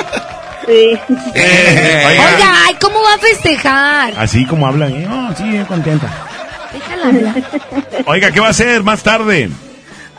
[0.66, 0.98] Sí.
[1.10, 4.14] Oiga, ay, ¿cómo va a festejar?
[4.18, 5.08] Así como hablan, ¿eh?
[5.08, 6.08] Oh, sí, bien contenta.
[6.74, 7.44] Déjala hablar.
[8.08, 9.52] Oiga, ¿qué va a hacer más tarde?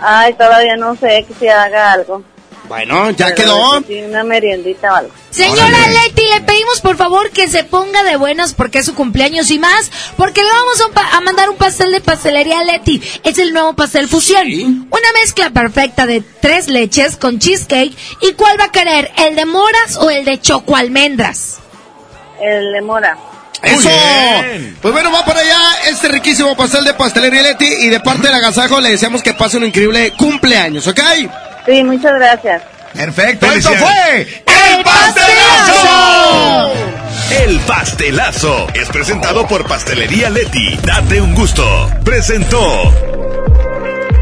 [0.00, 2.22] Ay, todavía no sé que se haga algo.
[2.68, 3.82] Bueno, ya Pero quedó.
[3.86, 5.12] sí, una meriendita o algo.
[5.30, 9.52] Señora Leti, le pedimos por favor que se ponga de buenas porque es su cumpleaños
[9.52, 13.00] y más, porque le vamos a, un pa- a mandar un pastel de pastelería Leti.
[13.22, 14.48] Es el nuevo pastel fusión.
[14.48, 17.96] Una mezcla perfecta de tres leches con cheesecake.
[18.22, 19.12] ¿Y cuál va a querer?
[19.16, 21.58] ¿El de moras o el de choco almendras?
[22.40, 23.16] El de mora.
[23.62, 23.90] ¡Eso!
[24.82, 28.34] Pues bueno, va para allá este riquísimo pastel de pastelería Leti y de parte del
[28.36, 31.00] agasajo le deseamos que pase un increíble cumpleaños, ¿ok?
[31.66, 32.62] Sí, muchas gracias.
[32.94, 36.72] Perfecto, esto fue ¡El pastelazo!
[37.30, 40.78] El pastelazo es presentado por Pastelería Leti.
[40.84, 41.90] Date un gusto.
[42.04, 43.45] Presentó.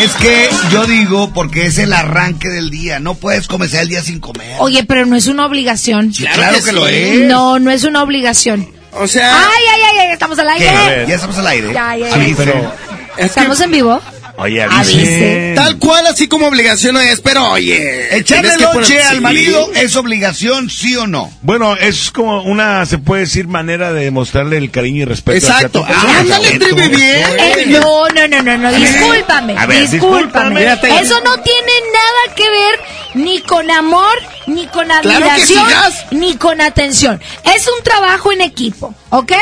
[0.00, 2.98] Es que yo digo porque es el arranque del día.
[2.98, 4.56] No puedes comenzar el día sin comer.
[4.58, 6.12] Oye, pero no es una obligación.
[6.12, 7.20] claro que lo es.
[7.20, 8.68] No, no es una obligación.
[8.92, 9.32] O sea...
[9.34, 9.98] ¡Ay, ay, ay!
[10.06, 10.68] ay, estamos al ¿Qué?
[10.68, 11.06] aire!
[11.08, 11.72] Ya estamos al aire.
[11.72, 12.24] Ya, ya, ya.
[12.24, 12.72] Sí, pero
[13.16, 14.00] ¿Estamos en vivo?
[14.36, 15.52] Oye, Avise.
[15.54, 18.16] Tal cual, así como obligación no es, pero oye.
[18.16, 19.20] echarle noche al Sí.
[19.22, 21.32] marido es obligación, sí o no.
[21.42, 25.38] Bueno, es como una, se puede decir, manera de mostrarle el cariño y respeto.
[25.46, 25.86] Exacto.
[26.18, 27.22] ándale, trivi, bien.
[27.38, 30.60] Eh, no, no, no, no, no, discúlpame, A ver, discúlpame.
[30.64, 31.00] discúlpame.
[31.00, 32.80] Eso no tiene nada que ver
[33.14, 35.68] ni con amor, ni con admiración,
[36.10, 37.20] ni con atención.
[37.54, 39.32] Es un trabajo en equipo, ¿ok?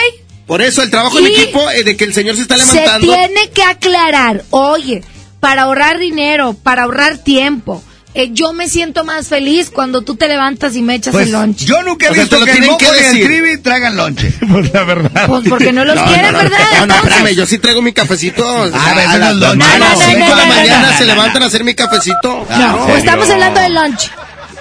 [0.52, 2.74] Por eso el trabajo en Y equipo eh, de que el señor se está Se
[2.82, 3.10] levantando.
[3.14, 5.02] tiene que aclarar, oye,
[5.40, 7.82] para ahorrar dinero, para ahorrar tiempo.
[8.14, 11.32] eh, yo me siento más feliz cuando tú te levantas y me echas Pues el
[11.32, 11.64] lunch.
[11.64, 13.24] yo nunca he O sea, visto te lo que moco que ni el decir.
[13.26, 14.30] trivi traigan lonche.
[14.52, 15.26] Pues la verdad.
[15.26, 16.58] Pues porque no los No, quieren, no, no, ¿verdad?
[16.80, 18.44] No, no, espérame, yo sí traigo mi cafecito.
[18.46, 19.68] Ah, a, veces a los las lonches.
[19.72, 21.42] a las No, no, cinco no, de la no, no, mañana no, se no, levantan
[21.42, 22.46] a hacer mi cafecito.
[22.50, 24.10] No, ¿En estamos hablando de lunch.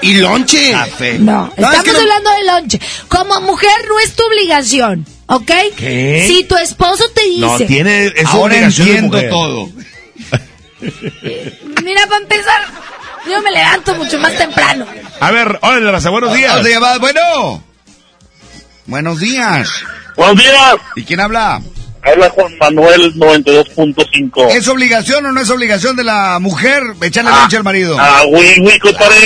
[0.03, 0.71] Y lonche.
[0.71, 1.19] Café.
[1.19, 2.81] No, No, es estamos no- hablando de lunch.
[3.09, 5.05] Como mujer no es tu obligación,
[5.35, 5.51] ¿ok?
[5.77, 6.25] ¿Qué?
[6.27, 9.69] Si tu esposo te dice, No, tiene, es Ahora entiendo todo.
[11.83, 12.61] mira, para empezar,
[13.29, 14.85] yo me levanto mucho más temprano.
[15.19, 16.51] A ver, hola, Raza, buenos días.
[16.53, 17.63] Vamos a llamar- Bueno.
[18.85, 19.83] Buenos días.
[20.15, 20.75] Buenos días.
[20.95, 21.61] ¿Y quién habla?
[22.03, 24.47] Habla Juan Manuel 92.5.
[24.51, 27.95] ¿Es obligación o no es obligación de la mujer echarle lonche al marido?
[27.99, 29.17] Ah, güey, güey, compadre.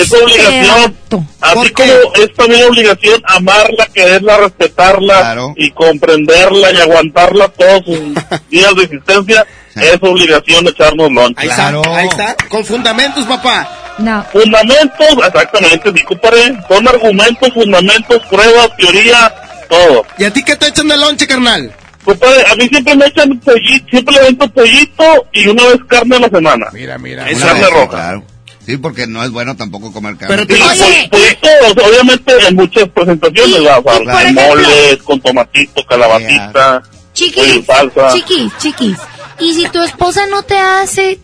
[0.00, 0.96] Es obligación.
[1.40, 5.52] Así como es también obligación amarla, quererla, respetarla Claro.
[5.56, 7.98] y comprenderla y aguantarla todos sus
[8.50, 11.42] días de existencia, es obligación echarnos lonche.
[11.42, 11.82] Ahí Claro.
[11.82, 12.36] está, ahí está.
[12.48, 13.68] Con fundamentos, papá.
[13.98, 14.24] No.
[14.32, 16.56] Fundamentos, exactamente, mi compadre.
[16.68, 19.34] Son argumentos, fundamentos, pruebas, teoría,
[19.68, 20.06] todo.
[20.16, 21.70] ¿Y a ti qué te echan de lonche, carnal?
[22.04, 26.16] Compadre, a mí siempre me echan pollito, siempre le vento pollito y una vez carne
[26.16, 26.66] a la semana.
[26.72, 27.28] Mira, mira.
[27.30, 27.88] Es carne roja.
[27.88, 28.24] Claro.
[28.66, 30.34] Sí, porque no es bueno tampoco comer carne.
[30.36, 31.08] Pero te- Oye.
[31.10, 33.78] po- pollito, obviamente en muchas presentaciones, Y- ¿verdad?
[33.84, 36.82] O sea, y por moles, con tomatito, calabacita,
[37.12, 38.12] Chiquis, pollo salsa.
[38.14, 38.98] chiquis, chiquis.
[39.40, 41.18] Y si tu esposa no te hace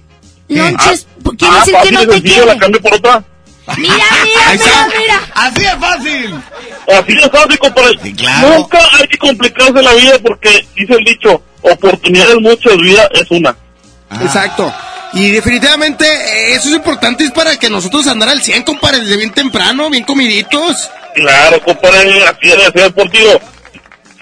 [0.48, 1.06] lonches,
[1.38, 2.46] ¿quiere ah, decir que no te sencillo, quiere?
[2.46, 3.24] la cambio por otra.
[3.76, 5.20] Mira, mira, mira, mira.
[5.34, 6.34] Así es fácil.
[6.88, 7.98] Así es fácil, compadre.
[8.02, 8.48] Sí, claro.
[8.48, 13.54] Nunca hay que complicarse la vida porque dice el dicho, oportunidades muchas, vida es una.
[14.10, 14.20] Ah.
[14.22, 14.72] Exacto.
[15.12, 19.16] Y definitivamente eh, eso es importante, es para que nosotros andar al 100, compadre, desde
[19.16, 20.90] bien temprano, bien comiditos.
[21.14, 23.40] Claro, compadre, así debe ser por tiro.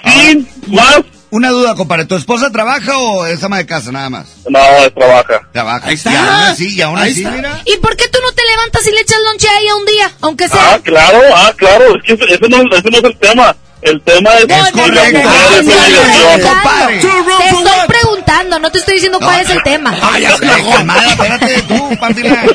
[0.05, 1.01] Sin más,
[1.31, 2.05] Una duda, compadre.
[2.07, 4.27] ¿Tu esposa trabaja o es ama de casa nada más?
[4.49, 4.59] no,
[4.95, 5.41] trabaja.
[5.53, 5.89] Trabaja.
[5.89, 6.13] Ahí está.
[6.13, 7.33] Y aún así, y aún Ahí así, está.
[7.35, 7.63] mira.
[7.65, 10.13] ¿Y por qué tú no te levantas y le echas lonche a ella un día,
[10.21, 10.75] aunque sea?
[10.75, 13.57] Ah, claro, ah, claro, es que ese, ese no, ese no es el tema.
[13.87, 17.39] El tema es No, no, que no, la no, mujer no, es no, no, no.
[17.39, 19.95] Te estoy preguntando no te estoy diciendo cuál es el tema.
[20.03, 22.45] Ay, ya se la calmada, espérate tú, Pantila.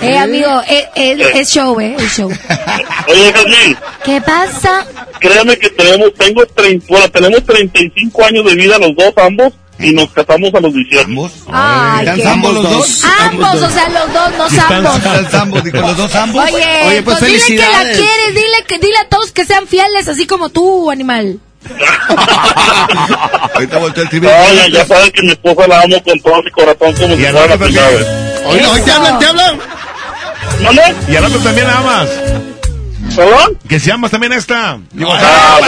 [0.00, 2.28] Eh, amigo, eh, eh, es show, eh, es show.
[3.08, 4.86] Oye, Jazmín, ¿Qué pasa?
[5.18, 9.92] créame que tenemos, tengo 30, bueno, tenemos 35 años de vida los dos, ambos, y
[9.92, 11.04] nos casamos a los 18.
[11.04, 11.32] ¿Ambos?
[11.52, 13.04] Ay, ¿Están zambos los dos?
[13.04, 14.50] Ambos, o sea, los dos, no
[15.30, 15.64] zambos.
[15.64, 16.44] Digo, los dos zambos.
[16.44, 20.26] Oye, pues, dile que la quieres, dile que dile a todos que sean fieles, así
[20.26, 21.38] como tú, animal.
[23.54, 24.56] Ahorita volteó el trivial.
[24.56, 27.46] Ya, ya saben que mi esposa la amo con todo mi corazón como si fuera
[27.46, 28.06] la primera vez.
[28.46, 29.58] Oye, hoy te hablan, te hablan.
[30.62, 30.82] ¿Mande?
[31.08, 32.08] Y al rato también la amas.
[33.16, 33.58] ¿Perdón?
[33.68, 34.78] Que si amas también a esta.
[34.92, 35.58] Digo, Ah, ah,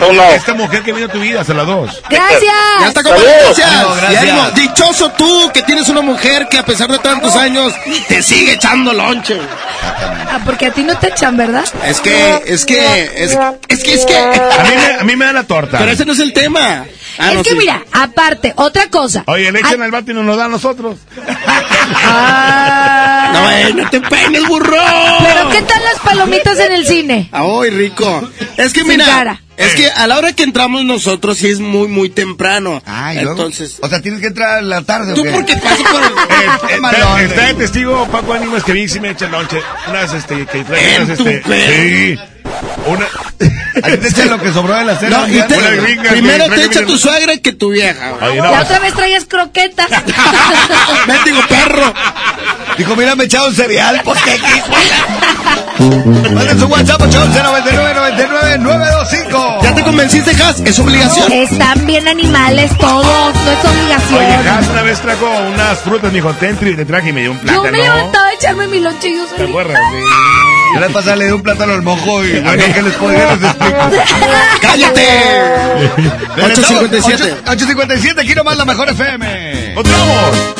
[0.00, 0.32] a a un lado.
[0.34, 2.00] esta mujer que vino a tu vida, se las dos.
[2.08, 2.42] Gracias.
[2.80, 3.96] Ya está, como gracias.
[4.00, 4.54] Gracias.
[4.54, 7.74] Dichoso tú que tienes una mujer que a pesar de tantos años
[8.08, 9.38] te sigue echando lonche.
[9.82, 11.64] Ah, porque a ti no te echan, ¿verdad?
[11.86, 14.16] Es que, es que, es, es que, es que.
[14.16, 15.78] A mí, me, a mí me da la torta.
[15.78, 16.86] Pero ese no es el tema.
[17.18, 17.56] Ah, es no, que sí.
[17.56, 19.22] mira, aparte, otra cosa.
[19.26, 20.98] Oye, le echan al vato y no nos da a nosotros.
[22.06, 24.76] ah, No, eh, no te peines, burro.
[25.20, 27.28] Pero ¿qué tal las palomitas en el cine?
[27.32, 28.28] Ay, rico.
[28.56, 29.42] Es que Sin mira, cara.
[29.56, 32.82] es que a la hora que entramos nosotros sí es muy, muy temprano.
[32.86, 33.32] Ay, luego.
[33.32, 35.30] Entonces, O sea, tienes que entrar a la tarde, ¿o tú qué?
[35.30, 36.12] porque pasas por el...
[36.74, 37.54] Eh, malón, está, está de eh.
[37.54, 39.60] testigo Paco Ánimas que a mí sí me echan lonche.
[39.88, 41.42] Unas, este, que traen En unas, este.
[42.16, 42.33] Sí.
[42.86, 43.06] Una.
[43.82, 45.18] A ti te echan lo que sobró de la cena.
[45.18, 48.12] No, y te- Una gringa primero que te echa tu suegra que tu vieja.
[48.22, 49.88] Oye, La otra vez traías croquetas.
[51.06, 51.92] Mendigo perro.
[52.78, 54.38] Dijo, mira, me echaba un cereal, pues qué
[56.34, 59.62] Manden su WhatsApp 899-9999-925.
[59.62, 60.60] ¿Ya te convenciste, Has?
[60.60, 61.30] Es obligación.
[61.32, 64.24] Están bien animales todos, no es obligación.
[64.24, 67.22] Oye, Has una vez trajo unas frutas, me dijo, ten, tri- te traje y me
[67.22, 67.70] dio un Yo plátano.
[67.72, 69.76] me levantaba a echarme mi lonche yo ¿Te acuerdas?
[69.78, 69.96] Sí.
[70.74, 72.32] Yo la pasada le di un plátano al mojo y
[74.60, 75.06] ¡Cállate!
[76.36, 76.82] Regresamos.
[76.82, 77.34] 857.
[77.44, 79.72] 8- 857, aquí nomás la mejor FM.
[79.74, 80.54] ¡Continuamos!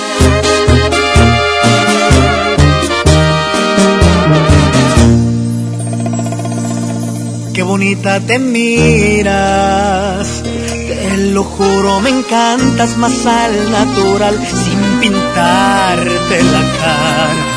[7.55, 16.61] Qué bonita te miras, te lo juro, me encantas más al natural, sin pintarte la
[16.81, 17.54] cara.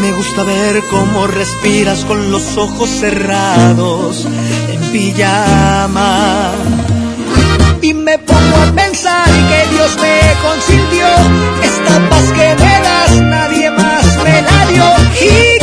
[0.00, 4.26] Me gusta ver cómo respiras con los ojos cerrados,
[4.68, 6.52] en pijama.
[7.82, 11.06] Y me pongo a pensar que Dios me consintió,
[11.62, 14.84] esta paz que me das nadie más me la dio.
[15.20, 15.58] Y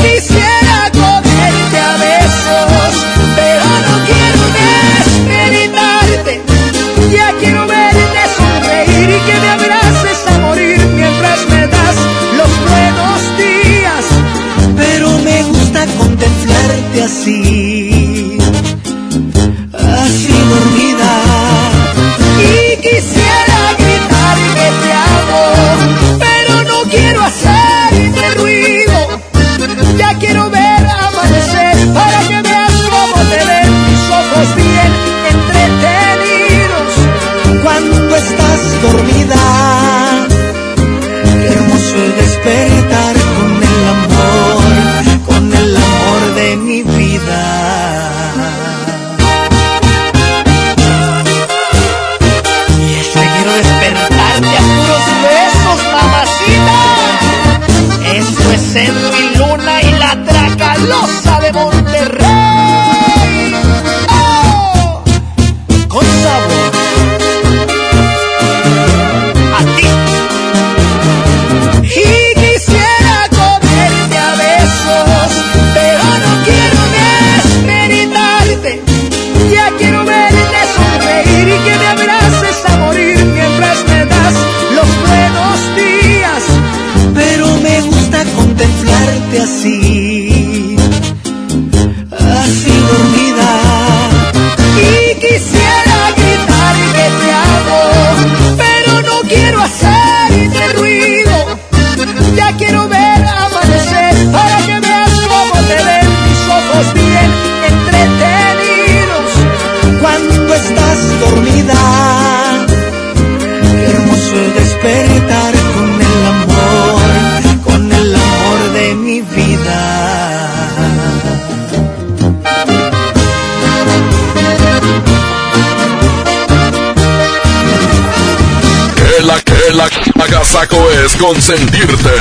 [130.46, 132.12] agasaco es consentirte.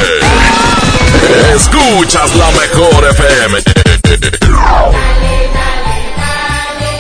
[1.54, 3.58] Escuchas la mejor FM.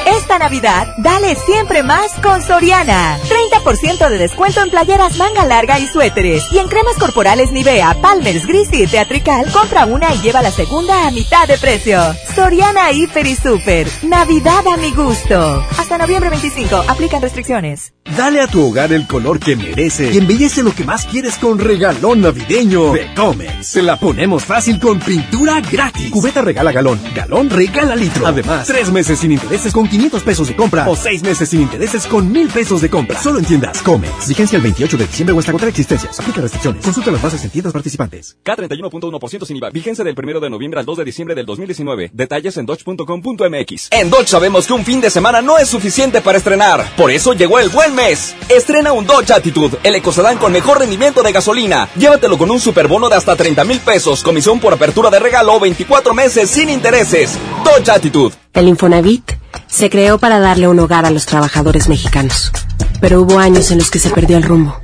[0.06, 3.18] Esta Navidad, dale siempre más con Soriana.
[3.28, 6.44] 30% de descuento en playeras manga larga y suéteres.
[6.52, 11.06] Y en cremas corporales Nivea, Palmer's, Gris y Teatrical, compra una y lleva la segunda
[11.06, 12.00] a mitad de precio.
[12.34, 13.88] Soriana Hiper y Super.
[14.02, 15.66] Navidad a mi gusto.
[15.78, 16.84] Hasta noviembre 25.
[16.88, 17.93] Aplican restricciones.
[18.16, 21.58] Dale a tu hogar el color que merece y embellece lo que más quieres con
[21.58, 23.66] regalón navideño de Comex.
[23.66, 26.12] Se la ponemos fácil con pintura gratis.
[26.12, 28.24] Cubeta regala galón, galón regala litro.
[28.24, 32.06] Además, tres meses sin intereses con 500 pesos de compra o seis meses sin intereses
[32.06, 33.20] con mil pesos de compra.
[33.20, 34.28] Solo en tiendas Comex.
[34.28, 36.20] Vigencia el 28 de diciembre o hasta agotar existencias.
[36.20, 36.84] Aplica restricciones.
[36.84, 38.36] Consulta las bases en tiendas participantes.
[38.44, 39.70] K31.1% sin IVA.
[39.70, 42.10] Vigencia del 1 de noviembre al 2 de diciembre del 2019.
[42.12, 43.88] Detalles en dodge.com.mx.
[43.90, 46.94] En Dodge sabemos que un fin de semana no es suficiente para estrenar.
[46.96, 48.03] Por eso llegó el buen mes.
[48.04, 51.88] Estrena un Dodge Attitude, el ecocedán con mejor rendimiento de gasolina.
[51.96, 56.12] Llévatelo con un superbono de hasta 30 mil pesos, comisión por apertura de regalo, 24
[56.12, 57.38] meses sin intereses.
[57.64, 58.34] Dodge Attitude.
[58.52, 59.32] El Infonavit
[59.66, 62.52] se creó para darle un hogar a los trabajadores mexicanos.
[63.00, 64.78] Pero hubo años en los que se perdió el rumbo.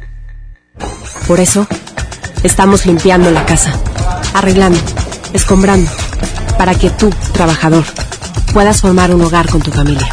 [1.27, 1.67] Por eso,
[2.43, 3.79] estamos limpiando la casa,
[4.33, 4.81] arreglando,
[5.35, 5.91] escombrando,
[6.57, 7.85] para que tú, trabajador,
[8.55, 10.09] puedas formar un hogar con tu familia.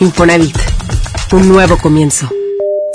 [0.00, 0.56] Infonavit,
[1.32, 2.28] un nuevo comienzo.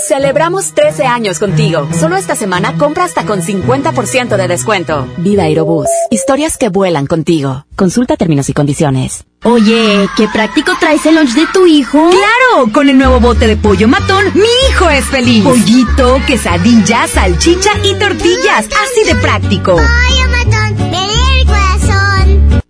[0.07, 1.87] Celebramos 13 años contigo.
[1.99, 5.07] Solo esta semana compra hasta con 50% de descuento.
[5.17, 5.87] Viva Aerobús.
[6.11, 7.65] Historias que vuelan contigo.
[7.75, 9.25] Consulta términos y condiciones.
[9.43, 12.09] Oye, qué práctico traes el lunch de tu hijo.
[12.09, 15.43] Claro, con el nuevo bote de pollo matón, mi hijo es feliz.
[15.43, 18.67] Pollito, quesadilla, salchicha y tortillas.
[18.67, 19.75] Así de práctico.
[19.75, 22.63] Pollo matón, el corazón.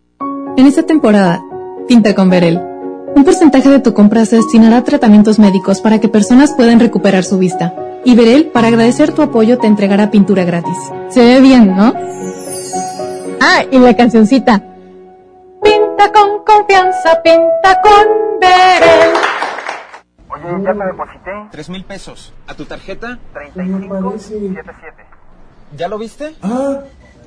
[0.58, 1.40] En esta temporada,
[1.88, 2.73] pinta con Berel.
[3.16, 7.24] Un porcentaje de tu compra se destinará a tratamientos médicos para que personas puedan recuperar
[7.24, 7.74] su vista.
[8.04, 10.78] Y Berel, para agradecer tu apoyo, te entregará pintura gratis.
[11.10, 11.94] Se ve bien, ¿no?
[13.40, 14.64] Ah, y la cancioncita.
[15.64, 19.14] Pinta con confianza, pinta con Berel.
[20.30, 21.32] Oye, ya te deposité.
[21.52, 22.34] Tres mil pesos.
[22.48, 23.20] ¿A tu tarjeta?
[23.34, 25.06] 3577.
[25.78, 26.36] ¿Ya lo viste?
[26.42, 26.80] Ah,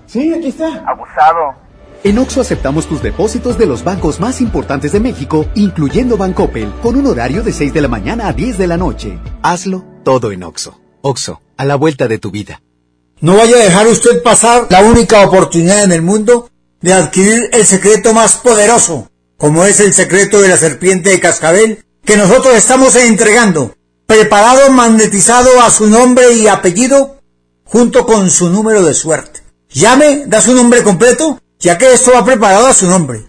[0.06, 0.84] sí, aquí está.
[0.86, 1.66] Abusado.
[2.05, 6.97] En Oxo aceptamos tus depósitos de los bancos más importantes de México, incluyendo Bancoppel, con
[6.97, 9.18] un horario de 6 de la mañana a 10 de la noche.
[9.42, 10.81] Hazlo todo en Oxo.
[11.02, 12.62] Oxo, a la vuelta de tu vida.
[13.20, 16.50] No vaya a dejar usted pasar la única oportunidad en el mundo
[16.81, 21.84] de adquirir el secreto más poderoso, como es el secreto de la serpiente de cascabel,
[22.05, 23.75] que nosotros estamos entregando,
[24.07, 27.20] preparado, magnetizado a su nombre y apellido,
[27.65, 29.42] junto con su número de suerte.
[29.70, 33.26] Llame, da su nombre completo, ya que esto va preparado a su nombre.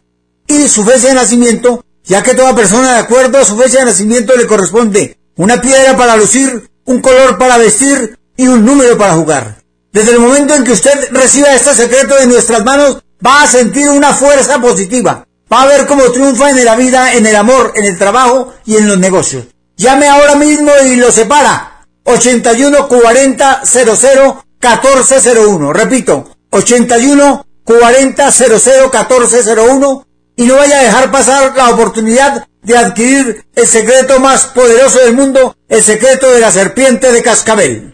[0.48, 3.86] Y su fecha de nacimiento, ya que toda persona de acuerdo a su fecha de
[3.86, 9.14] nacimiento le corresponde una piedra para lucir, un color para vestir y un número para
[9.14, 9.58] jugar.
[9.92, 13.90] Desde el momento en que usted reciba este secreto de nuestras manos, va a sentir
[13.90, 15.26] una fuerza positiva.
[15.52, 18.76] Va a ver cómo triunfa en la vida, en el amor, en el trabajo y
[18.76, 19.46] en los negocios.
[19.78, 21.86] Llame ahora mismo y lo separa.
[22.04, 25.74] 81 40 00 1401.
[25.74, 33.46] Repito, 81 40 00 1401 y no vaya a dejar pasar la oportunidad de adquirir
[33.56, 37.94] el secreto más poderoso del mundo, el secreto de la serpiente de cascabel.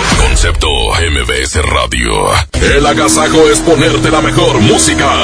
[0.41, 2.31] Concepto MBS Radio.
[2.53, 5.21] El agasajo es ponerte la mejor música.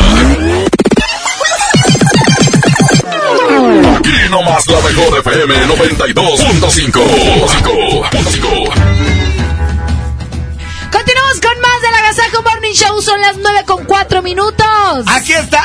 [3.98, 7.02] Aquí nomás la mejor FM 92.5.
[10.92, 13.02] Continuamos con más del Agasajo Morning Show.
[13.02, 14.68] Son las 9 con 4 minutos.
[15.08, 15.64] Aquí está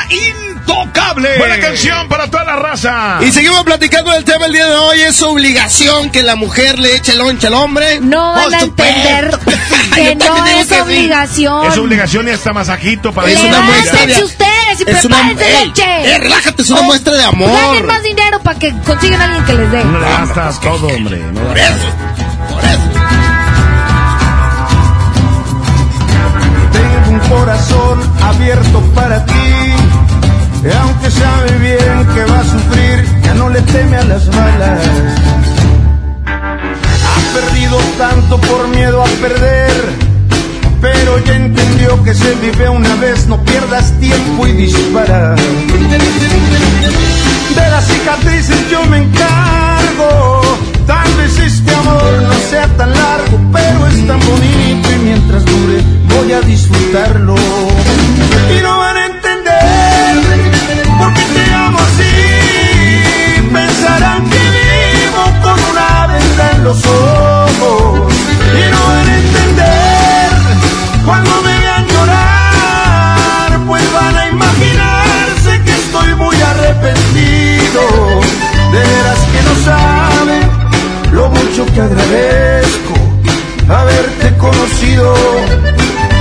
[0.67, 1.37] Intocable.
[1.37, 3.17] Buena canción para toda la raza.
[3.21, 5.01] Y seguimos platicando del tema el día de hoy.
[5.01, 7.99] Es obligación que la mujer le eche lonche al hombre.
[8.01, 9.39] No van a entender
[9.95, 11.71] que no es que obligación.
[11.71, 14.25] Es obligación y hasta masajito para Levántense eso.
[14.25, 16.11] ustedes señores, y Es una- prepárense ey, leche.
[16.13, 17.49] eh, relájate, es una Oh, muestra de amor.
[17.51, 19.83] Ganen más dinero para que consigan a alguien que les dé.
[19.85, 21.17] No le gastas todo, hombre.
[21.33, 21.73] No Por eso,
[22.49, 22.79] por eso.
[26.71, 29.33] Tengo un corazón abierto para ti.
[30.65, 34.79] Y aunque sabe bien que va a sufrir, ya no le teme a las balas.
[36.25, 40.13] Ha perdido tanto por miedo a perder.
[40.81, 45.35] Pero ya entendió que se vive una vez, no pierdas tiempo y dispara.
[47.55, 50.41] De las cicatrices yo me encargo.
[50.87, 55.81] Tal vez este amor no sea tan largo, pero es tan bonito y mientras dure
[56.07, 57.35] voy a disfrutarlo.
[57.35, 58.83] Y no
[66.73, 70.29] Y no van a entender
[71.05, 77.81] cuando me vean llorar, pues van a imaginarse que estoy muy arrepentido.
[78.71, 80.49] De veras que no saben
[81.11, 82.93] lo mucho que agradezco
[83.69, 85.15] haberte conocido.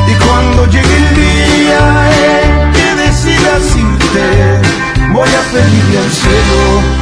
[0.06, 4.60] Y cuando llegue el día en que decidas irte,
[5.12, 7.01] voy a pedirle al cielo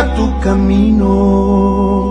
[0.00, 2.01] Tu camino.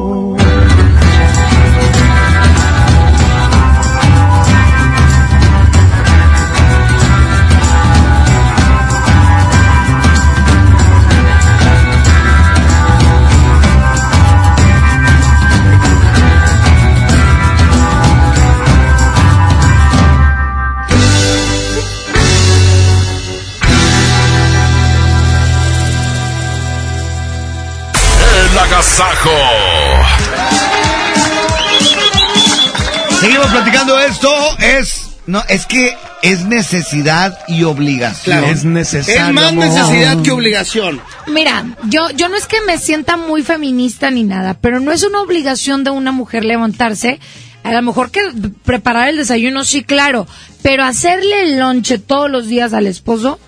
[34.12, 34.58] Esto.
[34.60, 35.08] Es.
[35.28, 38.40] No, es que es necesidad y obligación.
[38.40, 38.48] Claro.
[38.48, 41.00] Es más necesidad que obligación.
[41.28, 45.04] Mira, yo, yo no es que me sienta muy feminista ni nada, pero no es
[45.04, 47.20] una obligación de una mujer levantarse.
[47.64, 48.20] A lo mejor que
[48.66, 50.28] preparar el desayuno, sí, claro,
[50.64, 53.40] pero hacerle el lonche todos los días al esposo,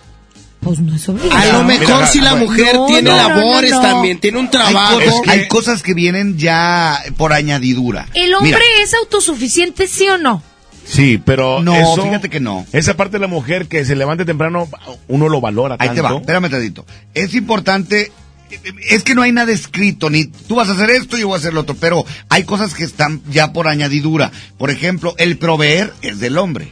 [0.61, 1.41] pues no es obligación.
[1.55, 3.89] A lo mejor si la mujer No, tiene no, labores no, no.
[3.89, 4.99] también, tiene un Hay trabajo.
[5.27, 8.07] hay cosas que vienen ya por añadidura.
[8.13, 10.43] ¿El hombre Mira, es autosuficiente, sí o no?
[10.85, 12.65] Sí, pero No, eso- fíjate que no.
[12.73, 14.67] Esa parte de la mujer que se levante temprano,
[15.07, 16.85] uno lo valora Ahí te va, espérame tantito.
[17.13, 18.11] Es importante,
[18.89, 21.35] es que no hay nada escrito, ni tú vas a hacer esto y yo voy
[21.35, 24.31] a hacer lo otro, pero hay cosas que están ya por añadidura.
[24.57, 26.71] Por ejemplo, el proveer es del hombre.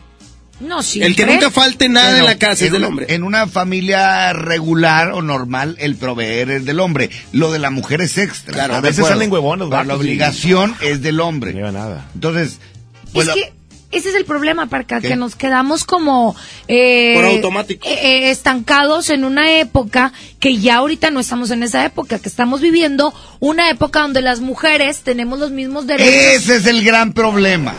[0.59, 1.01] No, sí.
[1.01, 3.05] El que nunca falte nada en la casa es del una- hombre.
[3.09, 7.09] En una familia regular o normal, el proveer es del hombre.
[7.31, 8.53] Lo de la mujer es extra.
[8.53, 11.51] Claro, a ¿de veces salen huevones, Pero la obligación es del hombre.
[11.53, 12.07] No lleva nada.
[12.13, 12.59] Entonces,
[13.11, 13.53] pues es la- que
[13.91, 15.09] ese es el problema, Parca, ¿Qué?
[15.09, 16.35] que nos quedamos como...
[16.67, 17.87] eh, Por automático.
[17.87, 22.29] eh, eh, estancados en una época que ya ahorita no estamos en esa época, que
[22.29, 26.13] estamos viviendo una época donde las mujeres tenemos los mismos derechos.
[26.13, 27.75] ese es el gran problema.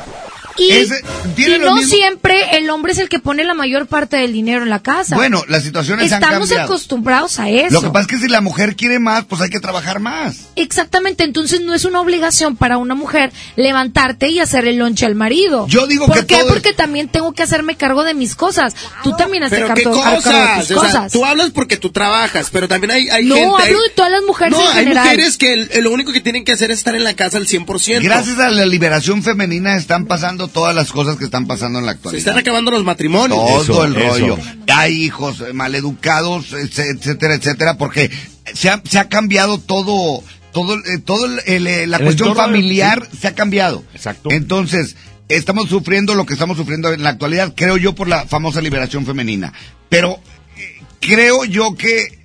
[0.59, 1.03] Y ese-
[1.35, 4.17] tiene y lo no mismo- siempre el hombre es el que pone la mayor parte
[4.17, 5.17] del dinero en la casa.
[5.17, 7.73] Bueno, las situaciones han Estamos acostumbrados a eso.
[7.75, 10.37] Lo que pasa es que si la mujer quiere más, pues hay que trabajar más.
[10.57, 15.15] Exactamente, entonces no es una obligación para una mujer levantarte y hacer el lonche al
[15.15, 15.67] marido.
[15.69, 16.37] Yo digo ¿Por que qué?
[16.41, 18.75] todo- Porque también tengo que hacerme cargo de mis cosas.
[19.03, 20.69] Tú también has de Pero qué cargo, cargo de cosas.
[20.69, 21.13] tus O sea, cosas.
[21.13, 23.63] tú hablas porque tú trabajas, pero también hay, hay No, gente.
[23.65, 25.05] hablo de todas las mujeres No, en hay general.
[25.05, 27.47] mujeres que el- lo único que tienen que hacer es estar en la casa al
[27.47, 28.03] 100%.
[28.05, 31.93] Gracias a la liberación femenina están pasando todas las cosas que están pasando en la
[31.93, 32.19] Se actualidad.
[32.19, 33.39] están acabando los matrimonios.
[33.39, 34.09] Todo Eso, el eso.
[34.19, 34.39] rollo.
[34.75, 38.11] Hay hijos maleducados, etc- etcétera, etcétera, porque
[38.55, 40.23] se ha, se ha cambiado todo,
[40.53, 43.85] todo, eh, todo el- el, eh, la El cuestión familiar se ha cambiado.
[43.95, 44.31] Exacto.
[44.31, 44.97] Entonces,
[45.29, 49.07] estamos sufriendo lo que estamos sufriendo en la actualidad, creo yo, por la famosa liberación
[49.07, 49.53] femenina.
[49.89, 50.19] Pero
[50.59, 52.22] eh, creo yo que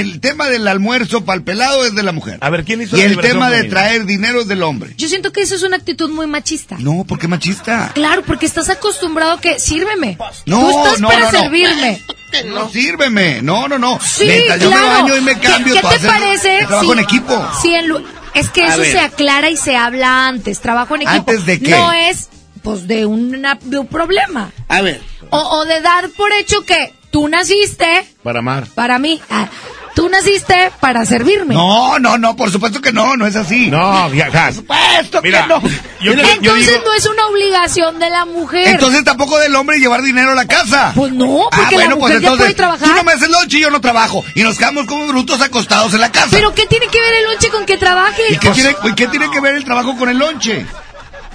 [0.00, 2.38] el tema del almuerzo para el pelado es de la mujer.
[2.40, 4.94] A ver, ¿quién hizo Y la el tema de traer dinero es del hombre.
[4.96, 6.76] Yo siento que eso es una actitud muy machista.
[6.78, 7.90] No, porque machista.
[7.94, 10.16] Claro, porque estás acostumbrado a que sírveme.
[10.46, 11.38] No, Tú estás no, para no, no.
[11.40, 12.02] servirme.
[12.46, 13.42] No, sírveme.
[13.42, 13.96] No, no, no.
[14.02, 15.02] Sí, Mientras yo me claro.
[15.04, 16.58] baño y me ¿Qué- cambio, ¿Qué, tú te parece?
[16.66, 17.48] trabajo si- en equipo.
[17.62, 17.92] si en
[18.34, 18.90] es que A eso ver.
[18.90, 20.58] se aclara y se habla antes.
[20.60, 21.16] Trabajo en equipo.
[21.16, 21.70] ¿Antes de qué?
[21.70, 22.28] No es,
[22.64, 24.50] pues, de, una, de un problema.
[24.66, 25.00] A ver.
[25.30, 28.66] O, o de dar por hecho que tú naciste Para amar.
[28.74, 29.20] para mí.
[29.30, 29.48] Ah,
[29.94, 31.54] tú naciste para servirme.
[31.54, 33.68] No, no, no, por supuesto que no, no es así.
[33.70, 34.46] No, ya, ya.
[34.46, 35.60] Por supuesto Mira, que no.
[35.62, 38.68] yo- yo Entonces digo- no es una obligación de la mujer.
[38.68, 40.92] Entonces tampoco del hombre llevar dinero a la casa.
[40.94, 42.88] Pues no, Ah, porque la bueno, pues ya entonces, puede trabajar.
[42.88, 44.24] Tú no me haces lonche y yo no trabajo.
[44.34, 46.28] Y nos quedamos como brutos acostados en la casa.
[46.30, 48.22] Pero ¿qué tiene que ver el lonche con que trabaje?
[48.30, 50.66] ¿Y qué, tiene, qué tiene que ver el trabajo con el lonche?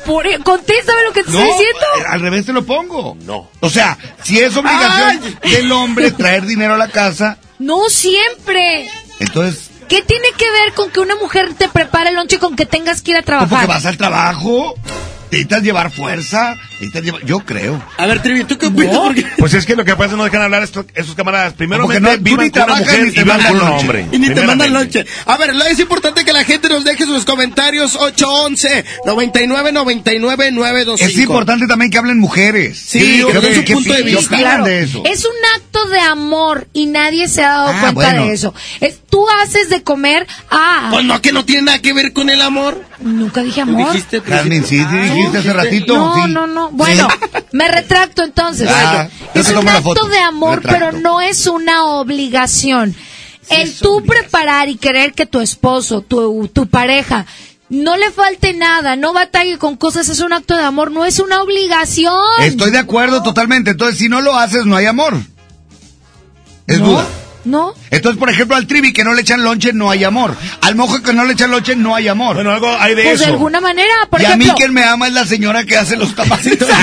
[0.10, 1.80] Por, contéstame lo que te No, estoy diciendo.
[2.00, 3.16] eh, al revés te lo pongo.
[3.22, 3.50] No.
[3.60, 8.90] O sea, si es obligación del hombre traer dinero a la casa, No siempre.
[9.20, 12.66] entonces, ¿Qué tiene que ver con que una mujer te prepare el lonche con que
[12.66, 13.68] tengas que ir a ¿tú porque trabajar?
[13.68, 14.76] vas al trabajo,
[15.32, 17.82] necesitas llevar fuerza, necesitas llevar, yo creo.
[17.98, 18.96] A ver, Trivi, ¿tú qué opinas?
[18.96, 21.54] Porque- Pues es que lo que pasa es que no dejan hablar estos, esos camaradas.
[21.54, 23.80] Primero Porque no, vivan ni con una mujer ni te y vivan mandan con un
[23.80, 24.06] hombre.
[24.12, 25.06] Y ni te mandan lonche.
[25.26, 31.10] A ver, es importante que la gente nos deje sus comentarios 811 99 99 925.
[31.12, 32.80] Es importante también que hablen mujeres.
[32.88, 34.38] Sí, que den su punto de ¿qué vista.
[34.38, 35.04] Claro, de eso?
[35.06, 38.26] es un acto de amor y nadie se ha dado Ah, cuenta bueno.
[38.26, 38.54] de eso.
[38.80, 40.90] Es, tú haces de comer a...
[40.92, 42.84] Pues no, que no tiene nada que ver con el amor.
[43.00, 43.92] Nunca dije amor.
[43.92, 45.96] Dijiste, Jasmine, sí, sí dijiste hace ratito.
[45.96, 46.32] No, sí.
[46.32, 46.70] no, no.
[46.72, 47.08] Bueno,
[47.52, 48.70] me retracto entonces.
[48.72, 50.88] Ah, es un acto de amor, Retracto.
[50.92, 52.96] pero no es una obligación.
[53.50, 57.26] El tú preparar y querer que tu esposo, tu, tu pareja,
[57.70, 61.20] no le falte nada, no batalle con cosas, es un acto de amor, no es
[61.20, 62.14] una obligación.
[62.42, 63.72] Estoy de acuerdo totalmente.
[63.72, 65.18] Entonces, si no lo haces, no hay amor.
[66.70, 66.86] Es ¿No?
[66.88, 67.06] duda.
[67.46, 67.74] ¿No?
[67.90, 70.36] Entonces, por ejemplo, al trivi que no le echan lonche, no hay amor.
[70.62, 72.36] Al mojo que no le echan lonche, no hay amor.
[72.36, 73.34] Bueno, algo hay de Pues de eso.
[73.34, 74.54] alguna manera, por y a ejemplo...
[74.54, 76.68] mí quien me ama es la señora que hace los tapacitos.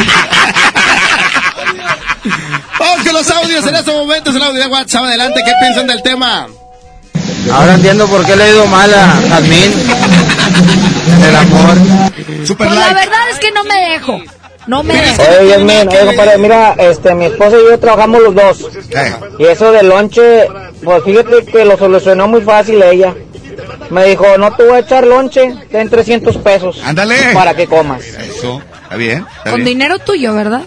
[2.79, 5.05] Vamos con los audios en estos momentos, el audio de WhatsApp.
[5.05, 6.47] Adelante, ¿qué piensan del tema?
[7.53, 9.73] Ahora entiendo por qué le he ido mal a Jazmín.
[11.27, 11.77] El amor.
[12.47, 14.21] Super Pues la verdad es que no me dejo.
[14.67, 14.95] No me.
[14.95, 18.69] Oye, Yasmín, oye, compadre, mira, este, mi esposa y yo trabajamos los dos.
[19.39, 20.49] Y eso del lonche,
[20.83, 23.15] pues fíjate que lo solucionó muy fácil ella.
[23.91, 26.81] Me dijo, no te voy a echar lonche, ten 300 pesos.
[26.85, 27.17] Ándale.
[27.33, 28.03] Para que comas.
[28.05, 29.25] Eso, está bien.
[29.39, 29.65] Está Con bien.
[29.78, 30.62] dinero tuyo, ¿verdad?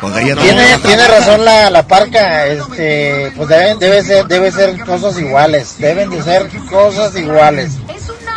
[0.00, 5.74] Tiene, tiene razón la, la parca, este, pues debe, debe ser, debe ser cosas iguales,
[5.78, 7.72] deben de ser cosas iguales.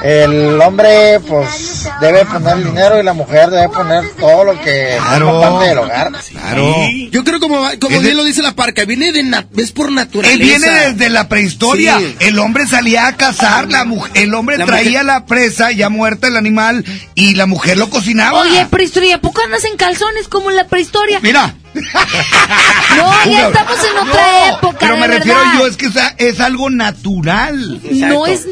[0.04, 4.98] El hombre, pues, debe poner el dinero y la mujer debe poner todo lo que
[5.02, 5.28] Claro.
[5.32, 6.12] forma parte del hogar.
[6.30, 6.76] Claro.
[7.10, 9.72] Yo creo como, como Es de- bien lo dice la parca, viene de na- es
[9.72, 10.38] por Él naturaleza.
[10.44, 12.00] viene desde la prehistoria.
[12.00, 12.16] Sí.
[12.20, 16.28] El hombre salía a cazar, la mujer, el hombre La traía la presa ya muerta
[16.28, 16.84] el animal
[17.16, 18.42] y la mujer lo cocinaba.
[18.42, 21.20] Oye, prehistoria, ¿a poco andas en calzones como en la prehistoria?
[21.22, 21.56] Mira.
[22.98, 25.54] No, ya estamos en otra No, época, Pero de me refiero verdad.
[25.60, 27.80] yo, es que es algo natural.
[27.92, 28.48] No es...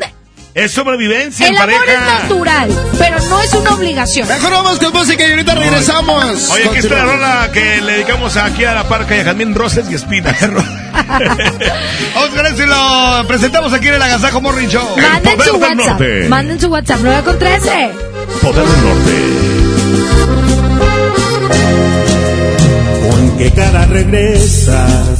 [0.54, 2.18] Es sobrevivencia El en amor pareja.
[2.18, 4.28] es natural, pero no es una obligación.
[4.28, 6.50] Mejor vamos con música y ahorita regresamos.
[6.50, 9.56] Oye, aquí está la rola que le dedicamos aquí a la parca y a Jazmín
[9.56, 10.36] Roses y Espinas.
[12.14, 14.86] Vamos con eso y lo presentamos aquí en el Agasajo Morning Show.
[14.98, 15.88] Manden poder su del WhatsApp.
[16.00, 16.28] norte.
[16.28, 17.92] Manden su WhatsApp 9 con 13.
[18.42, 19.12] Poder del Norte.
[23.10, 25.20] ¿Con qué cara regresas?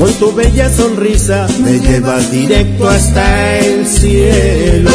[0.00, 4.90] con tu bella sonrisa me llevas directo hasta el cielo.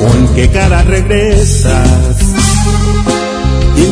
[0.00, 2.05] ¿Con qué cara regresas?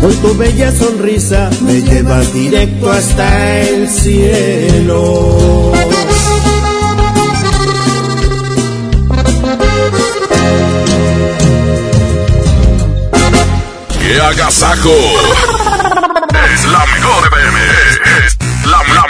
[0.00, 5.72] con tu bella sonrisa, me llevas directo hasta el cielo.
[13.98, 14.94] ¡Qué agasajo!
[16.54, 17.60] Es la mejor FM.
[18.26, 19.09] Es la.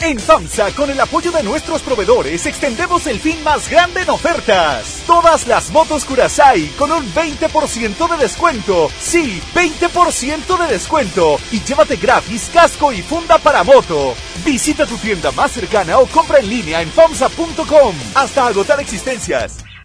[0.00, 5.02] En FAMSA, con el apoyo de nuestros proveedores, extendemos el fin más grande en ofertas.
[5.06, 8.90] Todas las motos Kurasai con un 20% de descuento.
[9.00, 11.38] Sí, 20% de descuento.
[11.52, 14.14] Y llévate gratis casco y funda para moto.
[14.44, 17.94] Visita tu tienda más cercana o compra en línea en FAMSA.com.
[18.14, 19.63] Hasta agotar existencias.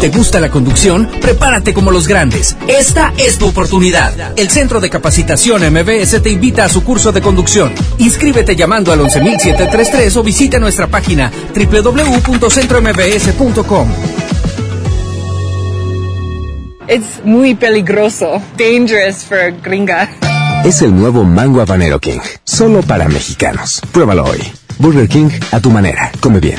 [0.00, 1.08] ¿Te gusta la conducción?
[1.20, 2.54] Prepárate como los grandes.
[2.68, 4.12] Esta es tu oportunidad.
[4.36, 7.72] El Centro de Capacitación MBS te invita a su curso de conducción.
[7.98, 13.88] Inscríbete llamando al 11733 o visita nuestra página www.centrombs.com.
[16.88, 18.40] It's muy peligroso.
[18.56, 20.08] Dangerous for gringa.
[20.64, 22.20] Es el nuevo Mango Habanero King.
[22.44, 23.80] Solo para mexicanos.
[23.92, 24.40] Pruébalo hoy.
[24.78, 26.12] Burger King a tu manera.
[26.20, 26.58] Come bien.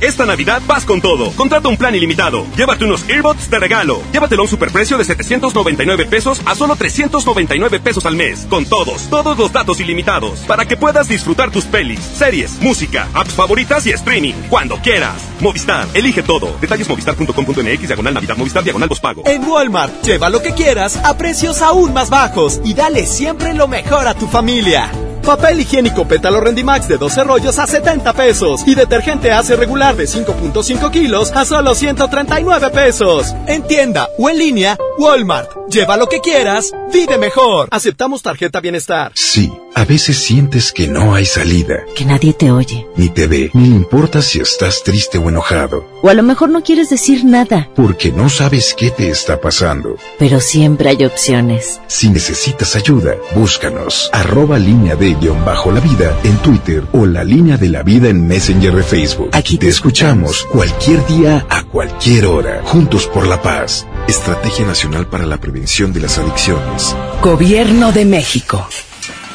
[0.00, 1.30] Esta Navidad vas con todo.
[1.32, 2.46] Contrata un plan ilimitado.
[2.54, 4.02] Llévate unos earbuds de regalo.
[4.12, 8.46] Llévatelo a un superprecio de 799 pesos a solo 399 pesos al mes.
[8.50, 10.40] Con todos, todos los datos ilimitados.
[10.40, 14.34] Para que puedas disfrutar tus pelis, series, música, apps favoritas y streaming.
[14.50, 15.16] Cuando quieras.
[15.40, 16.54] Movistar, elige todo.
[16.60, 19.22] Detalles movistar.com.mx, diagonal Navidad, Movistar, diagonal pago.
[19.24, 23.66] En Walmart, lleva lo que quieras a precios aún más bajos y dale siempre lo
[23.66, 24.90] mejor a tu familia.
[25.26, 28.62] Papel higiénico pétalo Rendimax de 12 rollos a 70 pesos.
[28.64, 33.34] Y detergente hace regular de 5.5 kilos a solo 139 pesos.
[33.48, 35.50] En tienda o en línea, Walmart.
[35.68, 37.68] Lleva lo que quieras, vive mejor.
[37.72, 39.10] Aceptamos tarjeta bienestar.
[39.16, 41.80] Sí, a veces sientes que no hay salida.
[41.96, 42.86] Que nadie te oye.
[42.94, 45.84] Ni te ve, ni le importa si estás triste o enojado.
[46.02, 47.68] O a lo mejor no quieres decir nada.
[47.74, 49.96] Porque no sabes qué te está pasando.
[50.20, 51.80] Pero siempre hay opciones.
[51.88, 54.08] Si necesitas ayuda, búscanos.
[54.12, 58.26] Arroba línea de bajo la vida en Twitter o la línea de la vida en
[58.26, 59.30] Messenger de Facebook.
[59.32, 62.60] Aquí te escuchamos cualquier día a cualquier hora.
[62.64, 63.86] Juntos por la paz.
[64.06, 66.94] Estrategia Nacional para la Prevención de las Adicciones.
[67.22, 68.66] Gobierno de México.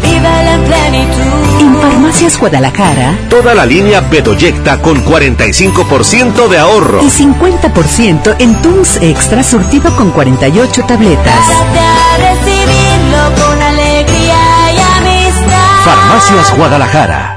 [0.00, 1.60] Plenitud.
[1.60, 7.02] En Farmacias Guadalajara, toda la línea Bedoyecta con 45% de ahorro.
[7.02, 11.38] Y 50% en Tums Extra surtido con 48 tabletas.
[11.48, 15.84] a recibirlo con alegría y amistad.
[15.84, 17.29] Farmacias Guadalajara.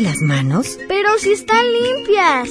[0.00, 0.78] Las manos?
[0.88, 2.48] Pero si están limpias.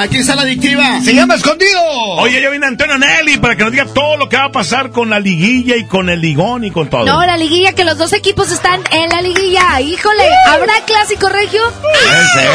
[0.00, 1.00] Aquí está la adictiva.
[1.02, 1.80] Se llama Escondido.
[2.18, 4.90] Oye, ya viene Antonio Nelly para que nos diga todo lo que va a pasar
[4.90, 7.04] con la liguilla y con el ligón y con todo.
[7.04, 9.80] No, la liguilla, que los dos equipos están en la liguilla.
[9.80, 11.60] Híjole, ¿habrá clásico regio?
[11.80, 12.48] Puede ser.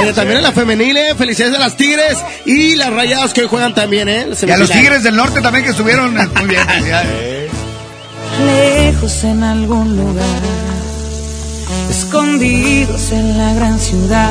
[0.00, 1.14] Oye, también en la femenil, ¿eh?
[1.16, 4.26] Felicidades a las Tigres y las rayadas que hoy juegan también, ¿eh?
[4.46, 6.66] Y a los Tigres del Norte también que estuvieron muy bien.
[8.46, 10.24] Lejos en algún lugar,
[11.88, 14.30] escondidos en la gran ciudad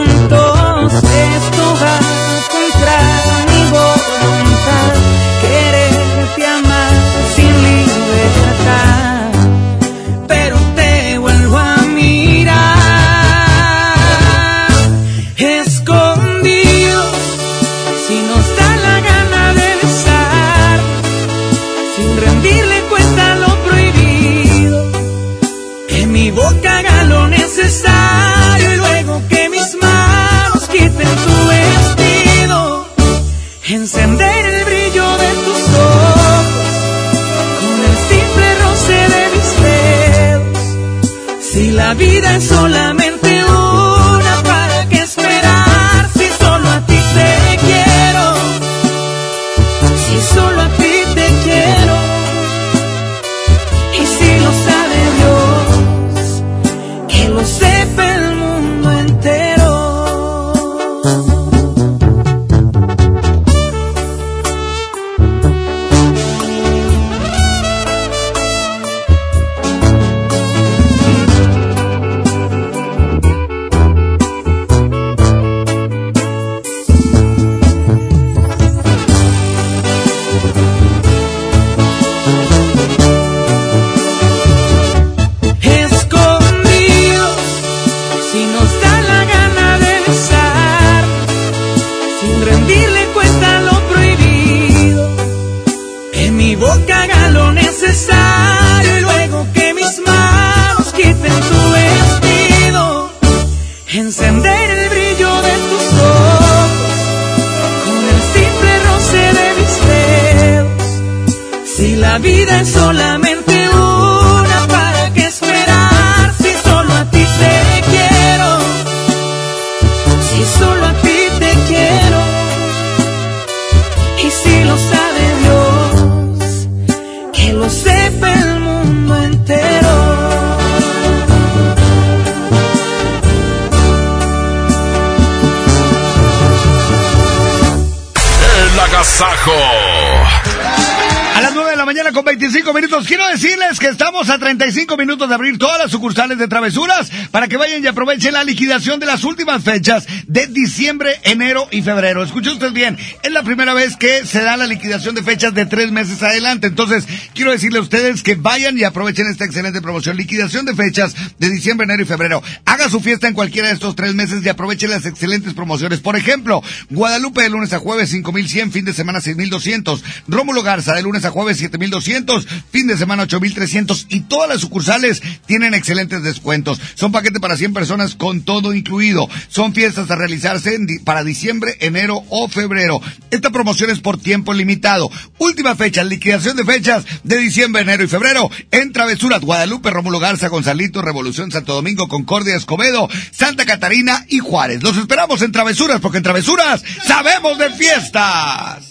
[146.37, 151.19] De travesuras para que vayan y aprovechen la liquidación de las últimas fechas de diciembre,
[151.23, 152.23] enero y febrero.
[152.23, 155.65] Escuche usted bien, es la primera vez que se da la liquidación de fechas de
[155.65, 156.67] tres meses adelante.
[156.67, 160.17] Entonces, quiero decirle a ustedes que vayan y aprovechen esta excelente promoción.
[160.17, 162.43] Liquidación de fechas de diciembre, enero y febrero.
[162.81, 165.99] Haga su fiesta en cualquiera de estos tres meses y aproveche las excelentes promociones.
[165.99, 170.03] Por ejemplo, Guadalupe de lunes a jueves 5100, fin de semana 6200.
[170.27, 175.21] Rómulo Garza de lunes a jueves 7200, fin de semana 8300 y todas las sucursales
[175.45, 176.81] tienen excelentes descuentos.
[176.95, 179.29] Son paquetes para 100 personas con todo incluido.
[179.47, 182.99] Son fiestas a realizarse en para diciembre, enero o febrero.
[183.29, 185.11] Esta promoción es por tiempo limitado.
[185.37, 190.47] Última fecha, liquidación de fechas de diciembre, enero y febrero en Travesuras Guadalupe, Rómulo Garza,
[190.47, 194.81] Gonzalito, Revolución, Santo Domingo, Concordia, Escobedo, Santa Catarina y Juárez.
[194.81, 198.87] Los esperamos en Travesuras porque en Travesuras sabemos de fiestas.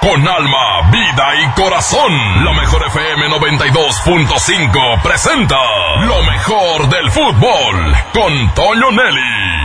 [0.00, 5.56] Con alma, vida y corazón, la mejor FM 92.5 presenta
[6.06, 9.59] lo mejor del fútbol con Toño Nelly.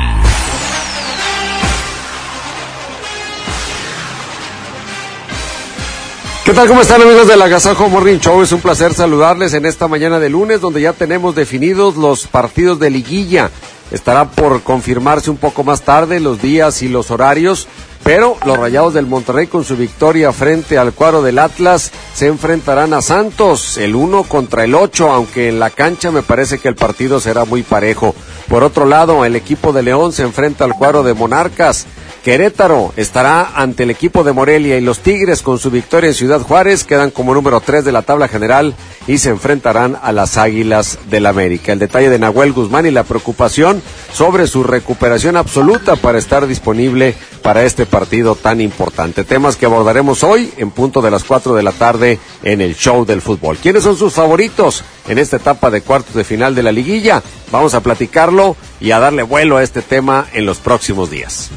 [6.46, 6.68] ¿Qué tal?
[6.68, 8.44] ¿Cómo están amigos del Agasajo Morning Show?
[8.44, 12.78] Es un placer saludarles en esta mañana de lunes donde ya tenemos definidos los partidos
[12.78, 13.50] de liguilla.
[13.90, 17.68] Estará por confirmarse un poco más tarde los días y los horarios,
[18.04, 22.94] pero los Rayados del Monterrey con su victoria frente al cuadro del Atlas se enfrentarán
[22.94, 26.76] a Santos, el 1 contra el 8, aunque en la cancha me parece que el
[26.76, 28.14] partido será muy parejo.
[28.48, 31.88] Por otro lado, el equipo de León se enfrenta al cuadro de Monarcas.
[32.26, 36.42] Querétaro estará ante el equipo de Morelia y los Tigres con su victoria en Ciudad
[36.42, 38.74] Juárez quedan como número 3 de la tabla general
[39.06, 41.72] y se enfrentarán a las Águilas del América.
[41.72, 43.80] El detalle de Nahuel Guzmán y la preocupación
[44.12, 47.14] sobre su recuperación absoluta para estar disponible
[47.44, 49.24] para este partido tan importante.
[49.24, 53.06] Temas que abordaremos hoy en punto de las 4 de la tarde en el show
[53.06, 53.58] del fútbol.
[53.58, 57.22] ¿Quiénes son sus favoritos en esta etapa de cuartos de final de la liguilla?
[57.52, 61.52] Vamos a platicarlo y a darle vuelo a este tema en los próximos días.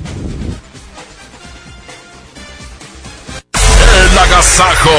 [4.18, 4.90] Agasajo.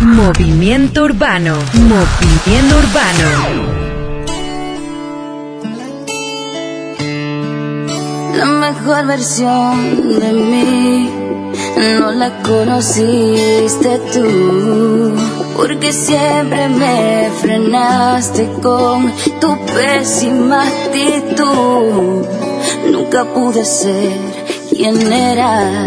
[0.00, 1.56] Movimiento Urbano.
[1.74, 3.80] Movimiento Urbano.
[8.36, 11.10] La mejor versión de mí
[11.98, 15.14] no la conociste tú,
[15.56, 22.24] porque siempre me frenaste con tu pésima actitud.
[22.90, 25.86] Nunca pude ser quien era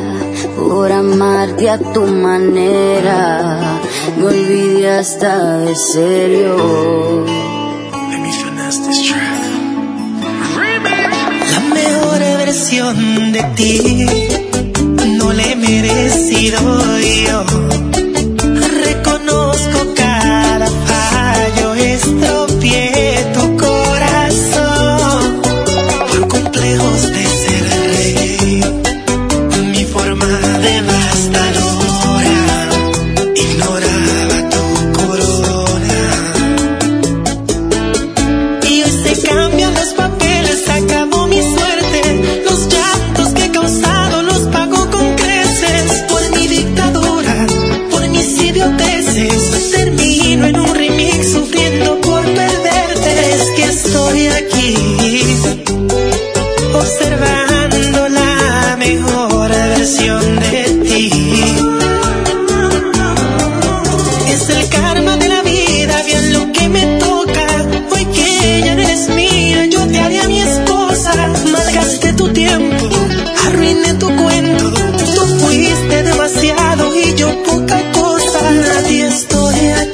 [0.55, 3.79] por amarte a tu manera.
[4.17, 7.25] Me olvidé hasta de serio.
[11.53, 14.05] La mejor versión de ti
[15.17, 16.59] no le he merecido
[17.25, 17.72] yo.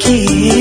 [0.09, 0.58] Estoy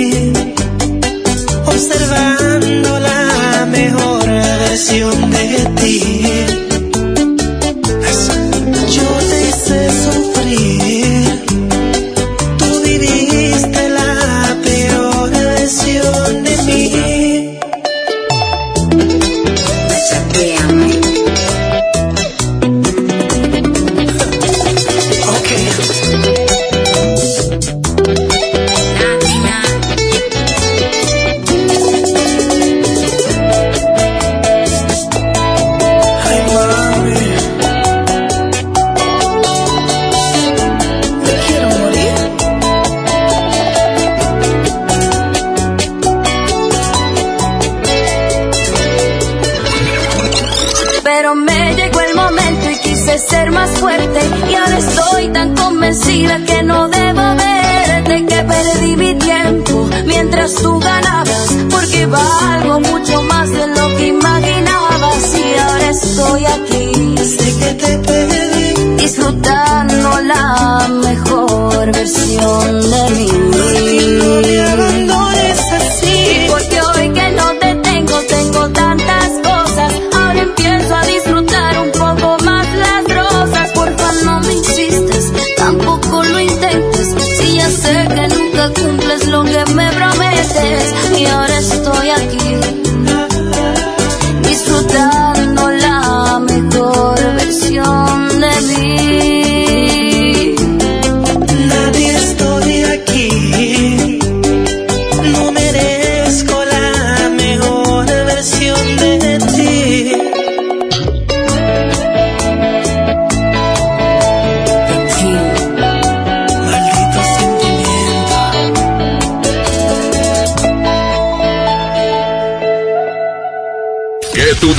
[68.97, 73.38] disfrutando la mejor versión de mí.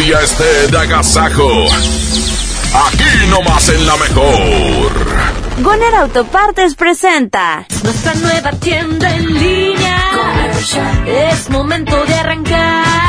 [0.10, 1.48] Día esté de agasajo.
[2.88, 4.92] Aquí nomás en la mejor.
[5.62, 7.68] Goner Autopartes presenta.
[7.84, 10.02] Nuestra nueva tienda en línea.
[11.06, 13.09] Es momento de arrancar.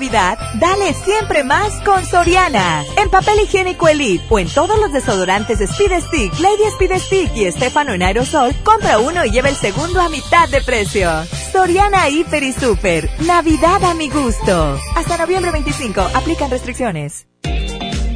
[0.00, 2.84] Navidad, dale siempre más con Soriana.
[2.96, 7.44] En papel higiénico Elite o en todos los desodorantes Speed Stick, Lady Speed Stick y
[7.44, 11.10] Estefano en aerosol, compra uno y lleva el segundo a mitad de precio.
[11.52, 13.10] Soriana Hiper y Super.
[13.26, 14.78] Navidad a mi gusto.
[14.96, 16.00] Hasta noviembre 25.
[16.14, 17.29] Aplican restricciones.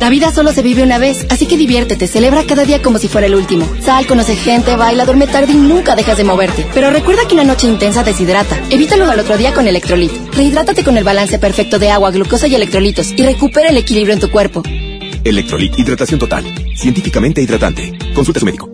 [0.01, 3.09] La vida solo se vive una vez, así que diviértete, celebra cada día como si
[3.09, 3.67] fuera el último.
[3.81, 6.67] Sal, conoce gente, baila, duerme tarde y nunca dejas de moverte.
[6.75, 8.59] Pero recuerda que una noche intensa deshidrata.
[8.71, 10.13] Evítalo al otro día con Electrolit.
[10.35, 14.21] Rehidrátate con el balance perfecto de agua, glucosa y electrolitos y recupera el equilibrio en
[14.21, 14.63] tu cuerpo.
[15.25, 16.45] Electrolit Hidratación Total.
[16.75, 17.93] Científicamente hidratante.
[18.15, 18.74] Consulta a su médico.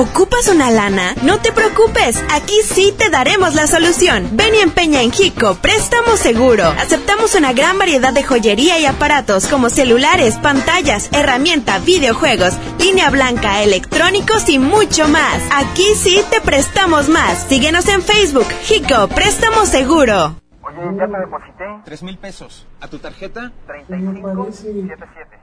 [0.00, 1.14] ¿Ocupas una lana?
[1.24, 4.30] No te preocupes, aquí sí te daremos la solución.
[4.32, 6.64] Ven y empeña en Hico, préstamo seguro.
[6.64, 13.62] Aceptamos una gran variedad de joyería y aparatos como celulares, pantallas, herramienta, videojuegos, línea blanca,
[13.62, 15.42] electrónicos y mucho más.
[15.52, 17.44] Aquí sí te prestamos más.
[17.50, 20.36] Síguenos en Facebook, Hico, préstamo seguro.
[20.62, 21.64] Oye, ya te deposité.
[21.84, 22.66] Tres mil pesos.
[22.80, 23.52] ¿A tu tarjeta?
[23.66, 25.38] 3577.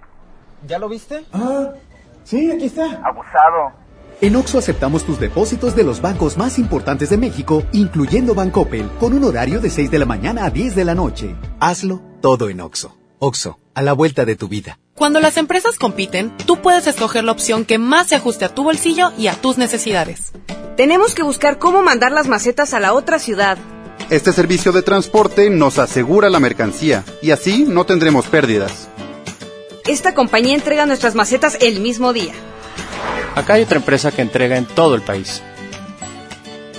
[0.66, 1.26] ¿Ya lo viste?
[1.32, 1.74] Ah,
[2.24, 2.86] sí, aquí está.
[3.04, 3.86] Abusado.
[4.20, 9.14] En Oxo aceptamos tus depósitos de los bancos más importantes de México, incluyendo Bancoppel, con
[9.14, 11.36] un horario de 6 de la mañana a 10 de la noche.
[11.60, 12.98] Hazlo todo en Oxo.
[13.20, 14.80] Oxo, a la vuelta de tu vida.
[14.96, 18.64] Cuando las empresas compiten, tú puedes escoger la opción que más se ajuste a tu
[18.64, 20.32] bolsillo y a tus necesidades.
[20.76, 23.60] Tenemos que buscar cómo mandar las macetas a la otra ciudad.
[24.10, 28.90] Este servicio de transporte nos asegura la mercancía y así no tendremos pérdidas.
[29.86, 32.34] Esta compañía entrega nuestras macetas el mismo día.
[33.38, 35.44] Acá hay otra empresa que entrega en todo el país.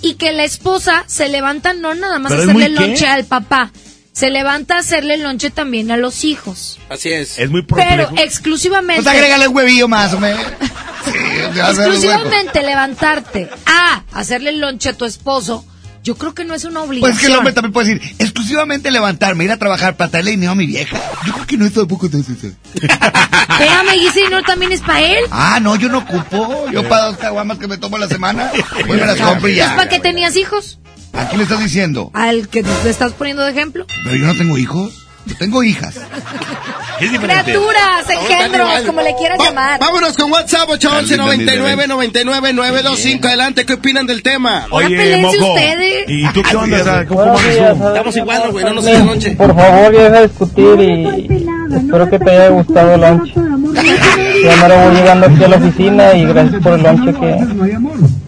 [0.00, 3.24] y que la esposa se levanta no nada más a ¿Pero es hacerle lonche al
[3.24, 3.70] papá,
[4.18, 6.80] se levanta a hacerle el lonche también a los hijos.
[6.88, 7.38] Así es.
[7.38, 9.04] Es muy Pero exclusivamente...
[9.04, 10.34] Pues agrégale un huevillo más, hombre.
[11.04, 15.64] Sí, exclusivamente levantarte a hacerle el lonche a tu esposo,
[16.02, 17.00] yo creo que no es una obligación.
[17.12, 20.32] Pues es que el hombre también puede decir, exclusivamente levantarme, ir a trabajar para traerle
[20.32, 20.96] dinero a mi vieja.
[21.26, 22.56] Yo creo que no es tampoco necesario.
[22.74, 25.24] Espérame, ¿y ese dinero también es para él?
[25.30, 26.70] Ah, no, yo no ocupo.
[26.70, 28.50] Yo para dos caguamas que me tomo a la semana,
[28.86, 29.76] pues me las compro y ¿Es ya.
[29.76, 30.78] para qué tenías hijos?
[31.12, 32.10] ¿A quién le estás diciendo?
[32.14, 33.86] Al que te estás poniendo de ejemplo.
[34.04, 35.07] Pero yo no tengo hijos.
[35.28, 35.94] Yo tengo hijas.
[37.00, 39.78] Es Criaturas, engendros, como le quieras llamar.
[39.78, 43.28] Vámonos con WhatsApp 811 Entendí, 99 99 925.
[43.28, 44.66] Adelante, ¿qué opinan del tema?
[44.70, 45.52] Oye, moco.
[45.52, 46.04] ustedes.
[46.08, 47.02] ¿Y tú qué onda?
[47.02, 49.30] Estamos igual, güey, no nos hagas lonche.
[49.32, 53.34] Por favor, ya deja de discutir y espero que te haya gustado el lunch.
[53.34, 57.80] Ya me voy llegando aquí a la oficina y gracias por el lunch que,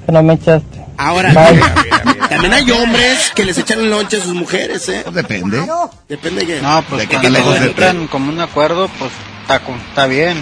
[0.06, 0.79] que no me echaste.
[1.00, 1.54] Ahora, Bye.
[1.54, 2.28] mira, mira, mira.
[2.28, 5.02] también hay hombres que les echan lonche a sus mujeres, ¿eh?
[5.12, 5.66] Depende.
[6.08, 6.60] Depende de.
[6.60, 9.10] No, pues ¿De qué cuando lejos entran como un acuerdo, pues
[9.92, 10.36] está, bien.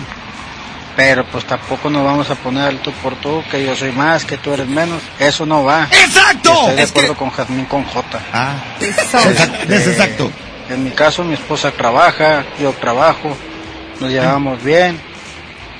[0.97, 4.25] Pero pues tampoco nos vamos a poner al tú por tú, que yo soy más,
[4.25, 5.01] que tú eres menos.
[5.20, 5.87] Eso no va.
[5.93, 6.53] ¡Exacto!
[6.53, 8.19] Estoy de Es que- acuerdo con Jazmín con J.
[8.33, 10.28] Ah, Este, es exacto.
[10.70, 13.35] En mi caso, mi esposa trabaja, yo trabajo,
[14.01, 15.01] nos llevamos bien,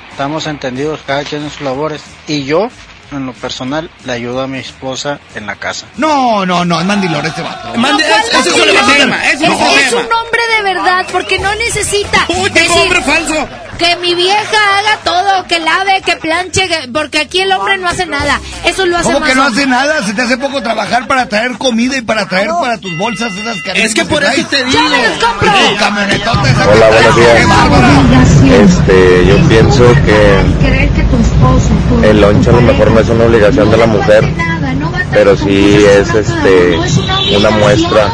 [0.09, 2.01] estamos entendidos cada quien en sus labores.
[2.27, 2.69] Y yo,
[3.11, 5.85] en lo personal, le ayudo a mi esposa en la casa.
[5.97, 7.73] No, no, no, es mandilón este vato.
[7.75, 10.01] Mande- ¿Cuál ese es un ese es un es tema.
[10.01, 13.47] un hombre de verdad porque no necesita Uy, decir hombre falso.
[13.79, 17.87] que mi vieja haga todo, que lave, que planche, que- porque aquí el hombre no
[17.87, 18.39] hace nada.
[18.65, 20.03] Eso lo hace ¿Cómo más que no hace nada?
[20.05, 23.57] Se te hace poco trabajar para traer comida y para traer para tus bolsas esas
[23.75, 24.69] Es que por eso te digo.
[24.77, 25.51] ¡Yo me los compro!
[25.79, 27.35] Camionetota esa Hola, que- buenos días.
[27.37, 27.89] ¡Qué bárbara!
[28.61, 30.43] Este, yo pienso que
[32.03, 34.23] el lonche a lo mejor no es una obligación de la mujer,
[35.11, 36.77] pero sí es este
[37.37, 38.11] una muestra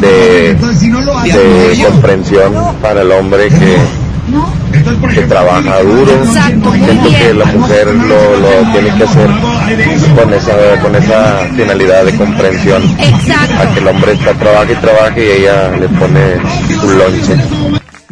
[0.00, 3.76] de, de comprensión para el hombre que,
[5.14, 6.12] que trabaja duro.
[6.32, 9.30] Siento que la mujer lo, lo tiene que hacer
[10.16, 12.82] con esa, con esa finalidad de comprensión.
[13.58, 16.20] A que el hombre está trabaja y trabaja y ella le pone
[16.80, 17.36] su lonche.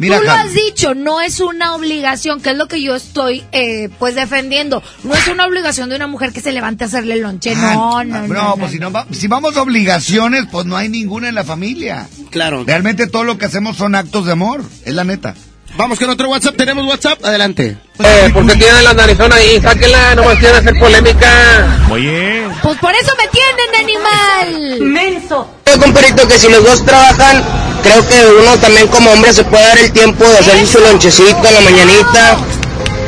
[0.01, 3.43] Mira, Tú lo has dicho, no es una obligación, que es lo que yo estoy
[3.51, 4.81] eh, pues defendiendo.
[5.03, 7.53] No es una obligación de una mujer que se levante a hacerle el lonche.
[7.55, 8.33] No, no, no.
[8.33, 11.43] No, pues si, no va- si vamos a obligaciones, pues no hay ninguna en la
[11.43, 12.07] familia.
[12.31, 12.63] Claro.
[12.65, 15.35] Realmente todo lo que hacemos son actos de amor, es la neta.
[15.77, 16.57] Vamos con otro WhatsApp.
[16.57, 17.23] ¿Tenemos WhatsApp?
[17.23, 17.77] Adelante.
[17.99, 21.79] Eh, porque tiene la narizona ahí, sáquenla, no más quieren hacer polémica.
[21.89, 22.43] Oye.
[22.61, 24.81] Pues por eso me tienen, animal.
[24.81, 25.49] Menso.
[25.65, 27.41] Yo comparito que si los dos trabajan,
[27.83, 31.47] creo que uno también como hombre se puede dar el tiempo de hacer su lonchecito
[31.47, 32.37] en la mañanita,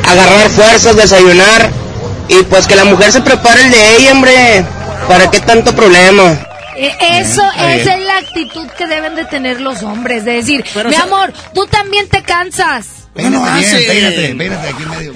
[0.08, 1.70] agarrar fuerzas, desayunar
[2.28, 4.64] y pues que la mujer se prepare el de ella, hombre.
[5.08, 6.38] ¿Para qué tanto problema?
[6.76, 10.88] Eh, Eso, esa es la actitud que deben de tener los hombres, de decir, Pero
[10.88, 12.86] mi amor, tú también te cansas.
[13.14, 13.76] No bien, hace?
[14.06, 15.12] aquí en medio.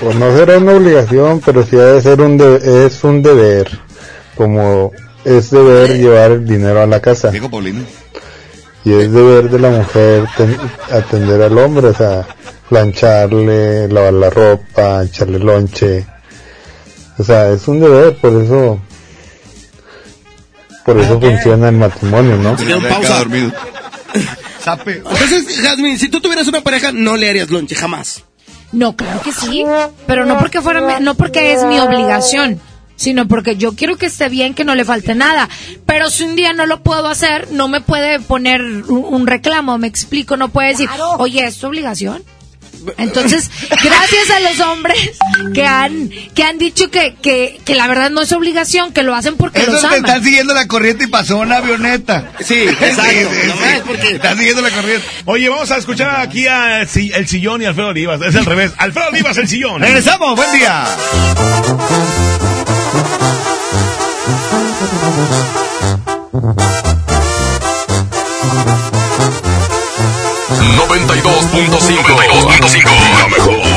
[0.00, 3.68] Pues no será una obligación, pero sí ha de ser un de- es un deber,
[4.34, 4.90] como
[5.24, 7.30] es deber llevar el dinero a la casa.
[7.30, 7.84] Diego Paulino.
[8.84, 10.58] Y es deber de la mujer ten-
[10.90, 12.26] atender al hombre, o sea,
[12.68, 16.04] plancharle, lavar la ropa, echarle lonche.
[17.18, 18.80] O sea, es un deber, por eso
[20.84, 22.56] por eso funciona el matrimonio, ¿no?
[22.88, 23.18] Pausa.
[24.60, 24.96] Sape.
[25.10, 28.24] Entonces, Jasmine, si tú tuvieras una pareja, no le harías lonche, jamás.
[28.72, 29.64] No, claro que sí,
[30.06, 32.60] pero no porque fuera, no porque es mi obligación,
[32.96, 35.48] sino porque yo quiero que esté bien, que no le falte nada.
[35.86, 39.78] Pero si un día no lo puedo hacer, no me puede poner un, un reclamo,
[39.78, 40.88] me explico, no puede decir,
[41.18, 42.22] oye, ¿es tu obligación?
[42.98, 44.98] Entonces, gracias a los hombres
[45.54, 49.14] que han que han dicho que, que, que la verdad no es obligación, que lo
[49.14, 49.98] hacen porque los Esos te aman.
[50.00, 52.32] están siguiendo la corriente y pasó una avioneta.
[52.40, 53.30] Sí, exacto.
[53.46, 55.06] Nomás porque- Están siguiendo la corriente.
[55.26, 58.20] Oye, vamos a escuchar aquí a el sillón y Alfredo Olivas.
[58.20, 58.72] Es al revés.
[58.78, 59.80] Alfredo Olivas, el sillón.
[59.80, 60.84] Regresamos, buen día.
[70.76, 72.10] Noventa y dos punto cinco.
[73.18, 73.71] La mejor.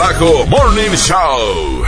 [0.00, 1.84] Agasajo Morning Show.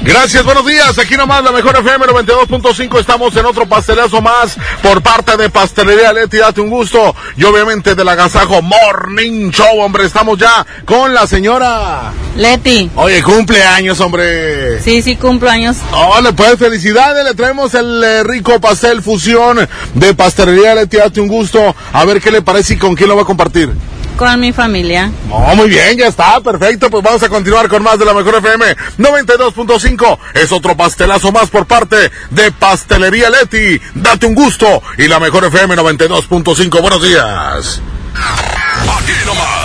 [0.00, 0.98] Gracias, buenos días.
[0.98, 2.98] Aquí nomás la mejor FM 92.5.
[2.98, 6.38] Estamos en otro pastelazo más por parte de Pastelería Leti.
[6.38, 7.14] Date un gusto.
[7.36, 10.06] Y obviamente del Agasajo Morning Show, hombre.
[10.06, 12.90] Estamos ya con la señora Leti.
[12.96, 14.80] Oye, cumpleaños, hombre.
[14.80, 15.76] Sí, sí, cumplo años.
[15.92, 17.22] Hola, pues felicidades.
[17.22, 20.96] Le traemos el eh, rico pastel fusión de Pastelería Leti.
[20.96, 21.76] Date un gusto.
[21.92, 23.70] A ver qué le parece y con quién lo va a compartir.
[24.16, 25.10] Con mi familia.
[25.30, 26.90] Oh, muy bien, ya está, perfecto.
[26.90, 30.18] Pues vamos a continuar con más de la mejor FM 92.5.
[30.34, 33.80] Es otro pastelazo más por parte de Pastelería Leti.
[33.94, 34.82] Date un gusto.
[34.98, 36.80] Y la mejor FM 92.5.
[36.80, 37.80] Buenos días.
[38.14, 39.61] Aquí nomás.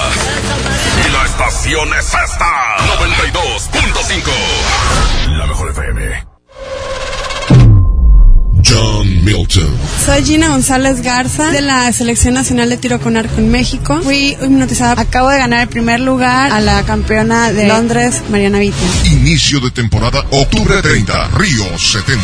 [10.08, 14.00] Soy Gina González Garza de la Selección Nacional de Tiro con Arco en México.
[14.02, 15.02] Fui hipnotizada.
[15.02, 18.78] Acabo de ganar el primer lugar a la campeona de Londres, Mariana Vita.
[19.04, 22.24] Inicio de temporada octubre 30, Río 70.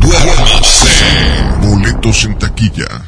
[0.00, 0.88] Duérmase.
[1.62, 3.07] Boletos en taquilla.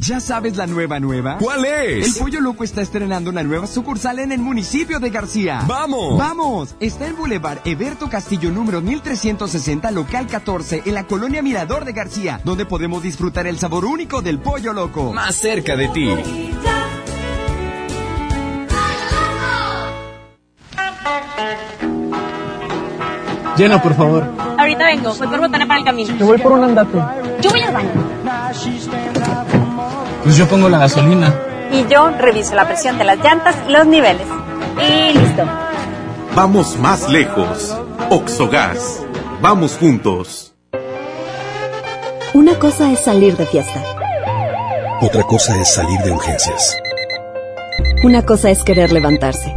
[0.00, 1.36] ¿Ya sabes la nueva nueva?
[1.36, 2.16] ¿Cuál es?
[2.16, 5.62] El Pollo Loco está estrenando una nueva sucursal en el municipio de García.
[5.66, 6.16] ¡Vamos!
[6.18, 6.74] ¡Vamos!
[6.80, 12.40] Está en Boulevard Eberto Castillo número 1360, local 14, en la colonia Mirador de García,
[12.44, 15.12] donde podemos disfrutar el sabor único del Pollo Loco.
[15.12, 16.08] Más cerca de ti.
[23.58, 24.24] Llena, por favor.
[24.56, 26.16] Ahorita vengo, voy por botana para el camino.
[26.16, 26.98] Yo voy por un andate.
[27.42, 28.09] Yo voy al baño.
[30.22, 31.34] Pues yo pongo la gasolina.
[31.72, 34.26] Y yo reviso la presión de las llantas y los niveles.
[34.76, 35.44] Y listo.
[36.34, 37.76] Vamos más lejos.
[38.10, 39.02] Oxogas.
[39.40, 40.54] Vamos juntos.
[42.34, 43.82] Una cosa es salir de fiesta.
[45.00, 46.76] Otra cosa es salir de urgencias.
[48.04, 49.54] Una cosa es querer levantarse.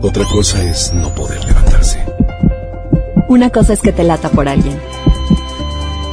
[0.00, 2.04] Otra cosa es no poder levantarse.
[3.28, 4.78] Una cosa es que te lata por alguien.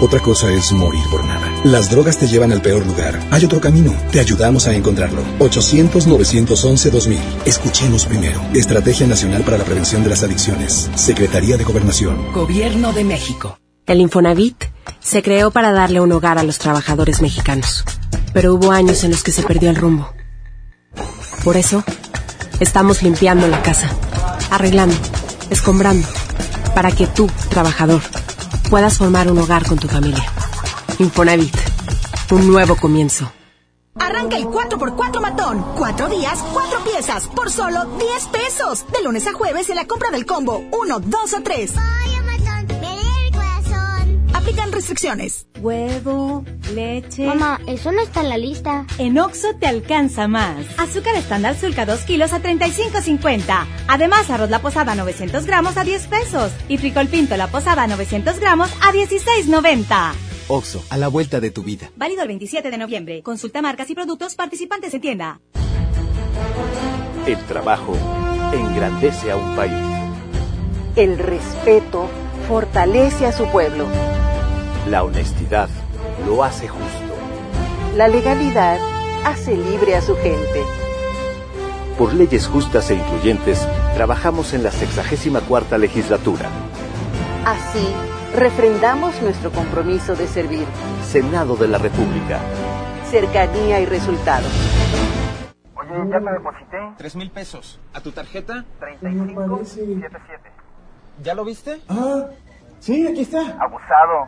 [0.02, 1.25] Otra cosa es morir por.
[1.66, 3.20] Las drogas te llevan al peor lugar.
[3.32, 3.92] Hay otro camino.
[4.12, 5.24] Te ayudamos a encontrarlo.
[5.40, 7.18] 800-911-2000.
[7.44, 8.40] Escuchemos primero.
[8.54, 10.92] Estrategia Nacional para la Prevención de las Adicciones.
[10.94, 12.32] Secretaría de Gobernación.
[12.34, 13.58] Gobierno de México.
[13.88, 14.66] El Infonavit
[15.00, 17.84] se creó para darle un hogar a los trabajadores mexicanos.
[18.32, 20.14] Pero hubo años en los que se perdió el rumbo.
[21.44, 21.84] Por eso,
[22.60, 23.90] estamos limpiando la casa,
[24.52, 24.96] arreglando,
[25.50, 26.08] escombrando,
[26.76, 28.04] para que tú, trabajador,
[28.70, 30.35] puedas formar un hogar con tu familia.
[31.00, 31.56] Infonavit,
[32.32, 33.32] un nuevo comienzo.
[34.00, 35.66] Arranca el 4x4 matón.
[35.78, 38.86] Cuatro días, cuatro piezas, por solo 10 pesos.
[38.92, 41.74] De lunes a jueves en la compra del combo 1, 2 o 3.
[44.34, 45.48] Aplican restricciones.
[45.60, 47.26] Huevo, leche.
[47.26, 48.86] Mamá, eso no está en la lista.
[48.98, 50.58] En Oxo te alcanza más.
[50.78, 53.66] Azúcar estándar sulca 2 kilos a 35.50.
[53.88, 56.52] Además, arroz la posada 900 gramos a 10 pesos.
[56.70, 60.14] Y frijol pinto la posada 900 gramos a 16.90.
[60.48, 61.90] Oxo, a la vuelta de tu vida.
[61.96, 63.24] Válido el 27 de noviembre.
[63.24, 65.40] Consulta marcas y productos participantes en tienda.
[67.26, 67.98] El trabajo
[68.54, 69.74] engrandece a un país.
[70.96, 72.08] El respeto
[72.48, 73.88] fortalece a su pueblo.
[74.88, 75.70] La honestidad
[76.28, 77.16] lo hace justo.
[77.96, 78.78] La legalidad
[79.26, 80.62] hace libre a su gente.
[81.98, 86.50] Por leyes justas e incluyentes, trabajamos en la 64 legislatura.
[87.46, 87.88] Así,
[88.36, 90.66] refrendamos nuestro compromiso de servir.
[91.04, 92.40] Senado de la República.
[93.10, 94.52] Cercanía y resultados.
[95.76, 96.78] Oye, ya te deposité.
[96.98, 97.80] Tres mil pesos.
[97.94, 98.66] ¿A tu tarjeta?
[98.80, 100.52] 3577.
[101.24, 101.80] ¿Ya lo viste?
[101.88, 102.26] Ah,
[102.80, 103.58] sí, aquí está.
[103.60, 104.28] Abusado.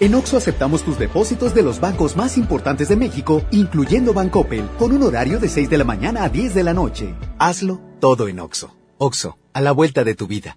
[0.00, 4.92] En Oxo aceptamos tus depósitos de los bancos más importantes de México, incluyendo Bancoppel, con
[4.92, 7.14] un horario de 6 de la mañana a 10 de la noche.
[7.40, 8.76] Hazlo todo en Oxo.
[8.98, 10.56] Oxo, a la vuelta de tu vida.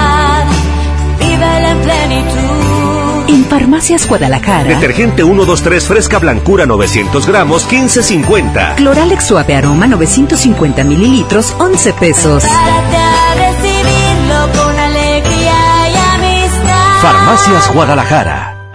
[3.51, 4.63] Farmacias Guadalajara.
[4.63, 8.75] Detergente 123 fresca blancura 900 gramos 15.50.
[8.75, 12.45] Cloralex suave aroma 950 mililitros 11 pesos.
[12.45, 17.01] Párate a recibirlo con alegría y amistad.
[17.01, 18.60] Farmacias Farmacias Guadalajara.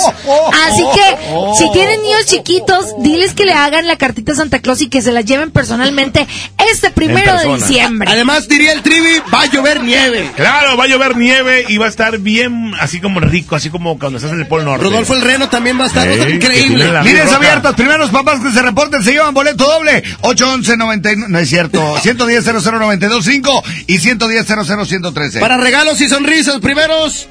[0.66, 1.16] Así que
[1.58, 5.02] si tienen niños chiquitos, diles que le hagan la cartita a Santa Claus y que
[5.02, 6.26] se la lleven personalmente
[6.70, 8.08] este primero de diciembre.
[8.12, 10.30] Además, diría el trivi, va a llover nieve.
[10.36, 13.98] Claro, va a llover nieve y va a estar bien, así como rico, así como
[13.98, 14.84] cuando estás en el Polo Norte.
[14.84, 17.02] Rodolfo el Reno también va a estar increíble.
[17.02, 20.02] Líneas abiertas, primeros papás que se reporten se llevan boleto doble.
[20.20, 25.40] 811 99, no es cierto, 110 00925 y 110 00113.
[25.40, 27.28] Para regalos y sonrisas, primeros.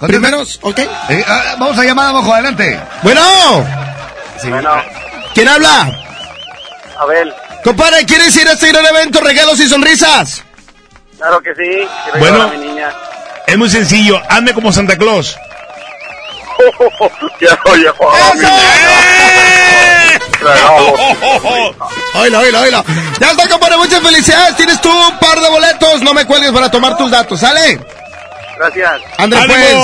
[0.00, 0.78] Primeros, ok.
[0.78, 2.78] Eh, ah, vamos a llamar abajo, adelante.
[3.02, 3.20] Bueno.
[4.48, 4.70] Bueno,
[5.34, 5.90] ¿Quién habla?
[7.00, 7.32] Abel,
[7.64, 10.44] Compadre, ¿quieres ir a este gran evento, regalos y sonrisas?
[11.16, 11.88] claro que sí.
[12.04, 12.42] Quiero Bueno.
[12.42, 12.90] a mi niña.
[13.46, 15.36] Es muy sencillo, ande como Santa Claus.
[17.38, 18.98] Quiero llevar a mi niña.
[20.40, 21.00] Regalos.
[22.14, 22.84] Oílo, oílo, oílo.
[23.20, 24.56] Ya está, compadre, muchas felicidades.
[24.56, 26.02] Tienes tú un par de boletos.
[26.02, 27.80] No me cuelgues para tomar tus datos, ¿sale?
[28.56, 28.90] Gracias.
[29.18, 29.74] André, pues.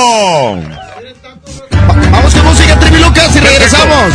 [2.11, 4.13] Vamos con música, Trivi Lucas, y regresamos.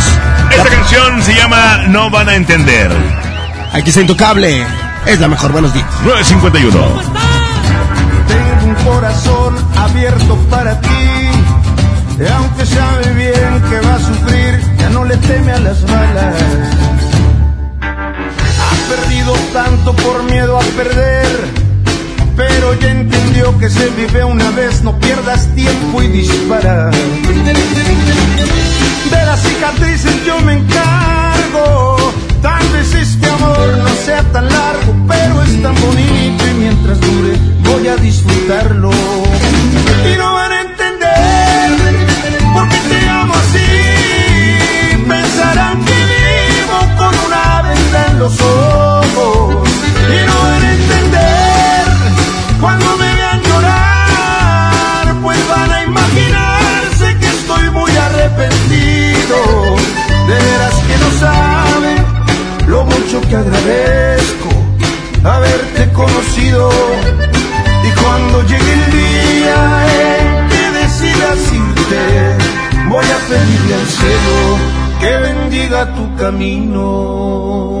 [0.50, 2.90] Esta canción se llama No van a entender.
[3.72, 4.66] Aquí está Intocable.
[5.06, 5.86] Es la mejor, buenos días.
[6.02, 6.78] 951.
[8.28, 10.88] Tengo un corazón abierto para ti.
[12.28, 16.34] Aunque sabe bien que va a sufrir, ya no le teme a las balas.
[17.80, 21.26] Ha perdido tanto por miedo a perder.
[22.36, 26.90] Pero ya entendió que se vive una vez, no pierdas tiempo y dispara.
[26.90, 27.54] De
[29.26, 31.96] las cicatrices yo me encargo.
[32.42, 37.38] Tal vez este amor no sea tan largo, pero es tan bonito y mientras dure
[37.64, 38.90] voy a disfrutarlo.
[38.90, 40.40] Y no
[42.60, 43.68] por qué te amo así.
[45.08, 49.68] Pensarán que vivo con una venda en los ojos.
[50.14, 51.84] Y no van a entender
[52.60, 59.38] cuando me vean llorar, pues van a imaginarse que estoy muy arrepentido.
[60.28, 61.98] De veras que no saben
[62.68, 64.48] lo mucho que agradezco
[65.24, 66.70] haberte conocido.
[67.82, 69.60] Y cuando llegue el día
[70.18, 70.19] en
[71.00, 72.36] decidas irte,
[72.88, 74.58] voy a pedirle al cielo
[75.00, 77.80] que bendiga tu camino.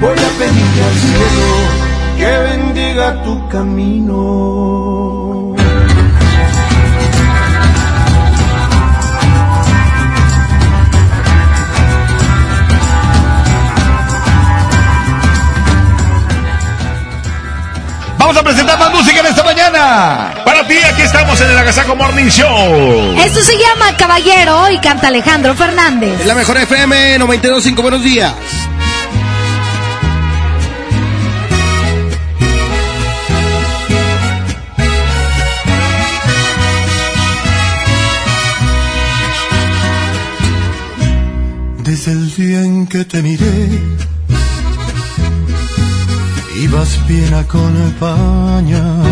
[0.00, 1.48] Voy a pedirle al cielo
[2.16, 4.18] que bendiga tu camino.
[18.18, 20.31] Vamos a presentar más música en esta mañana.
[20.92, 23.16] Aquí estamos en el Agasaco Morning Show.
[23.18, 26.26] Esto se llama Caballero y canta Alejandro Fernández.
[26.26, 28.34] La mejor FM 92.5, buenos días.
[41.84, 43.80] Desde el día en que te miré,
[46.62, 49.11] ibas bien acompañada,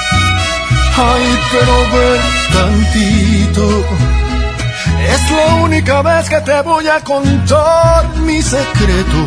[1.03, 2.19] Ay, pero ver
[2.53, 3.67] tantito.
[5.13, 9.19] Es la única vez que te voy a contar mi secreto.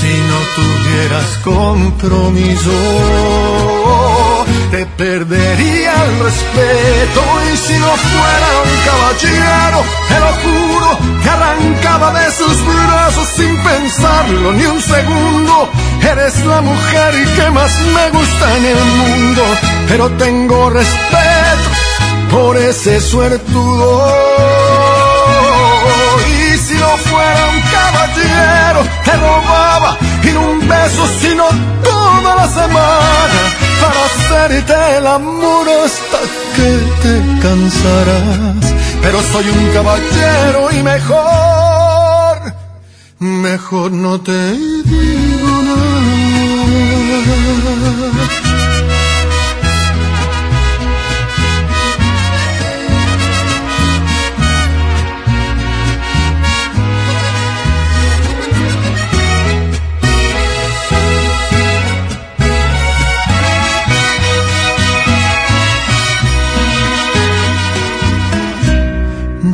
[0.00, 2.76] Si no tuvieras compromiso,
[4.72, 7.20] te perdería el respeto.
[7.52, 13.56] Y si no fuera un caballero, te lo juro, te arrancaba de sus brazos sin
[13.62, 15.70] pensarlo ni un segundo.
[16.02, 19.42] Eres la mujer que más me gusta en el mundo,
[19.90, 21.68] pero tengo respeto
[22.30, 24.06] por ese suertudo.
[26.28, 31.44] Y si no fuera un caballero, te robaba y no un beso, sino
[31.82, 33.40] toda la semana
[33.80, 36.18] para hacerte el amor hasta
[36.54, 36.70] que
[37.02, 38.74] te cansarás.
[39.02, 42.36] Pero soy un caballero y mejor,
[43.18, 45.29] mejor no te digo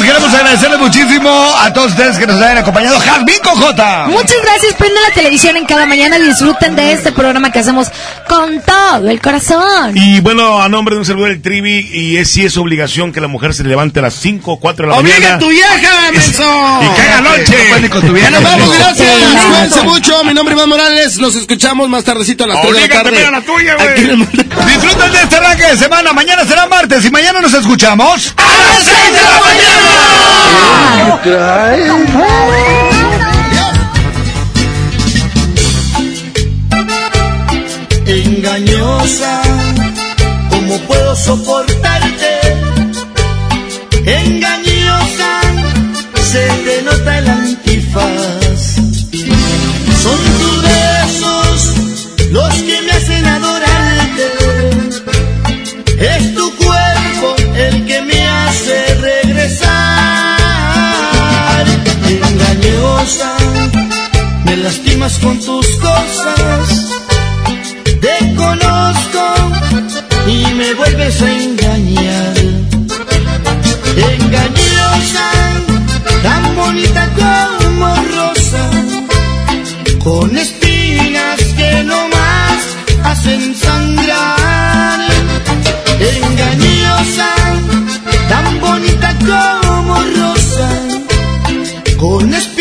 [0.00, 2.98] Queremos agradecerles muchísimo a todos ustedes que nos hayan acompañado.
[3.00, 4.06] Jazmín Cojota.
[4.08, 7.88] Muchas gracias, prenden la televisión en cada mañana y disfruten de este programa que hacemos
[8.28, 9.96] con todo el corazón.
[9.96, 13.20] Y bueno, a nombre de un servidor del Trivi, y es si es obligación que
[13.20, 15.34] la mujer se levante a las 5 o 4 de la ¡Obliga mañana.
[15.36, 16.80] a tu vieja, menso!
[16.82, 17.56] Y que haga noche.
[18.02, 18.30] Ya vieja.
[18.30, 19.08] nos vamos, gracias.
[19.18, 19.36] Sí.
[19.48, 20.24] Cuídense mucho.
[20.24, 21.18] Mi nombre es Iván Morales.
[21.18, 23.26] Nos escuchamos más tardecito a las 3 de la Obliga tarde.
[23.26, 23.94] a la tuya, güey.
[24.66, 26.12] Disfruten de este arranque de semana.
[26.12, 28.34] Mañana será martes y mañana nos escuchamos.
[28.36, 29.81] ¡A las seis de la
[38.06, 39.42] Engañosa,
[40.50, 42.40] ¿cómo puedo soportarte?
[44.04, 45.40] Engañosa,
[46.30, 47.41] se te nota el antifaz.
[64.62, 66.90] lastimas con tus cosas.
[68.00, 69.24] Te conozco
[70.26, 72.36] y me vuelves a engañar.
[73.96, 75.28] Engañosa,
[76.22, 78.70] tan bonita como rosa,
[80.02, 82.60] con espinas que no más
[83.04, 85.00] hacen sangrar.
[86.00, 87.30] Engañosa,
[88.28, 90.68] tan bonita como rosa,
[91.98, 92.51] con espinas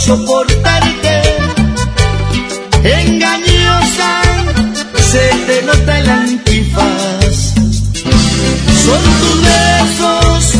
[0.00, 1.22] soportarte.
[2.82, 4.22] Engañosa,
[5.10, 7.54] se te nota el antifaz.
[8.84, 10.54] Son tus besos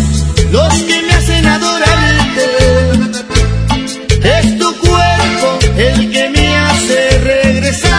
[0.53, 2.49] los que me hacen adorarte.
[4.37, 7.91] Es tu cuerpo el que me hace regresar.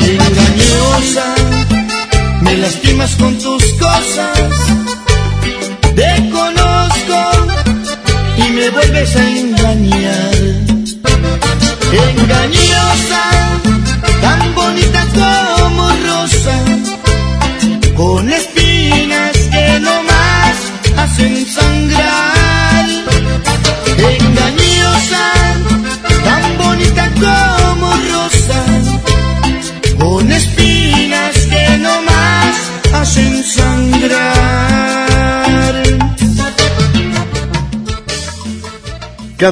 [0.00, 1.26] Engañosa,
[2.40, 4.53] me lastimas con tus cosas.
[9.04, 10.34] Me vuelves a engañar.
[11.92, 13.23] Engañosa,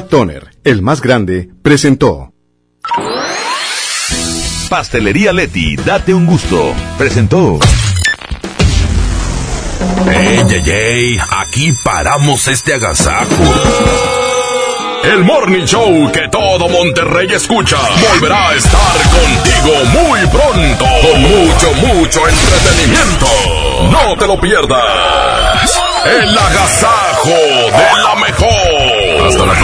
[0.01, 2.33] Toner, el más grande, presentó.
[4.69, 6.73] Pastelería Leti, date un gusto.
[6.97, 7.59] Presentó.
[10.09, 11.17] ¡Ey, ey, ey!
[11.29, 13.43] Aquí paramos este agasajo.
[15.03, 17.77] El Morning Show que todo Monterrey escucha
[18.09, 23.27] volverá a estar contigo muy pronto con mucho, mucho entretenimiento.
[23.91, 25.81] No te lo pierdas.
[26.05, 28.62] El agasajo de la mejor.